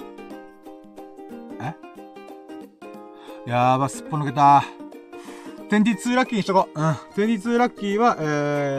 [1.61, 1.75] え？
[3.49, 4.63] やーば、すっぽ抜けた。
[5.69, 6.79] 22ラッキーにしとこう。
[6.79, 6.89] うん。
[6.91, 8.23] 22ラッキーは、え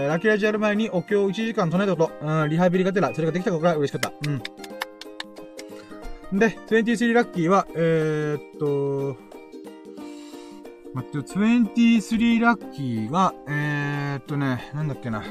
[0.07, 2.27] ー、ラッキーラジやる前にお経を1時間唱えたこと。
[2.27, 3.15] うん、リハビリが出た。
[3.15, 4.13] それができたことが嬉しかった。
[4.29, 4.43] うん。
[6.33, 9.17] で、23ラッキーは、えー、っと、
[10.95, 15.25] 待ってよ、23ラッキーは、えー、っとね、なんだっけな。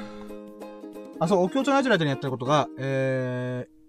[1.20, 3.80] あ、そう、お経唱えてる間にやったことが、えー、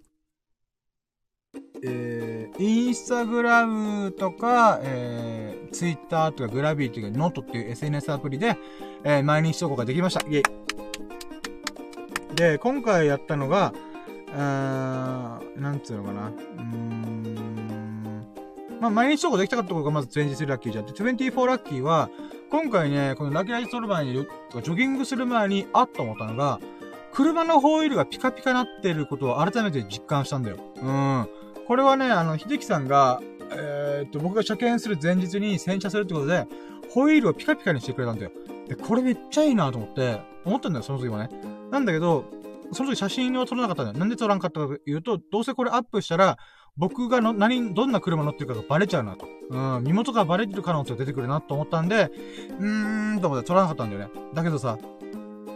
[1.83, 8.57] えー、インスタグラムとか、えー、ツイッターとかグラビティというか、ノートっていう SNS アプリで、
[9.03, 10.25] えー、毎日投稿ができました。
[10.29, 10.43] イイ。
[12.37, 16.29] で、今回やったのが、ー、なんつうのかな。
[16.29, 17.21] うーん。
[18.81, 22.09] まあ、毎日投稿できたかったことがまず23ラッキーじゃって、24ラッキーは、
[22.51, 26.59] 今回ね、このラッキーライト取る前に、ジョギングする前に、あっと思ったのが、
[27.13, 30.57] 車のホイールがピカピカなってることを改めて実感したんだよ。
[30.77, 31.29] うん。
[31.67, 33.21] これはね、あの、秀樹さんが、
[33.53, 36.47] えー、っと、僕が車検する前日に洗車するってことで、
[36.93, 38.31] ホイールをピカピカにしてくれたんだよ。
[38.69, 41.29] で、これめっちゃいいなと思って、思ったんだよ、その時はね。
[41.71, 42.25] なんだけど、
[42.73, 43.99] その時写真を撮らなかったんだよ。
[43.99, 46.39] なんで撮らんかったかというと、どうせこれアップしたら、
[46.77, 49.27] 僕がの、何、どんな車乗ってるかがバレちゃうなと。
[49.51, 52.11] うん、身元がバレてる可能性が出てくるなと思ったんで、
[52.59, 54.11] うーん、と思って撮らなかったんだよね。
[54.35, 54.79] だけどさ、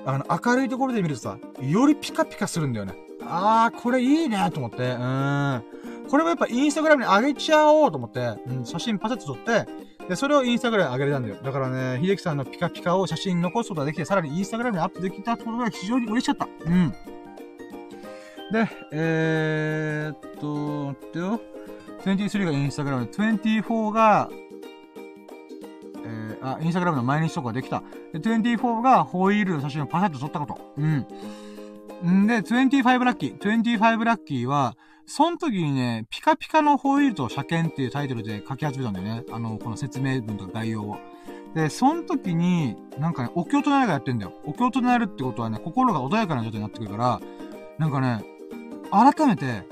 [0.06, 2.94] あの、明るいところで見るとさ、よりピカピカするんだよね。
[3.22, 5.64] あー、これいいねと思って、うーん。
[6.08, 9.66] これもやっぱインスタグラムに上げちゃおうと思って、うん、写真パセッと撮って、
[10.08, 11.36] で、それをインスタグラムに上げれたんだよ。
[11.42, 16.48] だからね、秀樹さんのピカピカを写真に残すことができて、さらにインスタグラムにアップできたことが非常に嬉しかった。
[16.64, 16.90] うん。
[18.52, 21.40] で、えー、っと、待ってよ。
[22.04, 24.30] 23がインスタグラムで、24が、
[26.04, 27.82] えー、あ、インスタグラムの毎日とかできた。
[28.12, 30.60] で、24がホイールの写真をパセッと撮ったこと。
[30.76, 31.06] うん。
[32.06, 33.38] んで、25ラッキー。
[33.38, 34.76] 25ラッキーは、
[35.06, 39.24] その時にね、ピカピカのホイールと車検っていうタイトルで書き始めたんだよね。
[39.30, 40.96] あの、この説明文とか概要を。
[41.54, 44.32] で、その時に、なんかね、お経となるがやってんだよ。
[44.44, 47.20] お経となるってことはね、心が穏やかな状態になってくるから、
[47.78, 48.24] なんかね、
[48.90, 49.62] 改めて、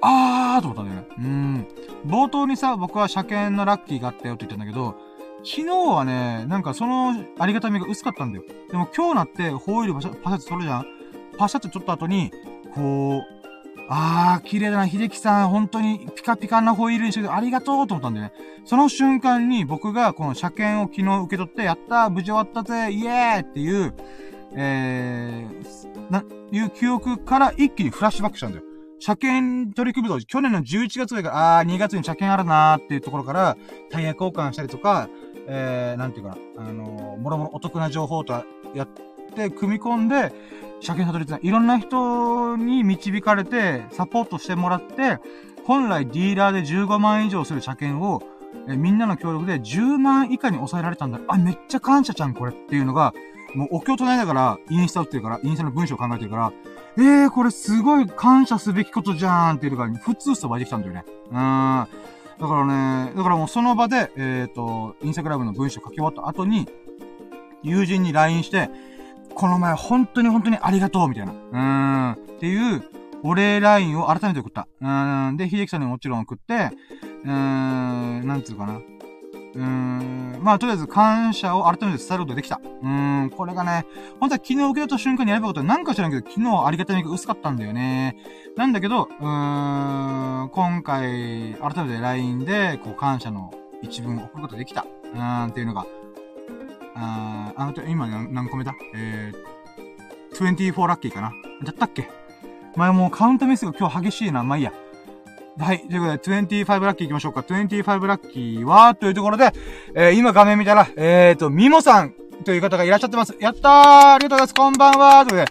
[0.00, 1.06] あーと思ったんだよね。
[1.18, 1.68] うん。
[2.06, 4.96] 冒頭にさ、僕は車検のラッキーがあったよって言ったんだけど、
[5.44, 8.44] 昨日はね、なんかそのありがたみが薄かったんだよ。
[8.70, 10.86] でも今日なってホイールパシャパシャって取るじゃん
[11.38, 12.30] パシャって取った後に、
[12.74, 13.35] こう、
[13.88, 18.32] あー、綺麗だな、秀樹さん、本当にピカピカなホイールにしててありがとうと思ったんでね。
[18.64, 23.94] その瞬間に僕がこの車検を昨日受け取って、やった、無事終わったぜ、イエーイっていう、
[24.54, 28.64] えー、な、いう記憶から一気にフラッシュバックしたんだよ。
[28.98, 33.56] 車検取り組むと、去年の11月ぐらいから、あー、2月に車検あるなーっていうところから、
[33.90, 35.08] タイヤ交換したりとか、
[35.48, 38.32] えー、なんていうかな、あのー、もろもろお得な情報と
[38.74, 38.88] やっ
[39.34, 40.32] て、組み込んで、
[40.80, 45.18] 車検たどり着いいろんな人に導かれて、サポートしてもらって、
[45.64, 48.22] 本来ディーラーで15万以上する車検を、
[48.68, 51.20] えみんなの協力で10万以下に抑えられたんだ。
[51.28, 53.14] あ、めっちゃ感謝ちゃんこれっていうのが、
[53.54, 56.52] もうお経唱えながら、インスタ打ってるから、インスタの文章を考えてるから、
[56.98, 61.04] えー、これすごい感謝すべきことじゃーんっていうか、普通さ湧いてきたんだよね。
[61.30, 61.88] うーん。
[62.38, 62.66] だから
[63.06, 66.68] ね、だからもうその場で、えっ、ー、と、インスタグラムの文章書き終わった後に、
[67.62, 68.70] 友人に LINE して、
[69.34, 71.32] この前本当に本当にありがとうみたいな。
[71.32, 71.58] うー
[72.10, 72.12] ん。
[72.12, 72.82] っていう、
[73.22, 74.68] お礼 LINE を改めて送った。
[74.80, 75.36] うーん。
[75.36, 76.70] で、秀樹さんにもちろん送って、
[77.24, 78.80] うーん、なんつうかな。
[79.56, 82.60] うーん、まあ、とりあえず感謝を改めて伝えることができた。
[82.62, 83.86] うーん、これがね、
[84.20, 88.16] 本当は昨日受け取った瞬間にやればよかったなんか知らんけど、昨日ありがたみが薄かったんだよね。
[88.56, 94.82] なんだけど、うーん、今回、改めて LINE で、こう、感謝の一文を送ることができた。
[94.82, 95.86] うーん、っていうのが、
[96.98, 98.74] あー、あの、今何個目だ？
[98.94, 101.32] えー、24ラッキーかな？
[101.62, 102.08] だったっけ？
[102.74, 104.42] 前もうカウントミスが今日激しいな。
[104.42, 104.72] まあいいや。
[105.58, 105.80] はい。
[105.80, 107.40] ということで、25ラッキー行きましょうか。
[107.40, 109.52] 25ラッキーは、というところで、
[109.94, 112.14] えー、今画面見たら、えーと、ミモさん
[112.44, 113.34] という方がいらっしゃってます。
[113.40, 115.50] やったーありがとうございますこんばんはというこ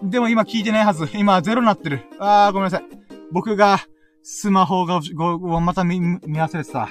[0.00, 1.08] とで、でも今聞いてないはず。
[1.14, 2.04] 今ゼロになってる。
[2.18, 2.84] あー、ごめんなさい。
[3.32, 3.80] 僕が、
[4.22, 6.88] スマホが、ご、ご、また見、見忘れてた。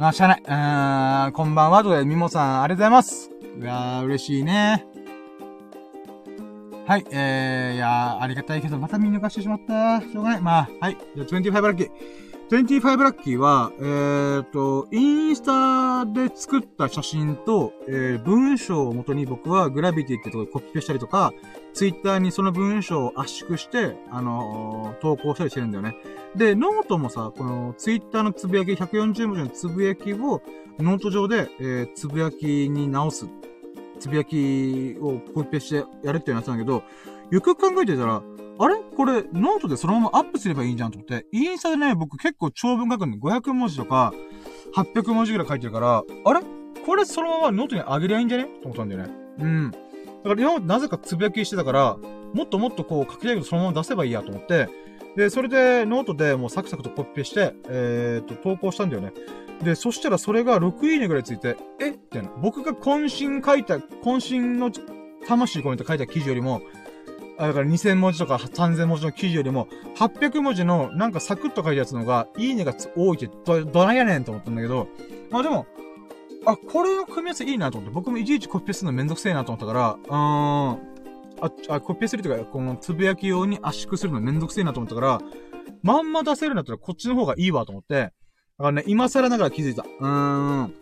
[0.00, 0.42] あ、しゃあない。
[0.44, 3.30] うーん、こんばんはということで、ミモさん、ありがとうございます。
[3.58, 4.86] うわー、嬉しいね。
[6.86, 10.00] はい、えー、いやー、ありがたいけど、また見逃してしまった。
[10.00, 10.40] しょうがない。
[10.40, 10.96] まあ、はい。
[11.16, 11.90] じゃあ、25ラッキー。
[12.48, 21.32] 25ラッキーは、えーと、インスタで作った写真と、えー、文章をもとに僕はグラビティってとこでコピペしたりとか、
[21.78, 25.94] ツイッターにその文章を圧縮して、あのー、投稿したりしてるんだよね。
[26.34, 30.42] で、ノートもさ、このツイッターのつぶやき、140文字のつぶやきを、
[30.80, 33.28] ノート上で、えー、つぶやきに直す
[34.00, 36.82] つぶやきをコピペしてやるっていうやつなんだけど、
[37.30, 38.22] よく考えてたら、
[38.58, 38.74] あれ？
[38.96, 44.12] これ、ノートでそのままアップすればいいじゃんと思って、インスタでね、僕結構長文書くんで500文字とか、
[44.74, 46.40] 800文字ぐらい書いてるから、あれ？
[46.84, 48.46] これそのままノートに上げりゃいいんじゃね？
[48.62, 49.14] と思ったんだよね。
[49.38, 49.72] うん。
[50.24, 51.96] だから今までなぜかつぶやきしてたから、
[52.34, 54.68] もっともっとこう書きたいことそのまま出せばいいやと思って、
[55.16, 59.12] で、それでノートでもうサクサクとコピペして、えー、っと、投稿したんだよね。
[59.62, 61.90] で、そしたらそれが6いいねぐらいついて、え？
[61.90, 62.30] ってな。
[62.40, 64.70] 僕が渾身書いた、渾身の
[65.26, 66.62] 魂込めて書いた記事よりも、
[67.38, 74.88] あ、だから2000文字とか3000文字の記事よりも、800文字のなんかサクッと書いたやつのが、いいねが多いってど、どないやねんと思ったんだけど、
[75.30, 75.66] まあでも、
[76.48, 80.78] あ、これの組み合わせいいなと思って、僕もいちいちコピペするのめんどくせえなと思ったから、うーん、
[81.40, 85.20] あ、あ、コピペするというか、このつぶやき用に圧縮するのめんどくせえなと思ったから、
[85.82, 88.12] まんま出せるんだったらこっちの方がいいわと思って、だか
[88.58, 89.82] らね、今更ながら気づいた。
[89.82, 90.74] うーん。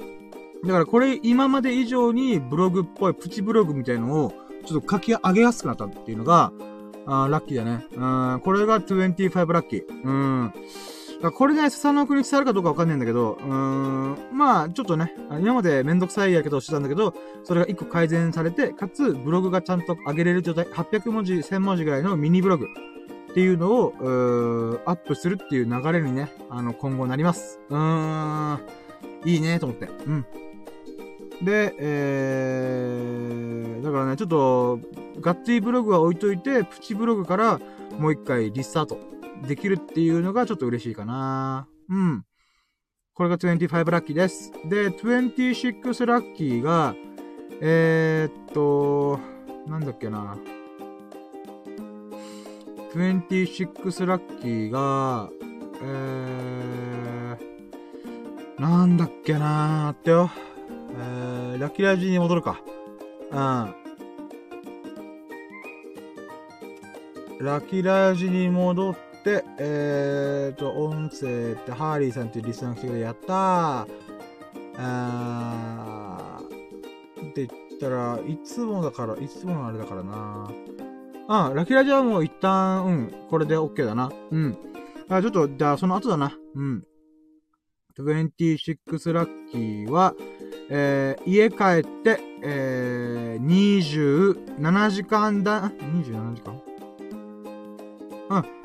[0.64, 4.32] だからこれ今まで以上にブログっぽいプチブログみたいのを
[4.64, 6.52] ちょっと書き上げやすくなったっていうのが、
[7.06, 7.86] あラッキーだね。
[7.92, 10.02] うん、これが25ラッキー。
[10.04, 10.52] うん。
[11.32, 22.66] これ、ね、笹の国伝わるかどうかわかんないんだけど、うーん、まあ、ちょっとね、今までめんどくさいやけどしてたんだけど、それが一個改善されて、かつ、ブログがちゃんと上げれる状態、800文字、1000文字ぐらいのミニブログ。
[23.30, 27.60] っていうのを、うアップするっていう流れにね、あの、今後なります。
[27.68, 28.60] うーん、
[29.26, 29.88] いいね、と思って。
[30.06, 30.26] うん。
[31.42, 34.80] で、えー、だからね、ちょっと、
[35.20, 37.60] ガッツリブログは置いといて、プチブログから
[37.98, 38.98] もう一回リスタート
[39.46, 41.68] できるっていうのがちょっと嬉しいかな。
[41.88, 42.24] うん。
[43.14, 44.52] これが25ラッキーです。
[44.68, 46.94] で、26ラッキーが、
[47.60, 49.18] えー、っと、
[49.66, 50.36] なんだっけな。
[52.94, 55.30] 26ラッキーが、
[55.82, 60.30] えー、なんだっけなーってよ。
[60.98, 62.60] えー、ラッキーラジに戻るか。
[63.30, 63.86] うん。
[67.38, 68.96] ラキラジに戻っ
[69.26, 73.86] て、えーと、音声ってハーリーさんっていうリスナーが来てくれやったー。
[74.78, 77.30] あー。
[77.30, 77.48] って言っ
[77.80, 80.48] たら、いつもだから、いつものあれだからな
[81.26, 84.12] ああ、ラキラジはもう一旦、うん、これで OK だな。
[84.30, 84.56] うん。
[85.08, 86.32] あ、ちょっと、じゃあその後だな。
[86.54, 86.84] うん。
[87.98, 90.14] 26ラッキーは、
[90.70, 96.62] えー、家帰って、えー、27時間だ、27時間？
[98.28, 98.55] うん。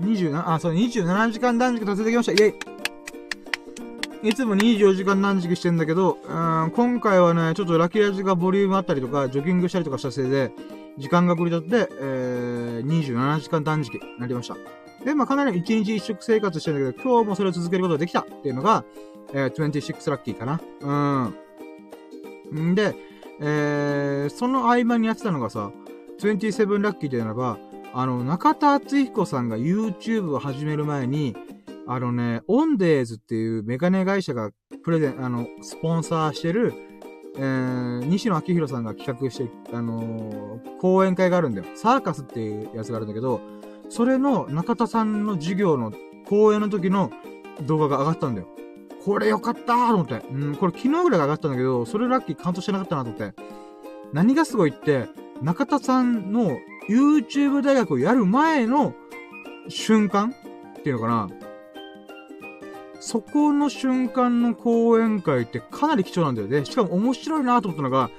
[0.00, 2.32] ?27、あ、そう、27時間断食達成できました。
[2.32, 2.54] イェイ
[4.22, 6.32] いつも24時間断食してんだけど、う
[6.66, 10.50] ん、今回はね、ちょっとラッキーラジがボリュームあったりとか、ジョギングしたりとかしたせいで、
[10.98, 14.56] 時間が繰り立って、えー、27時間断食になりました。
[15.04, 18.84] で、まあ、かなり一日一食生活してんだけど、今日もそれを続けることができたっていうのが、
[19.32, 20.60] えー、26ラッキーかな。
[22.50, 22.70] うん。
[22.70, 22.96] んで、
[23.40, 25.70] えー、その合間にやってたのがさ、
[26.18, 27.58] 27ラッキーでならば、
[27.98, 31.34] あの、中田敦彦さんが YouTube を始める前に、
[31.86, 34.50] あのね、オンデーズっていうメガネ会社が
[34.84, 36.74] プレゼン、あの、スポンサーしてる、
[37.38, 41.66] えー、西野昭弘さんが企画して、あのー、講演会があるんだよ。
[41.74, 43.40] サーカスっていうやつがあるんだけど、
[43.88, 45.90] それの中田さんの授業の
[46.28, 47.10] 講演の時の
[47.62, 48.48] 動画が上がったんだよ。
[49.06, 50.22] これよかったーと思って。
[50.30, 53.34] うん、これ昨日ぐらい上がったんだけど、それラッキーカウントしてなかったなと思って。
[54.12, 55.08] 何がすごいって、
[55.42, 56.58] 中田さんの
[56.88, 58.94] YouTube 大学をやる前の
[59.68, 60.34] 瞬間
[60.78, 61.28] っていうのかな。
[63.00, 66.64] そこの瞬間の講演会ってかなり貴重なんだよね。
[66.64, 68.10] しかも面白いなと思ったのが、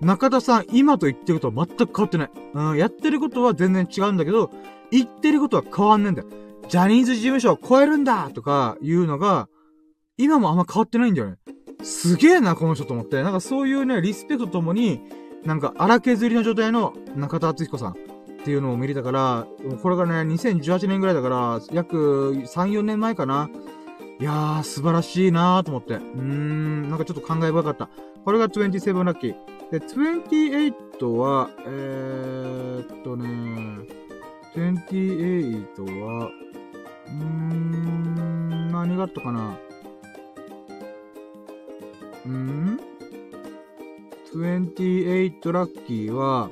[0.00, 2.30] 中田さん、今と言ってることは全く変わってない。
[2.54, 4.50] うん、やってることは全然違うんだけど、
[4.90, 6.28] 言ってることは変わんねえんだよ。
[6.68, 9.48] ジャニーズ事務所を超えるんだとかいうのが、
[10.16, 11.36] 今もあんま変わってないんだよね。
[11.82, 13.22] すげえな、この人と思って。
[13.22, 15.00] なんかそういうね、リスペクトともに、
[15.44, 17.94] なんか荒削りの状態の中田敦彦さんっ
[18.44, 19.46] ていうのを見れたから、
[19.82, 23.50] これがね、2018年ぐらいだから、約3、4年前かな。
[24.20, 25.94] いやー、素晴らしいなーと思って。
[25.94, 27.88] うーん、なんかちょっと感慨深かった。
[28.24, 29.34] これが27ラッキー。
[29.70, 33.26] で、28は、えーっとね、
[34.54, 39.56] 28は、うーん、何があったかな
[42.24, 42.78] うん？
[44.34, 46.50] ?28 ラッキーは、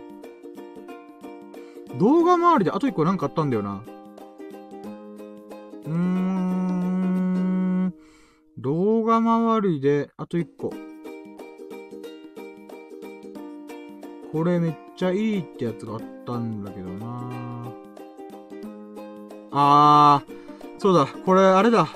[1.98, 3.82] 動画周りであと1個なんかあったんだよな。
[5.84, 7.94] うーん。
[8.58, 10.72] 動画周りであと1個。
[14.32, 17.72] これめっちゃいいってやつがあったんだけどな
[19.50, 20.32] あー、
[20.78, 21.88] そうだ、これあれだ。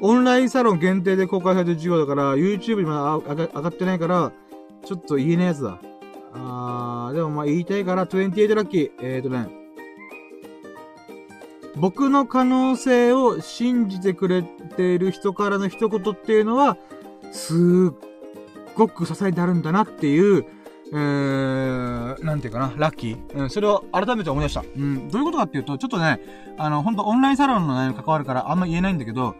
[0.00, 4.32] オンラインサロン限定で公開されてる授業だから、YouTube にまだ上がってないから、
[4.84, 5.78] ちょっと言えないやつだ。
[6.34, 8.90] あー、でもまあ言いたいから、28ラッキー。
[9.02, 9.46] えーとね。
[11.76, 16.76] 僕の可能性を信じてくれている人からの一言っていうのは、
[17.32, 17.94] すっ
[18.74, 20.44] ごく支えてあるんだなっていう、
[20.92, 23.38] えー、なんていうかな、ラッキー。
[23.38, 24.62] うん、それを改めて思い出した。
[24.62, 26.20] うん、どういうことかっていうと、ちょっとね、
[26.58, 29.34] あの、ほんとオンラインサロンの内容に関わるからあんま言えないんだけど、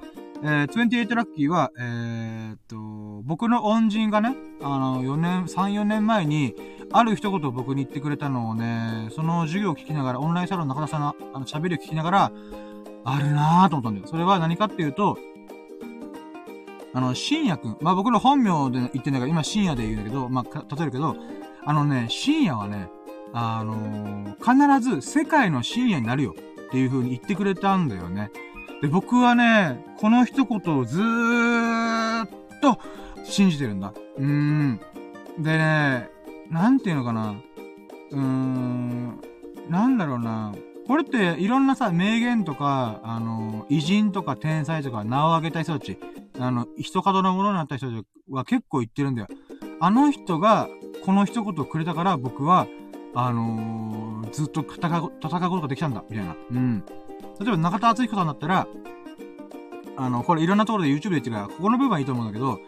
[0.44, 2.76] えー、28ラッキーは、えー、っと、
[3.24, 6.54] 僕の恩人がね、あの、4年、3、4年前に、
[6.92, 12.32] ある一言を僕に言ってくれたのをね、その授業を聞きながら、オンラインサロンの中田さんの、あの、喋りを聞きながら、
[13.04, 14.06] あるなぁと思ったんだよ。
[14.08, 15.16] それは何かっていうと、
[16.92, 17.76] あの、深夜くん。
[17.80, 21.16] まあ、僕の本名で言ってんだから、今深夜で言うんだけど、まあ、例えるけど、
[21.64, 22.88] あのね、深夜はね、
[23.32, 26.34] あのー、必ず世界の深夜になるよ
[26.66, 28.30] っていう風に言ってくれたんだよね。
[28.82, 32.28] で、僕はね、この一言をずーっ
[32.60, 32.78] と
[33.24, 33.94] 信じてるんだ。
[34.18, 34.80] うーん。
[35.38, 36.10] でね、
[36.50, 37.36] なんていうのかな。
[38.10, 39.20] うーん、
[39.70, 40.52] なんだろうな。
[40.88, 45.96] これっていろんなさ、名言とか、あの、偉人とか天才とか名を挙げた人たち、
[46.40, 49.28] あの、一角のものになった人たちは結構言ってるんだよ。
[49.78, 50.68] あの人が
[51.04, 52.66] この一言をくれたから僕は、
[53.14, 56.34] あのー、ずっと戦う、戦うことができたんだ、みたいな。
[56.50, 56.84] うん。
[57.42, 58.66] 例えば中田敦彦さんだったら、
[59.96, 62.60] あの、これいろんなところで YouTube で言ってるから、ここの部分はいいと思うんだけど、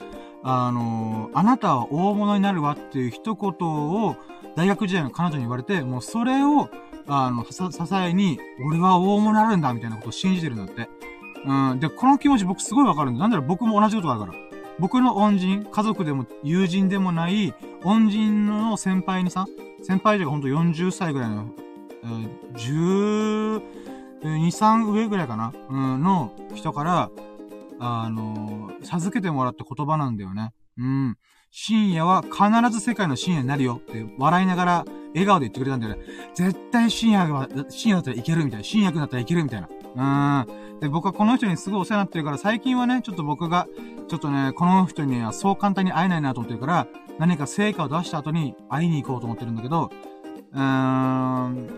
[0.42, 4.16] あの、あなたは大物になるわっていう一言を、
[4.56, 6.68] 大学時代の彼女に言われて、もうそれを、
[7.06, 7.62] あの、支
[7.94, 10.88] えに、俺は大物になるんだ、みたいなことを信じてるんだって。
[11.46, 11.80] うん。
[11.80, 13.20] で、この気持ち僕すごいわかるんだ。
[13.20, 14.44] なんだろ僕も同じことがあるから。
[14.78, 19.46] 僕の恩人、家族でも友人でもない、恩人の先輩にさ、
[19.82, 21.46] 先輩というかほんと40歳ぐらいの、
[22.04, 22.54] えー、
[24.28, 27.10] 2、3上ぐらいかな、うん、の人から、
[27.78, 30.52] あのー、授けてもらった言葉なんだよね。
[30.78, 31.16] うん。
[31.50, 34.84] 深夜は必ず世界の深夜になるよって笑いながら
[35.14, 36.02] 笑顔で言ってくれたんだよね。
[36.34, 38.64] 絶対深夜は、深夜だったらいけるみたいな。
[38.64, 39.68] 深夜だったらいけるみたいな。
[39.96, 40.80] うん。
[40.80, 43.68] で、僕はこの人にすごいお世話になってるから、最近はね、ちょっと僕が、
[44.08, 46.86] ちょっとね、この人にはそう簡単に会えないなと思ってるから、
[47.20, 49.90] 何か成果を出した後に会いに行こうと思ってるんだけど、
[50.52, 51.68] うーん。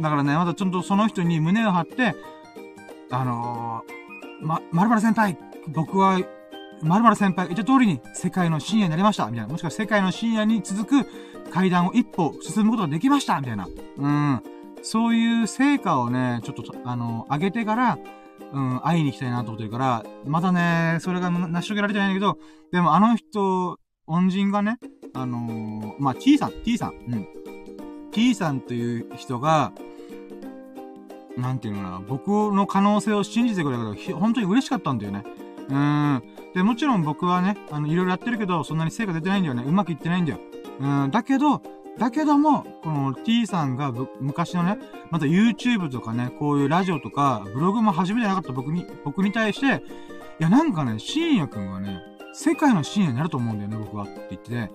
[0.00, 2.14] だからね、まだちょっとその人に胸を張って、
[3.10, 5.36] あのー、ま、まる先輩、
[5.68, 6.18] 僕は、
[6.82, 9.52] まるまる先輩言った通りに世界の深夜になりました、みたいな。
[9.52, 13.68] もしくは世界の深夜に続く階段を一歩進むことができました、みたいな。
[13.98, 14.42] うん。
[14.82, 17.98] そういう成果をね、ちょっと、あの、上げてから、
[18.52, 22.38] うん、会いに行きたいなと思ってるから、まだね、それが成し遂げられてないんだけど、
[22.72, 24.78] でもあの人、恩人がね、
[25.14, 27.28] あのー、まあ、T さん、T さん、うん。
[28.12, 29.72] T さんという人が、
[31.36, 35.24] なんていうのかな、僕の可能性を信じてくれたから、本当に嬉しかったんだよね。
[35.68, 36.22] うん。
[36.54, 39.64] で、もちろん僕はね、あの、いろいろやってるけど、そんなに成果出てないんだよね。
[39.66, 40.38] うまくいってないんだよ。
[40.80, 41.10] うん。
[41.10, 41.62] だけど、
[41.98, 44.78] だけども、この T さんが昔のね、
[45.10, 49.82] また YouTube とかね、こういうラジオとか、ブログも始めてなかった僕に、僕に対して、
[50.40, 52.00] いやなんかね、深夜くんはね、
[52.32, 54.04] 世界の深夜になると思うんだよね、僕は。
[54.04, 54.70] って言ってて、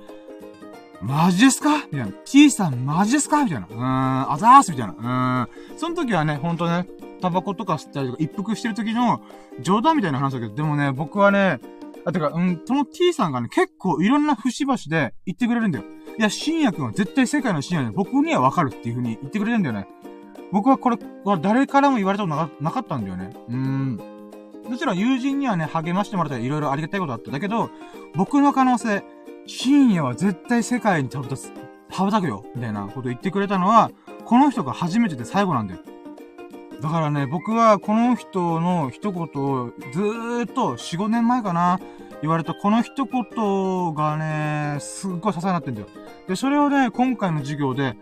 [1.01, 1.85] マジですか？
[1.91, 2.07] みたいな。
[2.25, 3.43] T さんマジですか？
[3.43, 3.67] みたいな。
[3.67, 4.93] うーん、あざーすみたいな。
[4.93, 5.77] うーん。
[5.77, 6.87] その時はね、ほんとね、
[7.21, 9.21] タバコとか吸ったりとか一服してる時の
[9.61, 11.59] 冗談みたいな話だけど、でもね、僕はね、
[12.05, 15.85] あ、てか、うん、その T さんがね、結構いろんな節々で言ってくれるんだよ。
[16.17, 19.87] いや、深夜くんは絶対世界の深夜で僕にはわかるっていう風に言ってくれるんだよね。
[20.51, 23.35] 僕はこれは誰からも言われたことなかったんだよね。
[23.49, 23.99] うーん。
[24.67, 27.31] もちろん友人にはね、励ましてもらったりいろいろありがたいことあった。
[27.31, 27.69] だけど、
[28.15, 29.03] 僕の可能性、
[29.47, 31.53] 深夜は絶対世界に羽ばたす、
[31.89, 33.91] 羽ばたくよみたいなこと言ってくれたのは、
[34.25, 35.79] この人が初めてで最後なんだよ。
[36.81, 41.79] だからね、僕はこの人の一言をずーっと4、5年前かな、
[42.21, 45.87] 言われたこの一言がね、すっごい支えになってんだよ。
[46.27, 47.95] で、それをね、今回の授業で、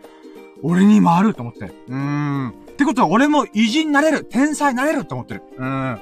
[0.63, 1.65] 俺にもあると思って。
[1.87, 2.49] うーん。
[2.49, 5.43] ってことは俺も偉人になれる天才になれると思ってる。
[5.57, 6.01] うーん。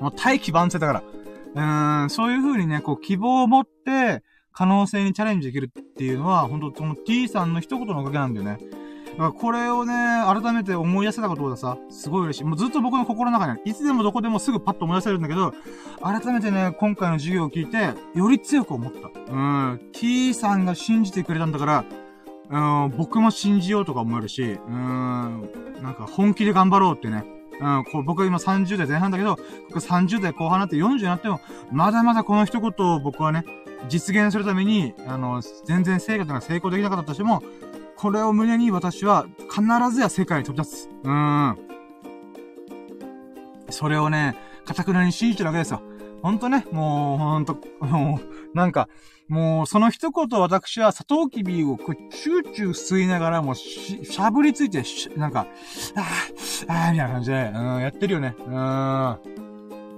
[0.00, 1.02] もう大器晩成だから。
[1.54, 8.58] うーん、そういう風にね、こう希望を持って、可能性にチャレンジできるっていうのは、本当その T さんの一言のおかげなんだよね。
[9.12, 9.94] だからこれをね、
[10.26, 12.44] 改めて思い出せたことがさ、すごい嬉しい。
[12.44, 13.60] もうずっと僕の心の中に。
[13.64, 15.52] いつでもどこでもすぐパッと思い出せるんだけど、
[16.02, 19.10] 改めてね、今回の授業を聞いて、より強く思った。
[19.32, 19.80] うん。
[19.92, 21.84] T さんが信じてくれたんだから、
[22.84, 25.48] うん、僕も信じようとか思えるし、うん、
[25.82, 27.24] なんか本気で頑張ろうってね。
[27.60, 29.38] うん、こう僕は今30代前半だけど、
[29.68, 33.44] 僕30代後半になって40になっても、まだまだこの一言を僕はね、
[33.88, 37.42] 実現するために、あの、全然生活が成功できなかったとしても、
[37.96, 39.62] これを胸に私は必
[39.94, 40.88] ずや世界に飛び立つ。
[41.04, 41.58] うーん。
[43.70, 45.82] それをね、かたくなに信じてるわけですよ。
[46.22, 48.88] ほんとね、もう、ほんと、もう、なんか、
[49.28, 54.84] もう、その一言私は、サトウキビをこう、チューチュー吸いながら、もうし、しゃぶりついて、
[55.16, 55.46] なんか、
[55.96, 56.00] あ
[56.68, 58.36] あ、ああ、みたいな感じで、うん、やってるよね。
[58.38, 58.52] うん。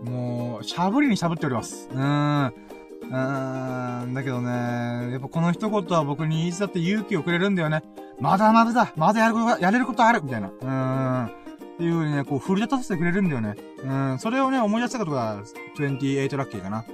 [0.05, 1.91] もう、しゃぶりにしゃぶっております。
[1.93, 2.55] うん。
[3.11, 7.83] うーん、だけどね、やっぱこの一言は僕にいつだって勇気をくれるんだよね。
[8.21, 10.49] まだまだだまだやることが、やれることあるみたいな。
[10.49, 11.45] うーん。
[11.75, 13.57] っていう風にね、こう、振り立たせてくれるんだよね。
[13.83, 14.19] うん。
[14.21, 15.43] それをね、思い出したことが、
[15.77, 16.85] 28ラッキーかな。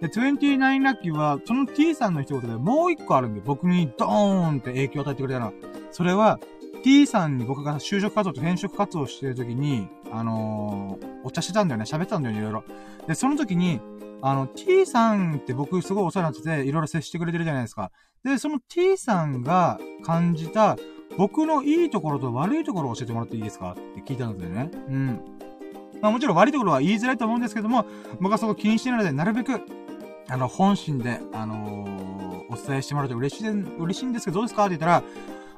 [0.00, 5.54] で、29ラッキーは、その T さんの一言でもう一個あるんで、僕にドーンって影響を与えてくれたの。
[5.90, 6.38] それは、
[6.84, 11.84] T さんに僕が就職活動と転職活動してる時に、あのー、お茶してたんだよね。
[11.84, 12.64] 喋ったんだよね、いろいろ。
[13.08, 13.80] で、その時に、
[14.22, 17.90] あの、T さんって僕すごいお世話になってて、いろいろ接してくれてるじゃないですか。
[18.24, 20.76] で、その T さんが感じた、
[21.16, 24.70] 僕のいいところと悪いところを教えてもらっていいですかって聞いたんですよね。
[24.88, 25.20] うん。
[26.00, 27.86] まあもちろん悪いところは言いづらいと思うんですけども、
[28.20, 29.60] 僕はそこ気にしてないので、なるべく、
[30.28, 35.02] あの、本心で、あのー、お伝えしてもらうと嬉しい、嬉しいんですけど、どうですかって言ったら、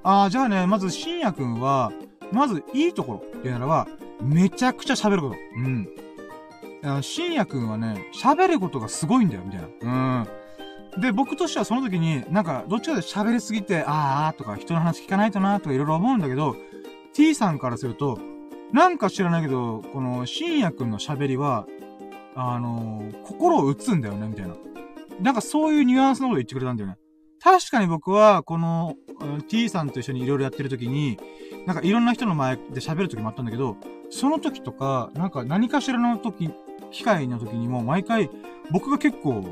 [0.02, 1.92] ああ、じゃあね、まず、深夜くんは、
[2.32, 3.88] まず、いいところっていうならば、
[4.22, 5.36] めちゃくちゃ喋ること。
[5.56, 5.88] うん。
[7.02, 10.24] 深夜くんはね、喋ることがすごいんだよ、みたいな。
[10.94, 11.00] うん。
[11.00, 16.56] で、僕としてはその時に、なんか、どっちかで喋りすぎて、あーとか、人の話聞かないとなとかいろいろ思うんだけど、
[17.14, 18.18] T さんからすると、
[18.72, 21.66] なんか知らないけど、この、深夜くんの喋りは、
[22.34, 24.54] あのー、心を打つんだよね、みたいな。
[25.20, 26.96] なんかそういうニュアンスのこと言ってくれたんだよね。
[27.42, 28.94] 確かに僕は、この、
[29.48, 31.18] T さんと一緒にいろいろやってる時に、
[31.66, 33.76] なんかいろんな人の前で喋る時もあったんだけど、
[34.10, 36.50] その時とか、なんか何かしらの時
[36.90, 38.30] 機会の時にも毎回、
[38.70, 39.44] 僕が結構、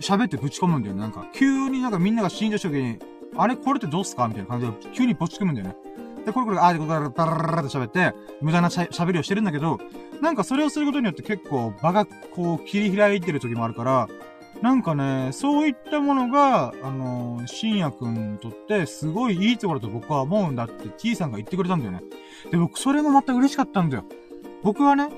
[0.00, 1.00] 喋ってぶち込むんだよね。
[1.00, 2.98] なんか、急になんかみんなが死んだ時に、
[3.36, 5.76] あれこれってどうすかみたいな感じで、急にぶち込むんだよね。
[6.24, 9.78] で、これこれ、ああ、で、これ、ダラダラって喋って、無駄な喋りをしてるんだけど、
[10.20, 14.08] なんかそれをすることによって結構場がこう切り開いてる時もあるから、
[14.62, 22.02] なんかね、そういったものが、あのー、深夜くんにとってすごいいいところだと僕は思うんだって T さんが言ってくれたんだよね。
[22.52, 24.04] で、僕それもまた嬉しかったんだよ。
[24.62, 25.08] 僕はね、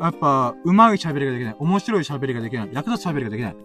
[0.00, 1.56] やっぱ、上手い喋りができない。
[1.58, 2.68] 面白い喋りができない。
[2.72, 3.56] 役立つ喋りができない。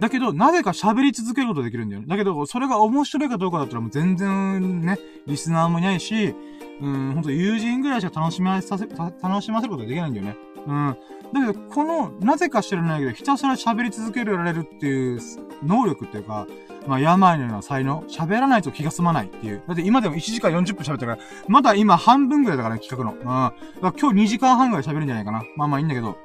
[0.00, 2.08] だけど、なぜか喋り続けることできるんだよね。
[2.08, 6.34] だけど、それが面白いかどうかだったらもう全然ね、リスナーもいないし、
[6.80, 10.36] うん、ほんと友人ぐらいしか楽しませ、楽しませることができないんだよね。
[10.66, 10.96] うん。
[11.32, 15.20] だけど、この、なぜか知らないけど、ひたすら喋り続けられるっていう
[15.62, 16.48] 能力っていうか、
[16.86, 18.02] まあ、病のような才能。
[18.08, 19.62] 喋らないと気が済まないっていう。
[19.66, 21.18] だって今でも1時間40分喋ってるから、
[21.48, 23.16] まだ今半分ぐらいだからね、企画の。
[23.16, 23.24] うん。
[23.24, 25.42] だから今日2時間半ぐらい喋るんじゃないかな。
[25.56, 26.16] まあまあいいんだけど。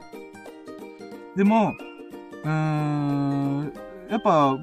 [1.35, 1.73] でも、
[2.43, 3.73] うーん、
[4.09, 4.57] やっぱ、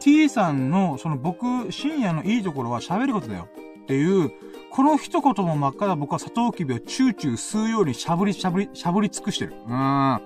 [0.00, 3.48] T さんの、その僕、深夜のいいところは喋ることだよ。
[3.82, 4.30] っていう、
[4.70, 9.54] この一言も真っ赤な僕はサトウキビをチューチュー吸うようにしゃぶりしゃぶり、しゃぶり尽くしてる。
[9.66, 10.20] うーん。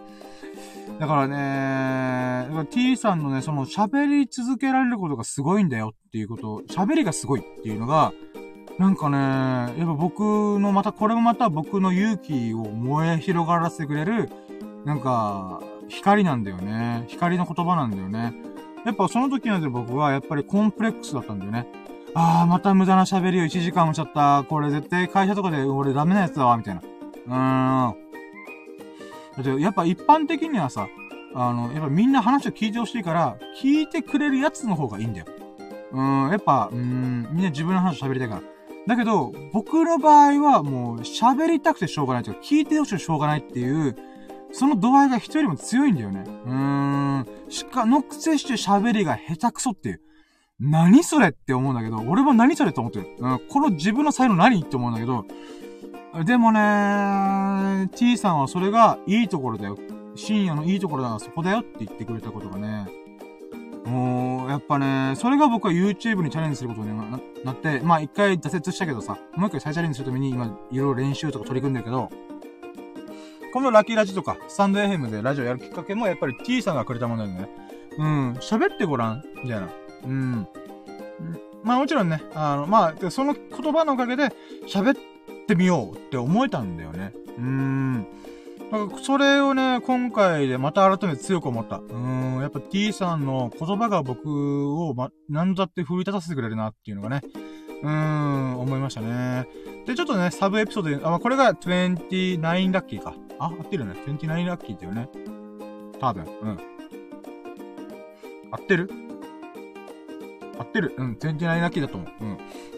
[0.98, 8.12] だからね、だから T さんのね、その喋り続けられることがすごいんだよっていうこと、喋りがすごいっていうのが、
[8.78, 9.18] なんかね、
[9.78, 10.20] やっぱ僕
[10.58, 14.30] の、また、これもまた僕の勇気を燃え広がらせてくれる、
[14.84, 17.04] なんか、光なんだよね。
[17.08, 18.32] 光の言葉なんだよね。
[18.84, 21.66] やっぱその時ので僕はやっぱりコンプレックスだったんだよね。
[22.14, 24.44] あー、また無駄な喋りを1時間もしちゃった。
[24.48, 26.74] これ絶対会社とかで俺ダメなやつだわ、みたい
[27.26, 27.90] な。
[27.90, 28.09] うーん。
[29.42, 30.88] だってやっぱ一般的にはさ、
[31.34, 35.26] あの、やっぱみんな話を聞いてほしいから、聞いてくれるやつの方がいいんだよ。
[35.92, 38.42] うん、やっぱ、うん、みんな自分の話を喋りたいから。
[38.86, 43.96] だけど、僕の場合はもう喋りたくてしょうがないというか、聞いてほしいしょうがないっていう、
[44.52, 46.24] その度合いが人よりも強いんだよね。
[46.26, 47.26] うーん。
[47.48, 50.00] しか、のくせして喋りが下手くそっていう。
[50.58, 53.08] 何それって思うんだけど、俺も何それと思ってる。
[53.18, 55.24] うん、この自分の才能何って思うんだけど、
[56.24, 59.78] でもね T さんはそれがいいところだよ。
[60.16, 62.88] 深夜のいいところだからそこだよって言ってくれたことがね、
[63.84, 66.96] もう、やっぱね、それが僕は YouTube にチャレンジすることに
[67.44, 72.10] なって、まあ一回挫折したけどさ、もう一回再チャレンジするために今、いろいろ練習とか取り組んでるけど、
[73.52, 77.48] このラッキーラジとか、スタンド FM でラジオやるきっかけもやっぱり T さんがくれたものだよね。
[77.98, 79.68] うん、喋ってごらん、みたいな。
[80.04, 80.48] うん。
[81.62, 84.32] まあもちろんね、あの、まあ、その言葉のおかげで
[84.66, 85.09] 喋っ
[85.50, 87.12] てみようって思えたんだよね。
[87.36, 88.06] うーん。
[88.70, 91.78] だからそれをね、今回でまた改めて強く思った。
[91.78, 97.22] うーん、やっぱ T さんの言葉が僕を、ま、なんだって奮い立たせてくれるなっていうのがね、
[97.82, 99.48] うーん、思いましたね。
[99.86, 102.40] で、ちょっとね、サブエピソードで、あ、まあ、これが29
[102.72, 103.14] ラッキーか。
[103.40, 103.94] あ、合ってるね。
[104.06, 105.08] 29ラッキーっていうね。
[106.00, 106.58] 多分、うん。
[108.52, 109.09] 合ってる？
[110.60, 110.94] 合ってる。
[110.96, 112.24] うん、29ラッキーだと思う。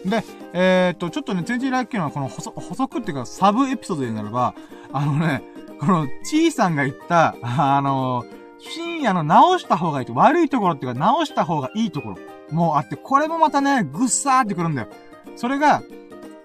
[0.03, 0.09] うん。
[0.09, 0.23] で、
[0.53, 2.41] えー、っと、ちょっとね、29ラッキーのこの補
[2.75, 4.55] 足っていうか、サブエピソードでならば、
[4.91, 5.43] あのね、
[5.79, 8.25] この、ちーさんが言った、あの
[8.59, 12.17] 深夜の直した方がいいと、悪いところっていうか、直した方がいいところ、
[12.51, 14.87] もうあって、これもまたね、ぐっさーってくるんだよ。
[15.35, 15.83] それが、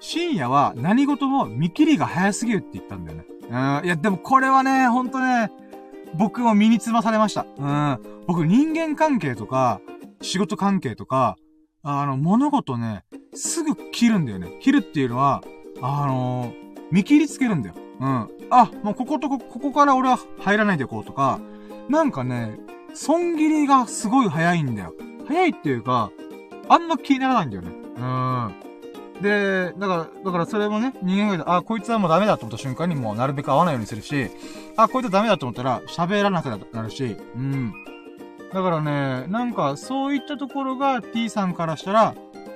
[0.01, 3.25] 深夜は何事も見切りが早すぎるって言ったんだよね。
[3.51, 3.87] うん。
[3.87, 5.51] いや、でもこれはね、ほんとね、
[6.15, 7.47] 僕も身につまされました。
[7.59, 7.99] うん。
[8.27, 9.81] 僕人間関係とか、
[10.21, 11.37] 仕事関係とか、
[11.83, 13.05] あの、物事ね、
[13.35, 14.59] すぐ切るんだよね。
[14.61, 15.43] 切るっていうのは、
[15.81, 16.55] あのー、
[16.91, 17.75] 見切りつけるんだよ。
[18.01, 18.29] うん。
[18.51, 21.41] あ、もうこことこ、ここから俺は入らないでいこうとか、
[21.89, 22.59] なんかね、
[22.95, 24.95] 損切りがすごい早いんだよ。
[25.27, 26.11] 早いっていうか、
[26.69, 27.71] あんま気にならないんだよね。
[27.97, 29.23] うん。
[29.23, 34.31] で、だから、だからそれもね、人間が、あ、こいつはもうダメだと思った瞬間にもうなるべく会わないようにするし、
[34.77, 37.73] あ、こいつはダメだと思ったら喋らなくなるし、うん。
[38.53, 42.15] だからね、なんかそういったところが T さんからしたら、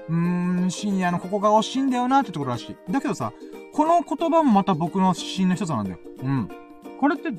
[0.09, 2.93] うーん、深夜のここが惜しいんだよなってところらしい。
[2.93, 3.32] だけどさ、
[3.73, 5.98] この言葉もまた僕の指針の一つなんだよ。
[6.23, 6.48] うん。
[7.01, 7.31] これって、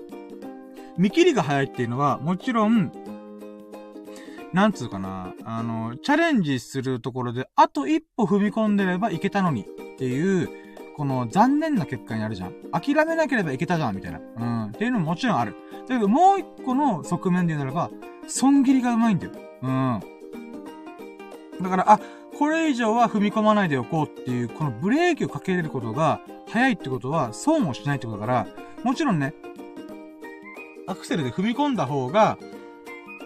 [0.97, 2.91] 見切りが早いっていうのは、もちろん、
[4.53, 9.65] なんつうかな、あの、チャレンジするところで、あと一歩踏み込んでればいけたのにっ
[9.97, 10.49] ていう、
[10.95, 12.53] この残念な結果になるじゃん。
[12.71, 14.19] 諦めなければいけたじゃん、みたいな。
[14.19, 14.65] うん。
[14.67, 15.55] っていうのももちろんある。
[15.87, 17.89] だけど、もう一個の側面で言うならば、
[18.27, 19.31] 損切りがうまいんだよ。
[19.61, 19.99] うん。
[21.61, 21.99] だから、あ、
[22.37, 28.47] これ以上は踏み込まないでおこうっていう、このブレーキをかけれることが早いってことは、損をしないってことだから、
[28.83, 29.33] もちろんね、
[30.87, 32.37] アクセルで踏み込んだ方が、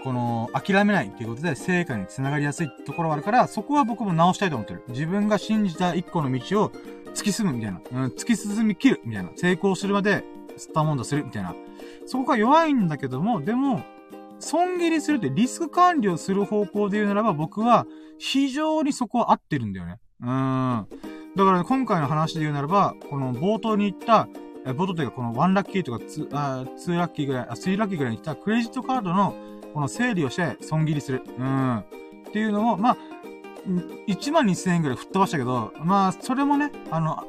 [0.04, 4.84] この、諦めないっていうことで成果につながりやすいところがあるから、そこは僕も直したいと思ってる。
[4.90, 6.72] 自分が信じた一個の道を
[7.14, 7.82] 突き進むみたいな。
[7.92, 9.32] うん、突き進み切るみたいな。
[9.36, 10.24] 成功するまで、
[10.56, 11.56] スターモンドするみたいな。
[12.06, 13.84] そこが弱いんだけども、でも、
[14.40, 17.86] 損切りするってリスク管理をする方向で言うならば、僕は
[18.18, 20.00] 非常にそこは合ってるんだよね。
[20.22, 20.88] うん。
[21.36, 24.28] だから、ね、今回の話で言うならば、この冒頭に言った、
[24.66, 29.36] え冒頭というかこの1ラッキーとか 2, あ2ラッキーぐらい、あ、3ラッキーぐらいに言ったクレジットカードの
[29.74, 31.22] この整理をして損切りする。
[31.38, 31.78] うん。
[31.80, 31.84] っ
[32.32, 32.98] ていうのを、まあ、
[34.08, 37.26] 1万2000円ぐらい吹っ飛ばしたけど、まあ、それもね、あの、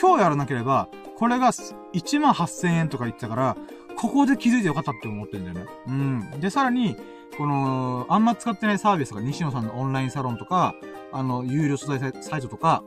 [0.00, 3.56] 今日やらなければ、これが1万8000円とか言ってたから、
[4.00, 5.72] ここで気づいてよかったって思ってるんだよね。
[5.88, 6.40] うん。
[6.40, 6.96] で、さらに、
[7.36, 10.76] この、あんま使ってないサービスとか、西野さんのオンラインサロンとか、
[11.12, 12.84] あの、有料素材サイトとか、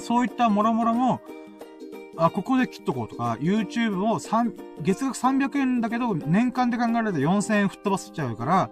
[0.00, 1.20] そういったもろもろも、
[2.16, 4.52] あ、ここで切っとこうとか、YouTube を3、
[4.82, 8.70] 月額300円だけど、年間で考えると4000円吹っ飛ばせちゃうから、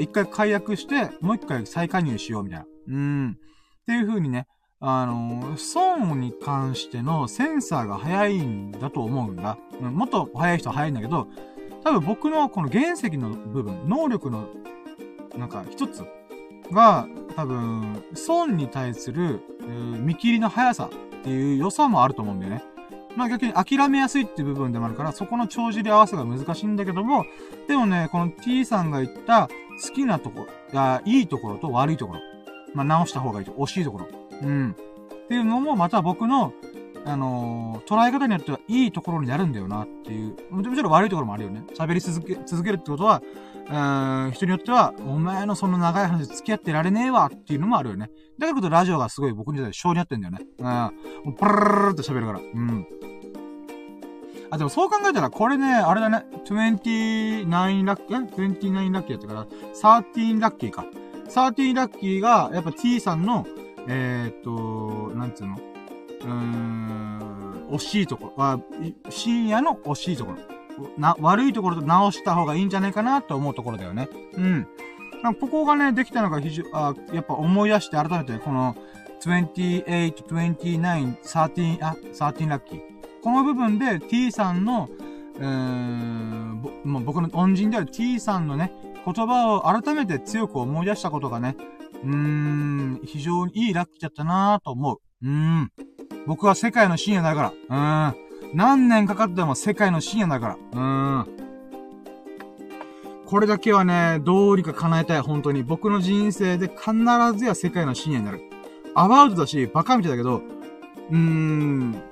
[0.00, 2.66] 一回解約して、もう一回再加入しようみたいな。
[2.88, 3.38] うん。
[3.82, 4.48] っていう風にね、
[4.86, 9.56] あの、損に関してのセンサーが早いんだと思うんだ。
[9.80, 11.26] うん、もっと早い人は早いんだけど、
[11.82, 14.46] 多分僕のこの原石の部分、能力の、
[15.38, 16.04] なんか一つ
[16.70, 19.40] が、多分、損に対する、
[20.00, 22.62] 見切りの速さっていう良さもあると思うんだよね。
[23.16, 27.24] まあ逆に諦めやすいっていう部分でもあるから、そこの帳尻合わせが難しいんだけども、
[27.68, 29.48] でもね、この T さんが言った
[29.82, 32.20] 好きなとこ、や、いいところと悪いところ。
[32.74, 34.23] まあ直した方がいいと、惜しいところ。
[34.42, 34.76] うん。
[35.24, 36.52] っていうのも、また僕の、
[37.06, 40.36] あのー、捉え方によってはいいところになるんだよなっていう。
[40.50, 41.64] もちろん悪いところもあるよね。
[41.74, 43.22] 喋り続け、続けるってことは、
[43.66, 48.10] うん、人によっては、お前のその長い話付き合ってられねえわっていうのもあるよね。
[48.38, 50.46] だからこそラジオがすごい僕にとって性に合ってんだよね。
[50.58, 50.66] うん。
[50.66, 50.90] も
[51.32, 52.40] うパララララって喋るから。
[52.40, 52.86] うん。
[54.50, 56.24] あ、でもそう考えたら、これね、あれだね。
[56.44, 60.86] 29ラッキー、え ?29 ラッキーやったから、13ラッキーか。
[61.28, 63.46] 13ラッキーが、やっぱ T さんの、
[63.88, 65.56] えー、っと、なんつうの？
[65.56, 68.44] うーん、惜しいところ。
[68.44, 68.58] あ、
[69.10, 70.38] 深夜の惜しいところ。
[70.98, 74.08] な、悪いところと直した方がいいんじゃないかなと思うところだよね。
[74.32, 74.66] うん。
[75.40, 78.76] ここがね、できたのが非常、あ、やっぱ思い出して改めて、この、
[79.20, 82.80] 28, 29, 13、13ラッキー。
[83.22, 84.88] この部分で T さんの、
[85.38, 88.72] うーん、ぼ、僕の恩人である T さんのね、
[89.04, 91.56] 言葉を改めて強く思い出したことがね、
[92.04, 94.98] うーん、非常にいいラッキーだったなぁと思う。
[95.22, 95.72] うーん。
[96.26, 97.48] 僕は世界の深夜だから。
[97.50, 98.24] うーん。
[98.54, 100.54] 何年かかっても世界の深夜だから。
[100.54, 101.44] うーん。
[103.26, 105.62] これだけはね、どうにか叶えたい、本当に。
[105.62, 106.92] 僕の人生で必
[107.38, 108.42] ずや世界の深夜になる。
[108.94, 110.42] アバウトだし、バカみたいだけど、
[111.10, 112.02] うーん、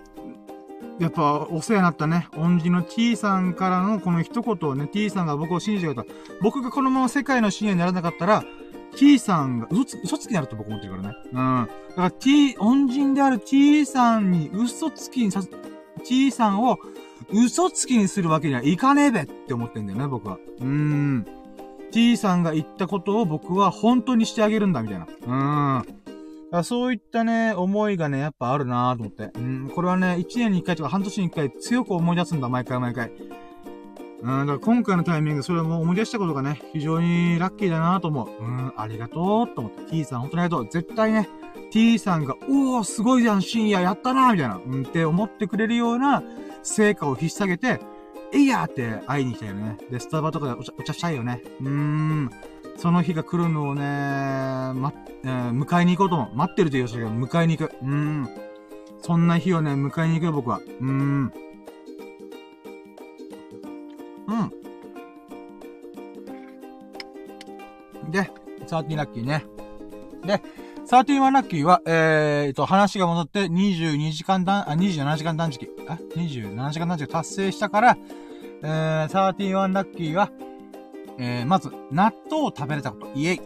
[0.98, 6.14] やっぱ、お世話になったね、恩人の T さんからのこの一言をね、T さんが僕を信じてくれた。
[6.40, 8.44] 僕がこのまま世界の深夜にならなかったら、
[8.96, 11.16] T さんが嘘つ、嘘つきになると僕思ってるからね。
[11.24, 11.68] うん。
[11.90, 15.42] だから T、恩人である T さんに嘘つきにさ、
[16.04, 16.78] T さんを
[17.32, 20.38] 嘘つきにするわけにはいかねえべって思ってんだよね、僕は。
[20.60, 21.26] うーん。
[21.90, 25.06] T さんが言ったことを僕は本当にしてあげるんだ、みたいな。
[25.06, 26.64] うーん。
[26.64, 29.30] そういったね、思いがね、やっぱあるなぁと思って。
[29.38, 33.10] うん、これはね、1年に1回とか半年に1回強く思い出すんだ、毎回毎回。
[34.22, 38.44] うん、だから今回のタイミング、それも思い出したことがね、非常にラッキーだなと思う。
[38.44, 39.90] うん、ありがとうと思って。
[39.90, 40.68] T さん、本当にありがとう。
[40.68, 41.28] 絶対ね、
[41.70, 46.22] T さんが、おー、すごいじゃん、深夜やったなみたいな、うん、って思ってくれるような
[46.62, 47.80] 成果を引っ提げて、
[48.32, 49.76] えいやーって会いに来たよね。
[49.90, 51.42] で、スタバとかでお茶、お茶したいよね。
[51.60, 52.30] うーん。
[52.78, 54.92] その日が来るのをね、ま、
[55.24, 56.36] えー、迎えに行こうと思う。
[56.36, 57.72] 待ってると言うしけど、迎えに行く。
[57.82, 58.28] うーん。
[59.02, 60.58] そんな日をね、迎えに行くよ、僕は。
[60.58, 61.32] うーん。
[64.26, 64.52] うん。
[68.10, 68.30] で、
[68.66, 69.44] サーティーラッキーね。
[70.24, 70.40] で、
[70.84, 77.96] サーティワンラッキーは、えーと、話が戻って22時間断、あ、27時間断食、あ、27時間断食達成したから、
[78.62, 80.30] えー、サーティワンラッキーは、
[81.18, 83.08] えー、まず、納豆を食べれたこと。
[83.14, 83.40] イエイ。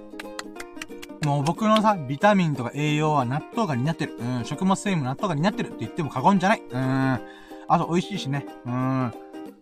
[1.26, 4.16] もう僕のさ、ビタミンとか栄養は納豆が担ってる。
[4.18, 6.62] うん、食物繊維も納豆が担ってるって言っても過言じゃない。
[6.70, 7.20] うん。
[7.68, 8.46] あと、美味しいしね。
[8.64, 9.12] うん。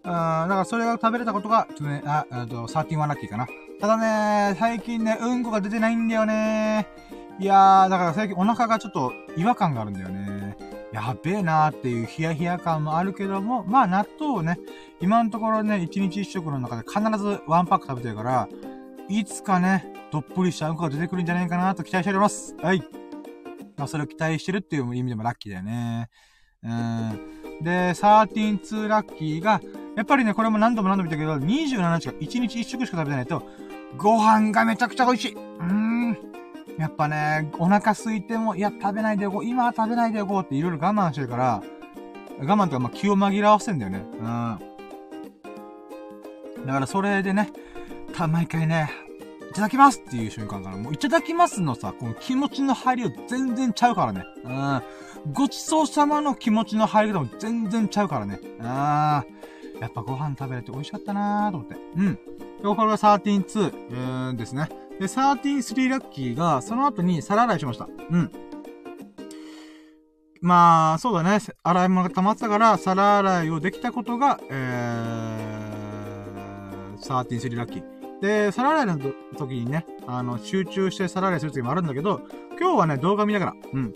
[0.05, 3.47] だからそれが食べれたことが、ちょっとね、あ、あと、サーティワンラッキーかな。
[3.81, 6.87] ただね、最近ね、うんこが出てないんだよね。
[7.41, 10.57] いやー、だから最近お腹がちょっと違和感があるんだよね。
[10.93, 14.59] やべえなーっていうヒヤヒヤ感もあるけども、まあ納豆をね、
[15.01, 18.49] 今のところね、一日一食の中で必ずワンパック食べてるから、
[19.09, 22.55] いつかね、どっぷりしたうんこが出てくるんじゃないかなと期待しております。
[22.63, 22.83] はい。
[23.77, 26.09] まあそれを期待してるっていう意味でもラッキーだよね。
[26.63, 27.65] うん。
[27.65, 29.61] で、13-2ラッキーが、
[29.97, 33.43] やっぱりね、これも何度も何度も言ったけど、27日か1日1食しか食べてないと、
[33.97, 35.35] ご飯がめちゃくちゃ美味しい。
[35.35, 36.19] うーん。
[36.79, 39.45] やっぱね、お腹空いても、いや、食べないでおこう。
[39.45, 41.63] 今は食べないでおこうっていろいろ我慢してるから、
[42.41, 44.05] 我慢とか、ま気を紛らわせんだよね。
[44.13, 44.59] うん。
[46.67, 47.53] だからそれでね、
[48.13, 48.91] た、毎回ね、
[49.51, 54.25] いただきますっていう瞬間から、もういただきますのさ、この気持ちの入りを全然ちゃうからね。
[54.43, 54.83] うん。
[55.33, 58.41] ごちそうさまの気持ちの入り方も全然ちゃうからね。
[58.43, 59.35] うん。
[59.85, 61.77] やっぱご飯食べれて美味しかったなーと思って。
[61.97, 62.19] うん。
[62.63, 64.69] 今日これが13-2、えー、ですね。
[64.99, 67.87] で、13-3ラッキーが、その後に皿洗いしました。
[68.11, 68.33] うん。
[70.41, 71.39] まあ、そうだね。
[71.63, 78.21] 洗い物が溜まってたから、皿洗いをできたことが、えー、13-3ラッキー。
[78.23, 78.99] で、皿洗いの
[79.37, 82.23] 時にね、あの、集中して皿洗いする時もあるんだけど、
[82.59, 83.93] 今日はね、動画見ながら、うん。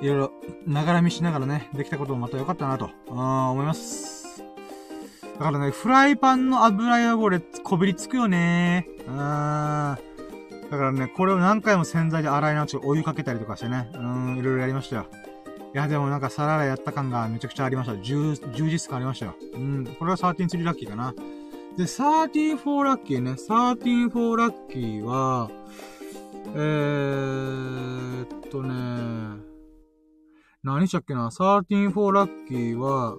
[0.00, 0.32] いろいろ、
[0.66, 4.11] ながら見しながらね、できたこともまた良かったなと、思います。
[5.42, 9.16] だからね、フライパンの油汚れ、こびりつくよねうーん。
[9.16, 9.96] だ
[10.70, 15.06] からね、これを何回も洗剤で洗い直してお湯かけたりとかしてね、うん、いろいろやりましたよ。
[15.74, 17.96] いや、でもなんか皿洗いやった感がめちゃくちゃありました。
[17.96, 19.34] 充、充実感ありましたよ。
[19.54, 21.12] うん、これは13-3ラッキーかな。
[21.76, 23.32] で、34ラッキーね。
[23.32, 25.50] 13-4ラッキーは、
[26.54, 29.42] えーっとね、
[30.62, 33.16] 何したっけな ?13-4 ラッキーは、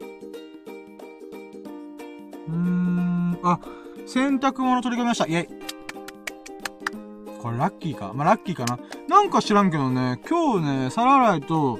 [2.47, 3.59] うーん、あ、
[4.05, 5.25] 洗濯物取り込みました。
[5.25, 5.47] イェイ。
[7.41, 8.11] これラッキーか。
[8.13, 8.79] まあ、ラッキーかな。
[9.07, 11.79] なんか知らんけどね、今日ね、皿洗いと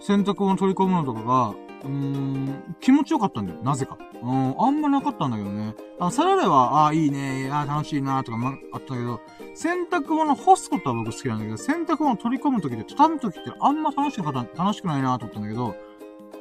[0.00, 1.54] 洗濯物取り込むのとかが、
[1.84, 3.60] うーん、気持ちよかったんだよ。
[3.62, 3.98] なぜか。
[4.22, 5.74] うん、あんまなかったんだけどね。
[6.00, 9.20] あ、サラダは、ああ、いいね、あ楽しいな、とか、ま、あったけど、
[9.54, 15.76] 洗濯物干すことは僕好きなんだけど、洗濯物取り込むときで、畳むときってあんま楽しくな楽しくないなと思ったんだけど、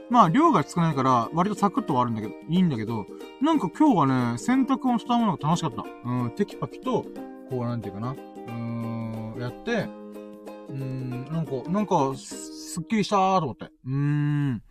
[0.09, 3.05] まあ、量が少ないから、割とサクッとはあるんだけど、いいんだけど、
[3.41, 5.83] なんか今日はね、洗濯物畳むのが楽しかった。
[6.05, 7.03] うん、テキパキと、
[7.49, 8.11] こう、なんていうかな。
[8.11, 13.65] うーん、やって、うーん、なんか、なんか、すっきりしたーと思って。
[13.65, 14.63] うーん。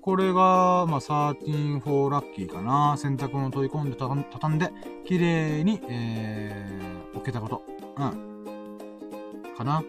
[0.00, 2.96] これが、まあ、13 4ラッキーかな。
[2.96, 4.72] 洗濯物取り込んで畳んで、
[5.04, 7.62] 綺麗に、えー、置けたこと。
[7.96, 9.54] うん。
[9.56, 9.84] かな。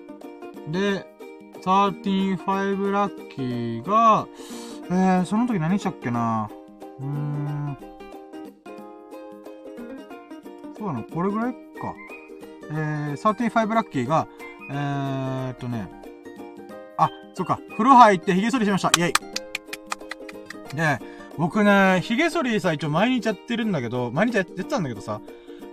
[0.72, 1.17] で、
[1.62, 4.28] 13 5ラッキーが、
[4.90, 6.50] えー、その時何したっけな
[7.00, 7.78] うーん。
[10.78, 11.58] そうなのこれぐらいか。
[12.70, 14.28] えー、13 5ラッキーが、
[14.72, 15.90] えーっとね、
[16.98, 18.90] あ、そっか、風呂入って髭剃りしました。
[18.90, 20.76] イェイ。
[20.76, 21.00] で、
[21.38, 25.22] 僕ね、髭剃りさ、一応毎日やってるんだけど、毎日やってたんだけどさ、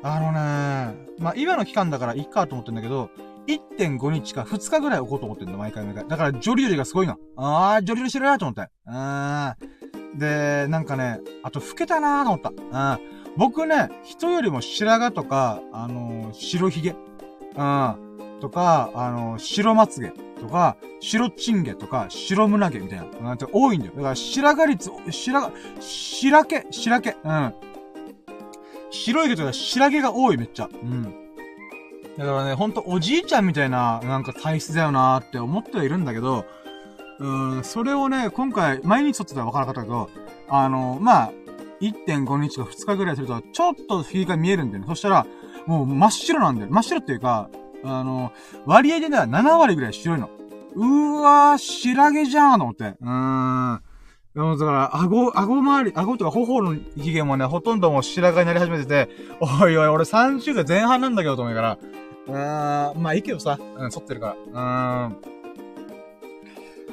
[0.03, 3.11] あのね、まあ、今の期間だからいいかと思ってんだけど、
[3.47, 6.09] 1.5日か2日ぐらい置こうと思ってんだ、毎回毎回。
[6.09, 7.17] だから、ジョリジョリがすごいの。
[7.37, 8.71] あー、ジョリジョリしてるなと思って。
[8.87, 10.19] うん。
[10.19, 12.41] で、なんかね、あと、老けたなーと思っ
[12.71, 12.95] た。
[12.95, 13.01] うん。
[13.37, 16.91] 僕ね、人よりも白髪とか、あのー、白髭。
[16.91, 18.39] うん。
[18.41, 20.13] とか、あのー、白まつげ。
[20.41, 23.93] とか、白チンゲとか、白胸毛みたいな、なんて多いんだよ。
[23.97, 27.55] だから白髪率、白髪、白毛、白毛、うん。
[28.91, 30.69] 白い毛とか白毛が多いめっちゃ。
[30.73, 31.24] うん。
[32.19, 36.45] だからね、ほんとおじいちゃんみたいな、なんか体質だよなーって思ってはいるんだけど、
[37.19, 40.11] うん、それをね、今回、毎日撮ってたら分からなかったけど、
[40.49, 41.33] あの、まあ、
[41.81, 44.89] 1.5日か2日ぐらいすると、ちょっとフィーが見えるんだよね。
[44.89, 45.27] そしたら、
[45.67, 46.69] もう真っ白なんだよ。
[46.71, 47.49] 真っ白っていうか、
[47.85, 48.33] あの、
[48.65, 50.31] 割合でね、7割ぐらい白いの。
[50.75, 52.85] うーわー、白毛じゃんと思って。
[52.85, 53.83] うーん。
[54.35, 59.09] でもだから、顎、顎周り、顎とか頬の髭もね、ほとんどもう白髪になり始めてて、
[59.41, 61.79] おいおい、俺30代前半なんだけど、と思うから。
[62.27, 65.07] うーん、まあいいけどさ、うん、剃ってるから。
[65.07, 65.17] うん。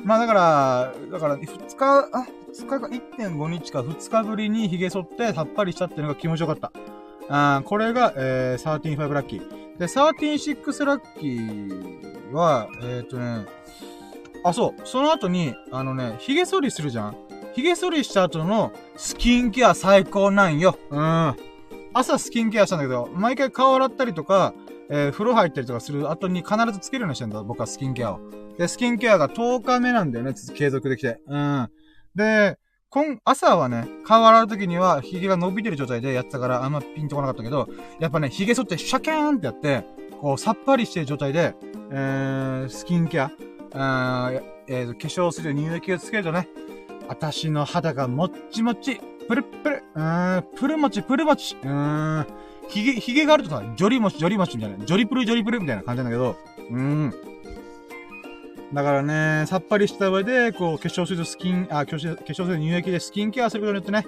[0.03, 6.72] まあだから、だから、2日、あ、2日か、1.5日か2日ぶりに髭剃ってさっぱりしたっていうのが気持ちよかった。
[7.30, 9.78] あこれが、えー、135ラッキー。
[9.78, 13.45] で、136ラッキーは、えっ、ー、とね、
[14.44, 14.82] あ、そう。
[14.88, 17.16] その後に、あのね、髭剃りするじゃん
[17.56, 20.78] 髭剃りした後のスキンケア最高なんよ。
[20.90, 21.36] うん。
[21.94, 24.53] 朝スキンケアしたんだけど、毎回顔洗ったりとか、
[24.93, 28.19] えー、風呂入ったりとかする後に必ずつけるようにしてんだ、僕はスキンケアを。
[28.57, 31.22] で、スキンケアが10日目なんだよね、継続できて。
[31.27, 31.69] うん。
[32.13, 32.57] で、
[32.89, 37.69] 今、朝はね、顔洗う時には髭が伸びてる状態でやってたからあんまピンとこなかったけど、
[37.99, 39.85] やっぱね、髭剃ってシャキャーンってやって、
[40.19, 41.55] こう、さっぱりしてる状態で、
[41.91, 43.31] えー、スキンケア、
[43.73, 44.31] あ
[44.68, 46.49] えー、化粧水で乳液をつけるとね、
[47.07, 52.27] 私の肌がもっちもち、プルプル、うーん、プルもち、プルもち、うーん、
[52.72, 56.38] ひげ、ひげがあるとさ、ジョリもち、ジョリもちみたいな、ジョリプル、ジョリプルみたいな感じなんだけど、
[56.69, 57.14] うーん。
[58.73, 64.07] だからね、さっぱりした上で、こう、化粧水とスキン、あ、化粧化粧水と乳液でスキンケアすることによってね、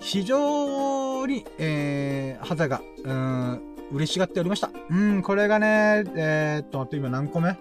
[0.00, 3.60] 非常に、えー、肌が、うーん、
[3.92, 4.72] 嬉しがっておりました。
[4.90, 7.50] うん、これがね、えー、っと、待って、今何個目？
[7.50, 7.56] う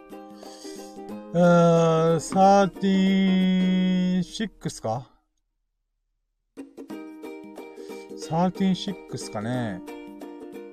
[1.35, 5.07] ーん、36か
[8.27, 9.80] ?136 かね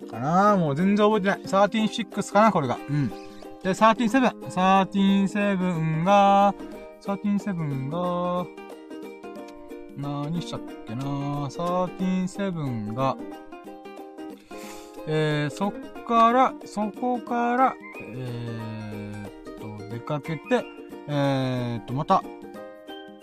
[0.09, 1.43] かなもう全然覚えてない。
[1.43, 2.79] 136かなこれが。
[2.89, 3.09] うん。
[3.09, 4.33] で、137。
[4.49, 6.55] 137が、
[7.03, 8.47] 137が、
[9.97, 13.17] 何しちゃっけな137が、
[15.07, 15.73] えー、そっ
[16.07, 17.77] から、そこから、
[18.15, 20.65] えー、っと、出かけて、
[21.09, 22.23] えー、っと、また、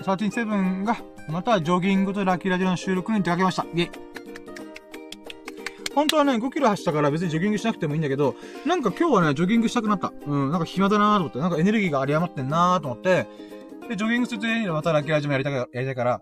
[0.02, 0.98] 137が、
[1.30, 3.64] またジョギングとラッキーラジオの収録に出かけました。
[3.64, 3.91] イェイ。
[5.95, 8.35] 本当はね、5キロ走ったから別にジョギングしなくてもいいんだけど、
[8.65, 10.11] なんか今日はね、ジョギングしたくなった。
[10.27, 13.26] うん、なんか暇だなーと思って、なんかエネルギーがあり余ってんなーと思って、
[13.88, 16.22] で、ジョギングするついでにまたラッキーラジもやりたいやりたいから、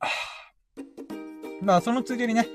[1.62, 2.48] まあ、そのついでにね、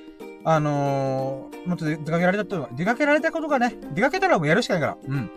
[0.43, 4.97] あのー、もっと出かけられたと、出かけられたことがね、出かけたらもうやるしかないから。
[5.07, 5.29] うん。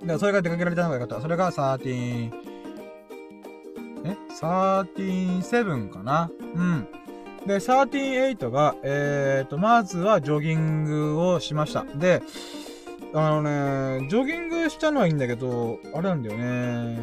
[0.00, 1.22] だからそれが出かけられたのがよかった。
[1.22, 2.32] それが13、
[4.04, 6.30] え ?137 かな？
[6.54, 6.88] うん。
[7.46, 11.84] で、138が、えーと、まずはジョギングをしました。
[11.84, 12.22] で、
[13.12, 13.42] あの
[14.00, 16.98] ね、ジョギングしたのはいいんだけど、あれなんだよね。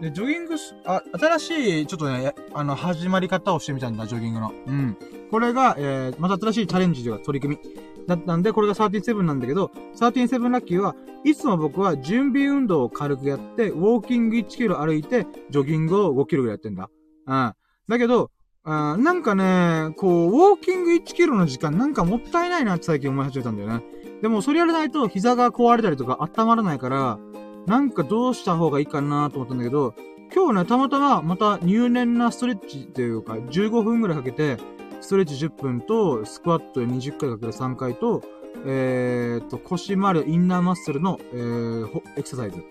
[0.00, 4.52] で、ジョギングす、あ、新しい、ちょっとね、あの、始まり方をしてみたんだ、ジョギングの。
[4.66, 4.96] うん。
[5.30, 7.82] これが、えー、また新しいチャレンジというか取り組み。
[8.06, 16.90] だったんで、これが37なんだけど、37ラッキーはいつも僕は準備運動を軽くやって、ウォーキング1キロ歩いて、ジョギングを5キロぐらいやってんだ。
[17.26, 17.54] うん。
[17.88, 18.30] だけど、
[18.64, 23.82] なんかね、こう、ウォーキング1キロの時間なんかもったいないなって最近思い始めたんだよね。
[24.22, 27.18] でもそれやらないと膝が壊れたりとか温まらないから、
[27.66, 29.94] なんかどうした方がいいかなと思ったんだけど、
[30.34, 34.58] 今日ね、たまたままた入念なストレッチというか、15分くらいかけて、
[35.00, 38.22] ストレッチ10分と、スクワットで20回かける3回と、
[38.64, 42.62] えー、と、腰周りインナーマッスルの、えー、エクササイズ。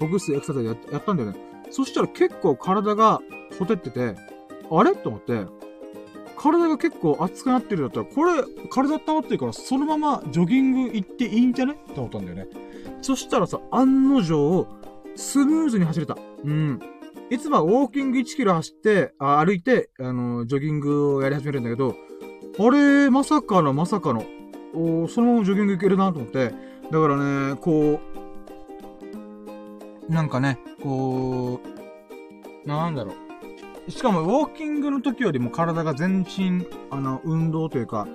[0.00, 1.38] ほぐすエクササイズややったんだよね。
[1.70, 3.20] そしたら結構体が
[3.58, 4.16] ほてってて、
[4.70, 4.94] あれ？
[4.96, 5.46] と思って、
[6.36, 11.72] 体が結構熱くなってるんだったら、これ、体温まってるから、そのままジョギング行っていいんじゃね？
[11.72, 12.46] って思ったんだよね。
[13.02, 14.66] そしたらさ、案の定、
[15.14, 16.16] スムーズに走れた。
[16.44, 16.80] うん。
[17.30, 21.96] いつもはウォーキング1キロ走って、あ歩いて、あの、ジョギングをやり始めるんだけど、
[22.58, 24.24] あれ、まさかの、まさかの、
[24.74, 26.52] おそのままジョギング行けるなと思って、
[26.90, 27.16] だから
[27.50, 28.00] ね、こ
[30.08, 31.60] う、なんかね、こ
[32.64, 33.25] う、なんだろう。
[33.88, 38.08] しかも、ウォーキングの時よりも体が全身、あの、運動というか、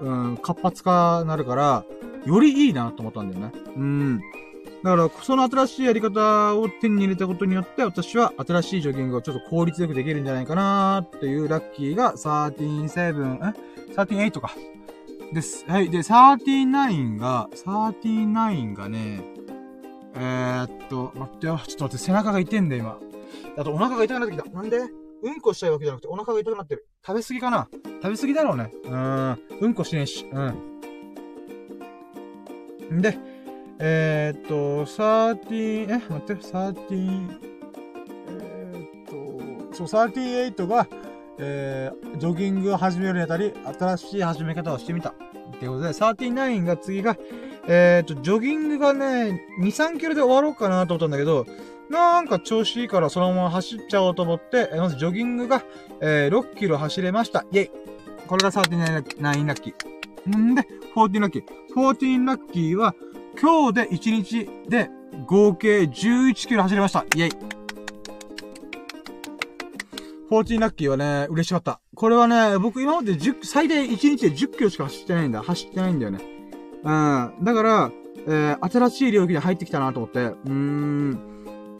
[0.00, 1.84] うん、活発化なるから、
[2.24, 3.52] よりいいなと思ったんだよね。
[3.76, 4.20] うん。
[4.82, 13.54] だから、その新しいやり方を手に入れたことによって、私は新しいジョギングをちょっと効率よくできるんじゃないかなっていうラッキーが137、
[13.90, 14.54] え ?38 か。
[15.34, 15.64] です。
[15.68, 15.90] はい。
[15.90, 19.22] で、39が、39がね、
[20.14, 21.60] えー、っと、待ってよ。
[21.66, 22.98] ちょっと待って、背中が痛いんだよ、今。
[23.58, 24.50] あとお腹が痛くなってきた。
[24.50, 24.99] なんで？
[25.22, 26.86] うんこしたいわけじゃなくてお腹が痛くなってる。
[27.06, 27.68] 食べ過ぎかな
[28.02, 28.72] 食べ過ぎだろうね。
[28.84, 29.38] うん。
[29.60, 30.26] うんこしねえし。
[30.32, 30.70] うん。
[32.98, 33.18] んで、
[33.78, 37.40] えー、っと、13、え、待って、13、
[38.28, 40.86] えー、っと、そう、38が、
[41.38, 45.10] えー、ジョギングを始めるにあたり、新しい始め方をしてみた。
[45.10, 45.12] っ
[45.58, 47.16] ていうことで、39が次が、
[47.68, 51.46] えー、っと、ジョギングがね、2、3キロで終わろうかなと思ったんだけど、
[51.90, 55.64] なんか調子いいからそのまま走っちゃおうと思って、まずジョギングが、
[56.00, 57.44] えー、6キロ走れました。
[57.50, 57.70] イェイ
[58.28, 60.36] これが39ラッキー。
[60.36, 60.62] んで、
[60.94, 61.44] 14ラッキー。
[61.74, 62.94] 14ラッキーは、
[63.40, 64.88] 今日で1日で
[65.26, 67.04] 合計11キロ走りました。
[67.16, 67.30] イェイ
[70.30, 71.80] 14ラッキーはね、嬉しかった。
[71.96, 75.42] これはね、僕今まで10、最大1日で10キロしか走ってないんだ。
[75.42, 76.20] 走ってないんだよね。
[76.84, 77.44] うん。
[77.44, 77.90] だから、
[78.28, 80.20] えー、新しい領域に入ってきたなと思って。
[80.20, 81.29] うーん。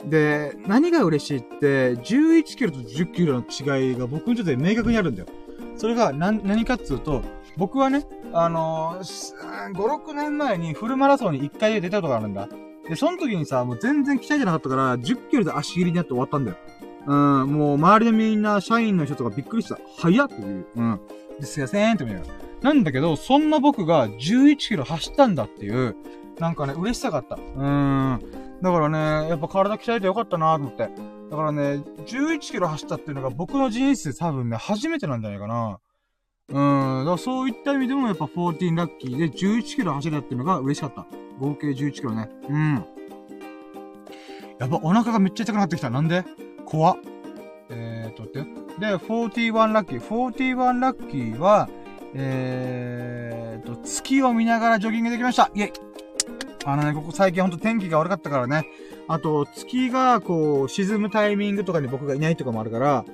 [0.04, 5.28] で、何が嬉しいって、11キロと10キロの違いが僕にとって明確にあるんだよ。
[5.76, 7.22] それが何、何かっつうと、
[7.56, 12.48] 僕はね、あのー、5、6年前にフルマラソンに1回出たことがあるんだ。
[12.88, 16.56] で、その時にさ、もう全然鍛えてなかったから、10キロで足切りになって終わったんだよ。
[17.06, 19.78] うん、もう周りのみんな、社員の人とかびっくりした。
[19.98, 20.66] 早っっていう。
[20.76, 21.00] うん。
[21.38, 22.24] ですいませんって言うよ。
[22.62, 25.96] なんだけど、そんな僕が11キロ走ったんだっていう、
[26.38, 27.36] なんかね、嬉しさがあった。
[27.36, 28.39] うーん。
[28.62, 30.90] だからね、やっぱ体鍛えてよかったなと思って。
[31.30, 35.78] だからね、11キロ走ったっていうのが僕の人生多分ね、初めてなんじゃないかな。
[36.48, 36.98] うん。
[37.00, 41.06] だからそういった意味でもやっぱ14ラッキーで11キロ走れたっていうのが嬉しかった。
[41.38, 42.28] 合計11キロね。
[42.48, 42.84] うん。
[44.58, 45.88] やっぱお腹がめっちゃ痛くなってきた。
[45.88, 46.24] なんで？
[46.66, 46.96] 怖っ。
[47.70, 48.40] えーと、って
[48.78, 50.00] で、41ラッキー。
[50.00, 51.68] 41ラッキーは、
[52.14, 55.50] えーと、月を見ながらジョギングできました。
[55.54, 55.72] イェイ
[56.64, 58.66] あのね、ここ最近ほんと天気が悪かったからね。
[59.08, 63.04] あと、月がこう、沈むタイミングとかに僕がいないとかもあるから、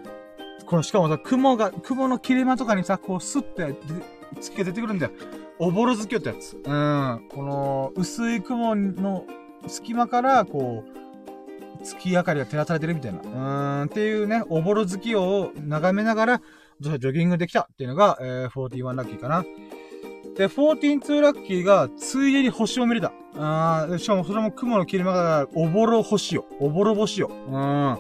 [0.67, 3.75] この、しかもさ、雲が、雲の切れ間とかにさ、こう、スッて、
[4.41, 5.13] 月が出てくるんだよ。
[5.59, 6.55] おぼろ月夜ってやつ。
[6.55, 7.29] うん。
[7.31, 9.25] この、薄い雲の
[9.69, 13.21] 隙間から、こう、月明かりが照らされてるみたいな。
[13.21, 16.43] うーん、っていうね、おぼろ月夜を眺めながら、
[16.81, 19.45] ジョギングできたっていうのが、えー、41ラッキーかな。
[20.37, 23.13] で、142ラッキーが、ついでに星を見れた。
[23.37, 26.45] あー、しかもそれも雲の切れ間が、おぼろ星よ。
[26.61, 27.31] おぼろ星よ。
[27.49, 27.99] うん。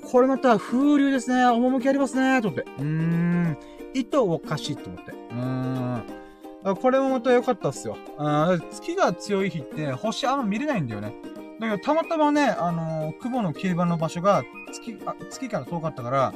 [0.00, 1.44] これまた風流ですね。
[1.44, 2.40] 趣ありますね。
[2.42, 2.70] と思って。
[2.78, 3.58] うーん。
[3.94, 5.12] 糸おかしいと思って。
[5.12, 6.76] うーん。
[6.80, 7.96] これもまた良かったっすよ。
[8.18, 11.14] あ月が強い日って、星あんま見れないんだよね。
[11.60, 16.34] だけど、たまたまね、あのー、雲の切れ間の場所が月、あ、月から遠かったから、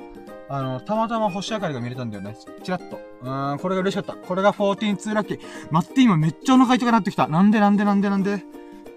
[0.54, 2.36] あの、たまたま星明かりが見れたんだよね。
[2.62, 3.00] チラッと。
[3.22, 4.12] うーん、これが嬉しかった。
[4.14, 5.40] これが142ラッキー。
[5.70, 7.26] 待って、今めっちゃお腹痛くなってきた。
[7.26, 8.10] なんでなんでなんで？
[8.10, 8.44] なんで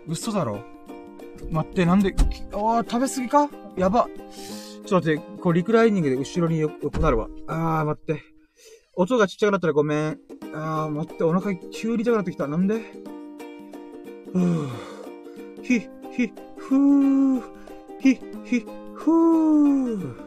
[0.05, 0.59] 嘘だろ
[1.49, 2.13] 待って、なんで、
[2.51, 3.49] あー、食べ過ぎか？
[3.77, 4.09] やば。
[4.85, 7.29] ちょっと待って、こうリクライニングで後ろに横なるわ。
[7.47, 8.21] あー、待って。
[8.95, 10.19] 音がちっちゃくなったらごめん。
[10.53, 12.49] あー、待って、お腹急に痛くなってきた。
[12.49, 12.81] なんで？
[14.33, 14.69] ふぅ。
[15.63, 15.79] ひ、
[16.11, 17.41] ひ、ふぅ。
[18.01, 20.24] ひ、ひ、ふふぅ。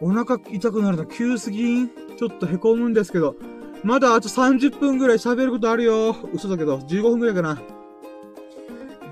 [0.00, 1.88] お腹痛くなるの急すぎん？
[1.88, 3.36] ちょっと凹むんですけど。
[3.82, 6.16] まだあと30分ぐらい喋ることあるよ。
[6.32, 7.60] 嘘だけど、15分ぐらいかな。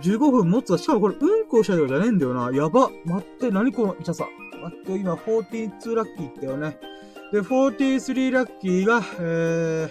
[0.02, 0.78] 15分持つわ。
[0.78, 2.50] しかもこれ、うんこしたとかじゃねえんだよな。
[2.52, 2.90] やば。
[3.04, 4.26] 待って、何この痛さ。
[4.62, 6.78] 待って、今、42ラッキーってよね。
[7.32, 9.90] で、43ラッキーが、えー、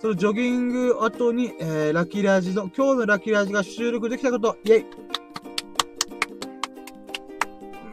[0.00, 4.86] そのジョギング後に、えー、ラッキーラジの、今日のラッキーラジが収録できたこと、イェイ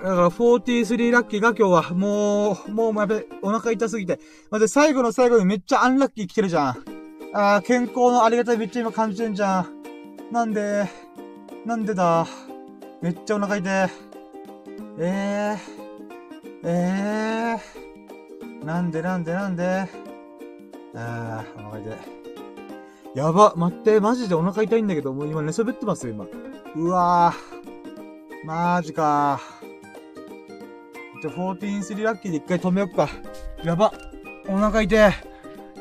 [0.01, 4.17] だから43ラッキーが今日は、もう、もうやべ、お腹痛すぎて。
[4.49, 6.75] まず最後の最後にめっちゃアンラッキー来てるじゃん。
[7.33, 10.31] あー、健康のありがたいめっちゃ今感じてんじゃん。
[10.31, 10.89] なんで、
[11.65, 12.25] なんでだ？
[13.01, 13.91] めっちゃお腹痛い。
[14.99, 15.57] えー、
[16.63, 19.85] えー、なんでなんでなんで？
[20.95, 21.97] あー、お腹痛い。
[23.15, 26.25] やば、待って、マジでお腹痛いんだけど、もう今寝そべってますよ、今。
[26.77, 28.45] うわー。
[28.45, 29.41] マジか
[31.21, 33.09] じゃ、143ラッキーで一回止めよっか。
[33.63, 33.93] やば。
[34.47, 35.13] お腹痛い。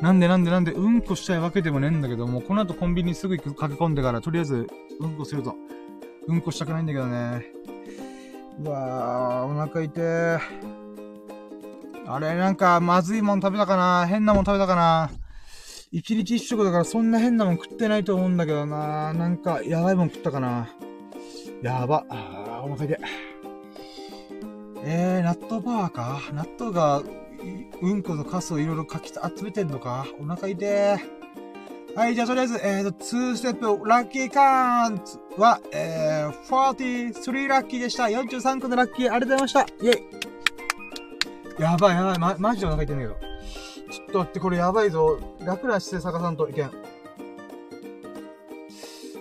[0.00, 4.66] なんでなんでなんで、うんこしたいわけでもねえんだけども、この後コンビニすぐ、駆け込んでから、とりあえず、
[5.00, 5.54] うんこすると。
[6.26, 7.46] うんこしたくないんだけどね。
[8.64, 10.40] うわー、お腹痛い。
[12.06, 15.10] あれ、なんか、まずいもん食べたかな変なもん食べたかな
[15.90, 20.68] 一日一食だからそんな変なもん食ってないと思うんだけどななんか、やばいもん食ったかな
[21.62, 22.04] やば。
[22.08, 22.98] あー、お腹痛い。
[24.84, 26.20] えー、納豆パワーか？
[26.32, 27.02] 納豆が、
[27.82, 30.06] うんこのカスをいろいろかき集めてんのか？
[30.20, 31.00] お腹痛い。
[31.96, 38.04] はい、じゃあとりあえず、えーと、2ステップ、ラッキーカーンは、えー、43ラッキーでした。
[38.04, 39.62] 43個のラッキー、ありがとうございました。
[39.62, 39.98] イェ
[41.58, 41.62] イ。
[41.62, 43.16] やばいやばい、ま、マジでお腹痛いんだけど。
[43.90, 45.18] ちょっと待って、これやばいぞ。
[45.40, 46.70] 楽な姿勢探さんといけん。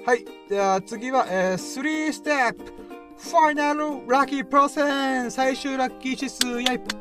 [0.05, 0.25] はい。
[0.47, 2.86] では次は、えー、3ステップ。
[3.19, 4.81] ファイナルラッキープロセ
[5.22, 6.99] ン最終ラッキー指数、やいとい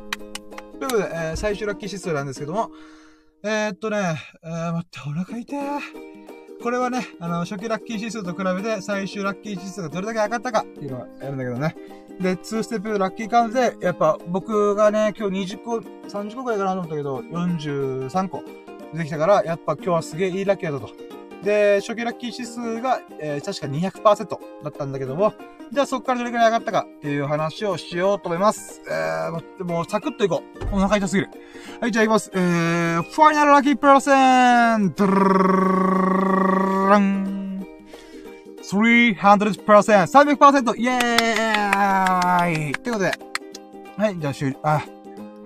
[0.78, 2.70] うことで、えー、最終ラッキー指数なんですけども、
[3.42, 5.82] えー、っとね、えー、待って、お腹痛い。
[6.62, 11.76] これはね、あの、初期ラッキー指数と比べて最終ラッキー指数がどれだけ上がったかっていうのをやるんだけどね。
[12.18, 18.42] で、2ステップラッキーカウントで、やっぱ僕がね、今日20個、30個くらいかなと思ったけど、43個
[18.94, 20.90] 出てきたから、やっぱ今日はすげえいいラッキーだと。
[21.44, 24.28] で、初期ラッキー指数が、えー、確か200%
[24.64, 25.34] だったんだけども、
[25.72, 28.80] じゃあそこからどれくらい上がったかっていう話をしようと思います。
[28.88, 30.76] えー、待って、もうサクッといこう。
[30.76, 31.30] お腹痛すぎる。
[31.80, 32.30] はい、じゃあ行きます。
[32.34, 37.66] えー、ファイナルラッキープロセントドルラン
[38.62, 39.56] !300%!
[39.56, 40.76] 300%!
[40.76, 43.12] イェーイってことで。
[43.96, 44.58] はい、じゃあ終了。
[44.62, 44.84] あ、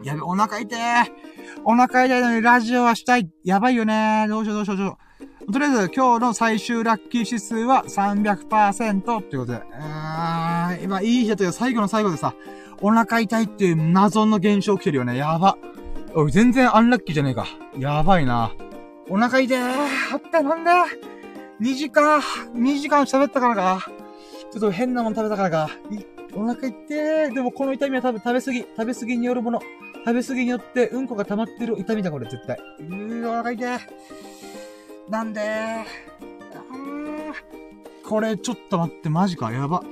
[0.02, 1.12] やべ、お腹痛い。
[1.64, 3.30] お腹痛いのにラジオはしたい。
[3.44, 4.26] やばいよね。
[4.28, 5.09] どうしようどうしようどうしよう。
[5.52, 12.34] とりあえず今日の最終ラッキー指数は300%ってことで、うーん、今いい日だという最後の最後でさ、
[12.80, 15.16] お腹痛いっていう謎の現象起きてるよね。
[15.16, 15.58] やば。
[16.14, 17.46] おい、全然アンラッキーじゃねえか。
[17.78, 18.52] やばいな。
[19.08, 19.62] お腹痛い。
[19.62, 20.70] あったなんで
[21.60, 23.90] ?2 時間、2時間喋ったからか。
[24.52, 25.70] ちょっと変なもん食べたからか。
[26.34, 27.34] お腹痛い。
[27.34, 29.60] でもこの痛みは多分食べ過ぎ、食べ過ぎによるもの。
[30.04, 32.58] 食べ過ぎによってうんこが溜まってる痛みだ、これ絶対。
[32.80, 33.80] うー、お腹痛い。
[35.10, 35.84] なんで？
[38.08, 39.82] これちょっと待って、マジか、やば。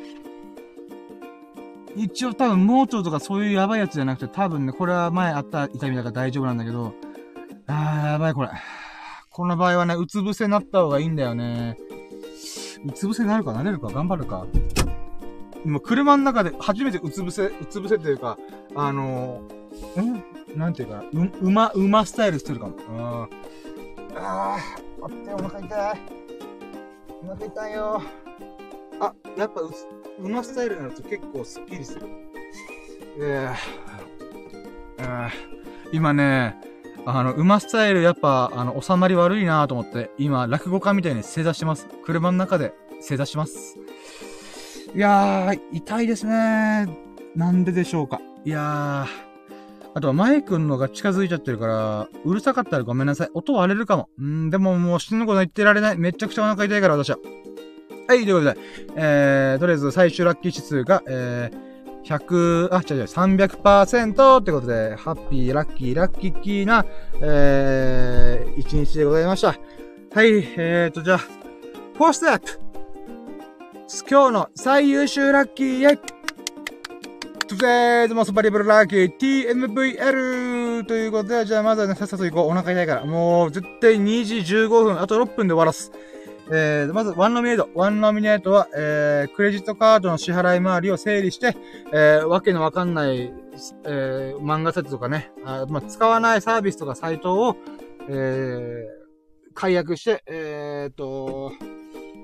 [1.97, 6.95] 一応多分盲腸とかそういうやばいやつじゃなくて、多分ね、これは前あった痛みだから大丈夫なんだけど、
[7.67, 8.51] あー、やばいこれ。
[9.31, 11.77] この場合はね、うつ伏せになった方がいいんだよね。
[12.87, 14.47] うつ伏せになるかなれるか頑張るか
[15.65, 18.39] も車の中で初めてうつ伏せ、うつ伏せというか、
[18.77, 20.25] あのー、ん
[20.57, 22.77] なんていうか、う、馬、馬スタイルしてるかも。
[22.77, 23.29] うん。
[24.17, 24.88] あー。
[25.01, 26.01] 待って、お腹痛い。
[27.23, 28.03] お腹痛いよ。
[29.01, 29.71] あ、やっぱう、
[30.19, 32.07] 馬スタイルになると結構スッキリする。
[33.21, 33.55] えー、
[34.99, 35.31] えー、
[35.93, 36.57] 今ね、
[37.07, 41.87] あの、馬スタイルやっぱ、あの、収まり悪いなと思って、今、落語家みたいに正座してます。
[42.05, 43.79] 車の中で正座します。
[44.95, 46.89] いやー、痛いですね
[47.37, 48.21] なんででしょうか。
[48.45, 49.28] いやー、
[49.99, 53.31] あとはマイクのが近づいちゃってるから、うるさかったらごめんなさい。
[53.35, 54.09] 音割れるかも。
[54.17, 55.99] うんでももう死ぬこと言ってられない。
[55.99, 57.19] めちゃくちゃお腹痛いから私は。
[58.07, 58.61] はい、ということで、
[58.95, 66.87] えー、とりあえず最終ラッキー指数が、えー、100、あ、違う違う、300%ってことで、ハッピー、ラッキー、ラッキーキーな、
[67.21, 69.49] えー、一日でございました。
[69.49, 69.55] は
[70.23, 71.19] い、えーと、じゃあ、
[71.99, 72.61] 4ステップ
[74.09, 76.18] 今日の最優秀ラッキー、イェイ
[77.49, 80.85] Today's most valuable lucky TMVL!
[80.85, 82.49] ということで、じゃあまずはね、さっさと行こう。
[82.49, 83.07] お腹痛いから。
[83.07, 85.91] もう、絶対2時15分、あと6分で終わらす。
[86.51, 87.71] えー、まず、ワンノミネート。
[87.75, 91.57] ワンノミネートは、えー、クレジットカードの支払い回りを整理して、
[91.91, 93.33] えー、わけのわかんない、
[93.85, 97.57] えー、漫画セットとかね、あまあ、使わないサービスとかサイトを、
[98.11, 98.87] えー、
[99.55, 101.53] 解約して、えー、っと、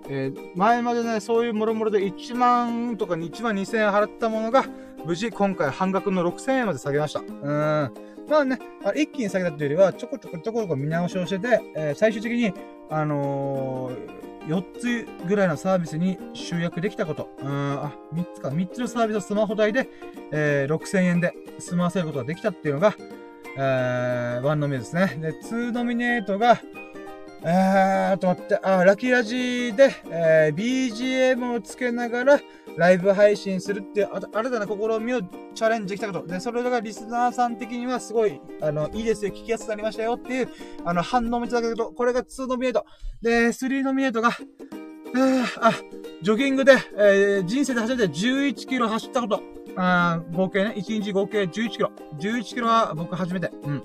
[0.08, 4.64] えー、前までね、そういうもろもろで1万とか1万2000円払ったものが、
[5.04, 7.20] 無事今回半額の6000円まで下げました。
[7.20, 7.92] うん。
[8.28, 8.58] まあね、
[8.94, 12.52] 一気に下げたというよりは、ちょこちょこちょこちょこ見直しをしてて、えー、最終的に、
[12.90, 17.28] あのー、4つぐらいのサービスに集約できたこと。
[17.40, 18.48] うん、あ、3つか。
[18.48, 19.88] 3つのサービスをスマホ代で、
[20.32, 22.94] えー、6000円で済ませることができたっていうのが、
[23.56, 25.18] えー、1ノミネートですね。
[25.20, 26.60] で、2ノミネートが、
[27.46, 32.40] えーと待って、あ、ラキラジで、えー、BGM をつけながら
[32.78, 36.26] ライブ配信するっていうあ新たな試みをチャレンジできたこと。
[36.26, 40.48] で、それがリスナーさん的にはすごい、あの、いいですよ、聞きやすくなりましたよっていう、
[40.86, 42.86] あの、反応もいただけると、これが2ノミネート。
[43.20, 44.30] で、3ノミネートが、
[45.60, 45.72] あ、
[46.22, 49.42] ジョギングで、えー、人生で初めて11キロ走ったこと。
[49.76, 51.92] あ合計ね、1日合計11キロ。
[52.18, 53.50] 11キロは僕初めて。
[53.64, 53.82] うん。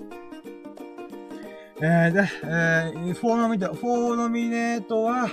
[1.82, 5.30] えー、で、えー、4ノミネート、4ノミネートは、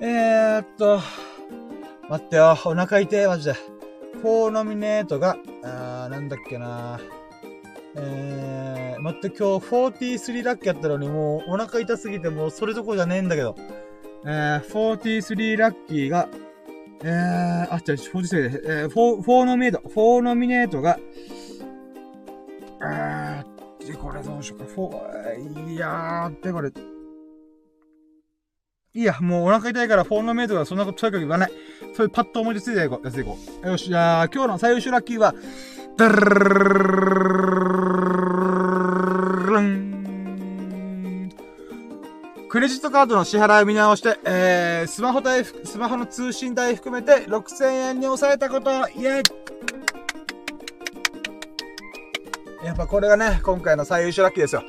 [0.00, 1.00] えー、っと、
[2.08, 3.54] 待ってよ、お腹痛い、マジで。
[4.22, 6.98] 4ノミネートが、あー、なんだっけな
[7.94, 13.54] えー、待って、今日43ラッキーやったのに、もうお腹痛すぎて、もうそれどころじゃねえんだけど。
[14.24, 16.28] えー、43ラッキーが、
[17.04, 17.10] えー、
[17.70, 20.98] あ、違う、43で、えー、4、4ノミネート、4ノミネートが、
[24.22, 24.64] どうしようか。
[24.66, 26.70] four、いやー、で、これ。
[28.92, 31.52] いや、もうお腹痛いから four ノミネートがそんなこととにかく言わない。
[31.94, 33.06] それパッと思いついていこう。
[33.06, 33.68] やっていこう。
[33.68, 35.34] よし、じゃあ、今日の最優秀ラッキーは、
[35.96, 36.18] ダル
[39.50, 39.90] ルン
[42.48, 49.22] クレジットカードの支払いを見直して、えー、スマホ代、スマホの通信代含めて6000円に抑えたこと、イェイ
[52.80, 54.62] やっぱこれがね、今回の最優秀ラッキーですよ。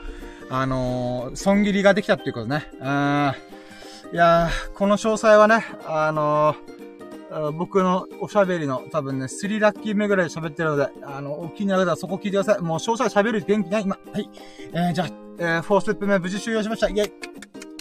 [0.49, 2.67] あのー、損切りができたっていうことね。
[2.73, 2.83] うん。
[2.83, 2.83] い
[4.17, 12.61] やー、この詳細はね、あのー、僕のおしゃべりの多分ね、3ラッキー目ぐらい喋ってるので、あの、お気になる方はそこ聞いてください。
[12.61, 13.83] もう詳細喋る元気ない？
[13.83, 13.97] 今。
[14.11, 14.29] はい。
[14.73, 15.07] えー、じゃあ、
[15.37, 16.89] えー、4ステップ目無事終了しました。
[16.89, 17.13] イェイ。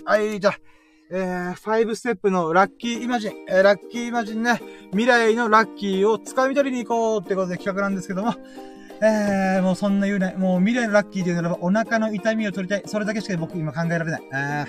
[0.04, 0.54] はい、じゃあ、
[1.10, 8.32] えー、5ステップのラッキーイマジン、えー、ラッキーイマジンね、未来のラッキーを掴み取りに行こうってことで企画なんですけども、
[9.02, 10.34] えー、もうそんな言うね。
[10.36, 12.82] もう未来のラッキーで言うならば、お腹の痛みを取りたい。
[12.86, 14.22] それだけしか僕今考えられない。
[14.32, 14.66] あ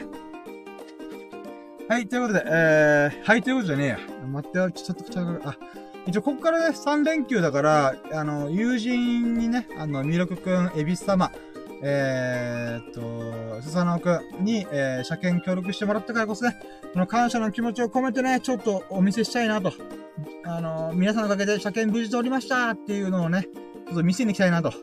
[1.90, 4.00] はい、ということで、えー、はい、ということじゃねえや。
[4.28, 5.58] 待ってよ、ちょっと、ちょっと、あ、
[6.08, 11.30] 一応、ここからね、3連休だから、あの、友人にね、あの、ミルクくん、エビス様、
[11.84, 16.56] えー、っと、スサノくんに、えー、車検協力してもらったからこそね、
[16.94, 19.74] この感謝の気持ちを込めてね、ちょっとお見せしたいなと。
[20.46, 23.48] あの、皆さんのおかげで車検無事通りましたっていうのをね、
[23.92, 24.74] っと店に行きたいなと。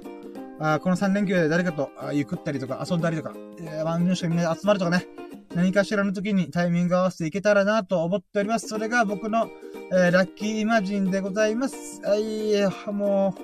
[0.61, 5.07] あこの3連休で誰かとゆくったりとか遊んだりとか、えー、番組の人がみんな集まるとかね、
[5.55, 8.69] 何かしらの時にタイミング合わせていけたらなと思っております。
[8.69, 9.49] それが僕の、
[9.93, 12.01] えー、ラッキーイマジンでございます。
[12.03, 13.35] はい、も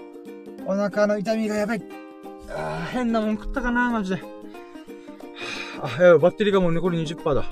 [0.67, 1.83] う、お腹の痛みがやばい。
[2.51, 4.23] あ変なもん食ったかな、マジで。
[5.81, 7.45] あ、やばい、バッテリーがもう残り20%だ。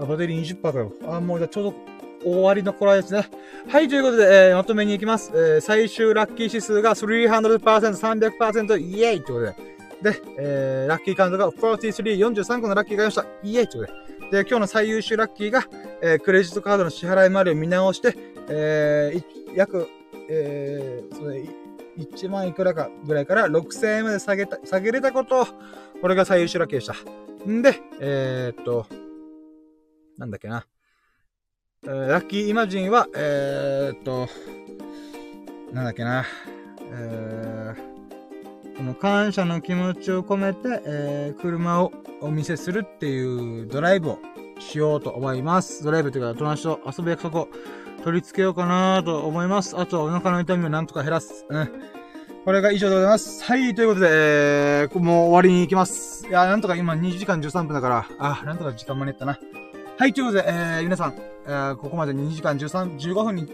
[0.00, 0.92] あバッテリー20%かよ。
[1.08, 1.74] あ、もうじゃちょうど
[2.26, 3.28] 終わりの頃ですね。
[3.68, 5.30] はい、ということで、えー、まとめに行きます。
[5.34, 9.62] えー、最終ラッキー指数が300%、300%、イエーイということ
[10.02, 10.12] で。
[10.12, 13.26] で、えー、ラッキーカウントが43、43個のラッキーがありました。
[13.42, 14.42] イエーイということで。
[14.42, 15.64] で、今日の最優秀ラッキーが、
[16.02, 18.16] えー、クレジットカードの支払い回りを見直して、
[18.48, 19.88] えー、約、
[20.28, 21.44] えー、それ、
[21.96, 25.46] 1万いくらかぐらいから6000円まで下げた、下げれたこと、
[26.02, 26.94] これが最優秀ラッキーでした。
[27.48, 28.86] んで、えー、っと、
[30.18, 30.66] なんだっけな。
[31.86, 34.28] えー、ラッキーイマジンは、えー、っと、
[35.72, 36.24] なんだっけな、
[36.80, 44.18] えー、この感謝の気持ちを込めて、えー、車をお見せするっていうドライブを
[44.58, 45.84] しようと思います。
[45.84, 47.48] ドライブというか、友達と遊ぶ約束を
[48.02, 49.78] 取り付けようかなと思います。
[49.78, 51.46] あと、お腹の痛みをなんとか減らす。
[51.48, 51.70] うん。
[52.44, 53.44] これが以上でございます。
[53.44, 56.26] はい、ということで、えー、もう終わりに行きます。
[56.26, 59.38] いや、なんとか今2時間13分だから、あ、なんとか時間間に合ったな。
[59.98, 61.14] はい、ということで、えー、皆さん、
[61.46, 63.46] えー、ここまで2時間13、15分に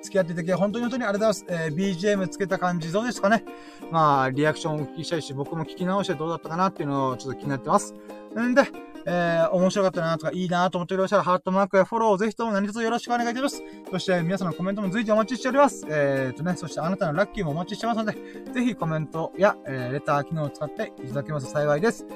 [0.00, 1.64] 付き合っていただき、本当に本当にありがとうございます。
[1.66, 3.44] えー、BGM つけた感じどうですかね
[3.90, 7.94] まあ、リアクションをお聞きしたいし、僕も聞き直してどうだったかなっていうのをちょっと気になってます。
[8.38, 8.62] んで、
[9.06, 13.62] えー、面白かったなとか、いいなと思ってくれましたら、ハートマークやフォローをぜひとも何卒よろしくお願いいたします。
[13.90, 15.84] そして、皆さんのコメントも随時お待ちしております。
[15.88, 18.16] えーとね、そしてあなたのラッキーもお待ちしてますので、
[18.52, 22.06] ぜひコメントや、えー、レター機能を使っていただけますと幸いです。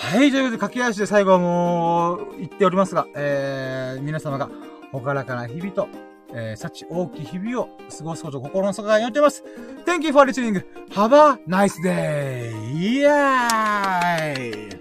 [0.00, 4.48] はい、ということで駆け足で最後はもう言っておりますが、えー、皆様が
[4.92, 5.88] ほからかな日々と、
[6.32, 7.68] えー、幸大きい日々を
[7.98, 9.44] 過ごすことを心の底から祈っています。
[9.84, 10.64] Thank you for listening.
[10.90, 12.52] Have a nice day.
[12.74, 14.80] イエーイ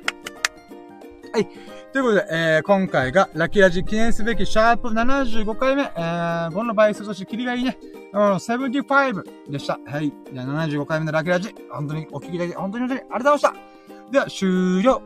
[1.34, 1.48] はい。
[1.92, 7.78] ということで、えー、今回がラッキラジ記念すべきシャープ75回目、えー、ボンの倍数としてキリがいいね。
[8.14, 9.80] 75でした。
[9.86, 10.14] はい。
[10.32, 13.77] じゃあ75回目のラッキラジ、本当にお聞きいただき、本当に本当にありがとうございました。
[14.12, 15.02] では、終了。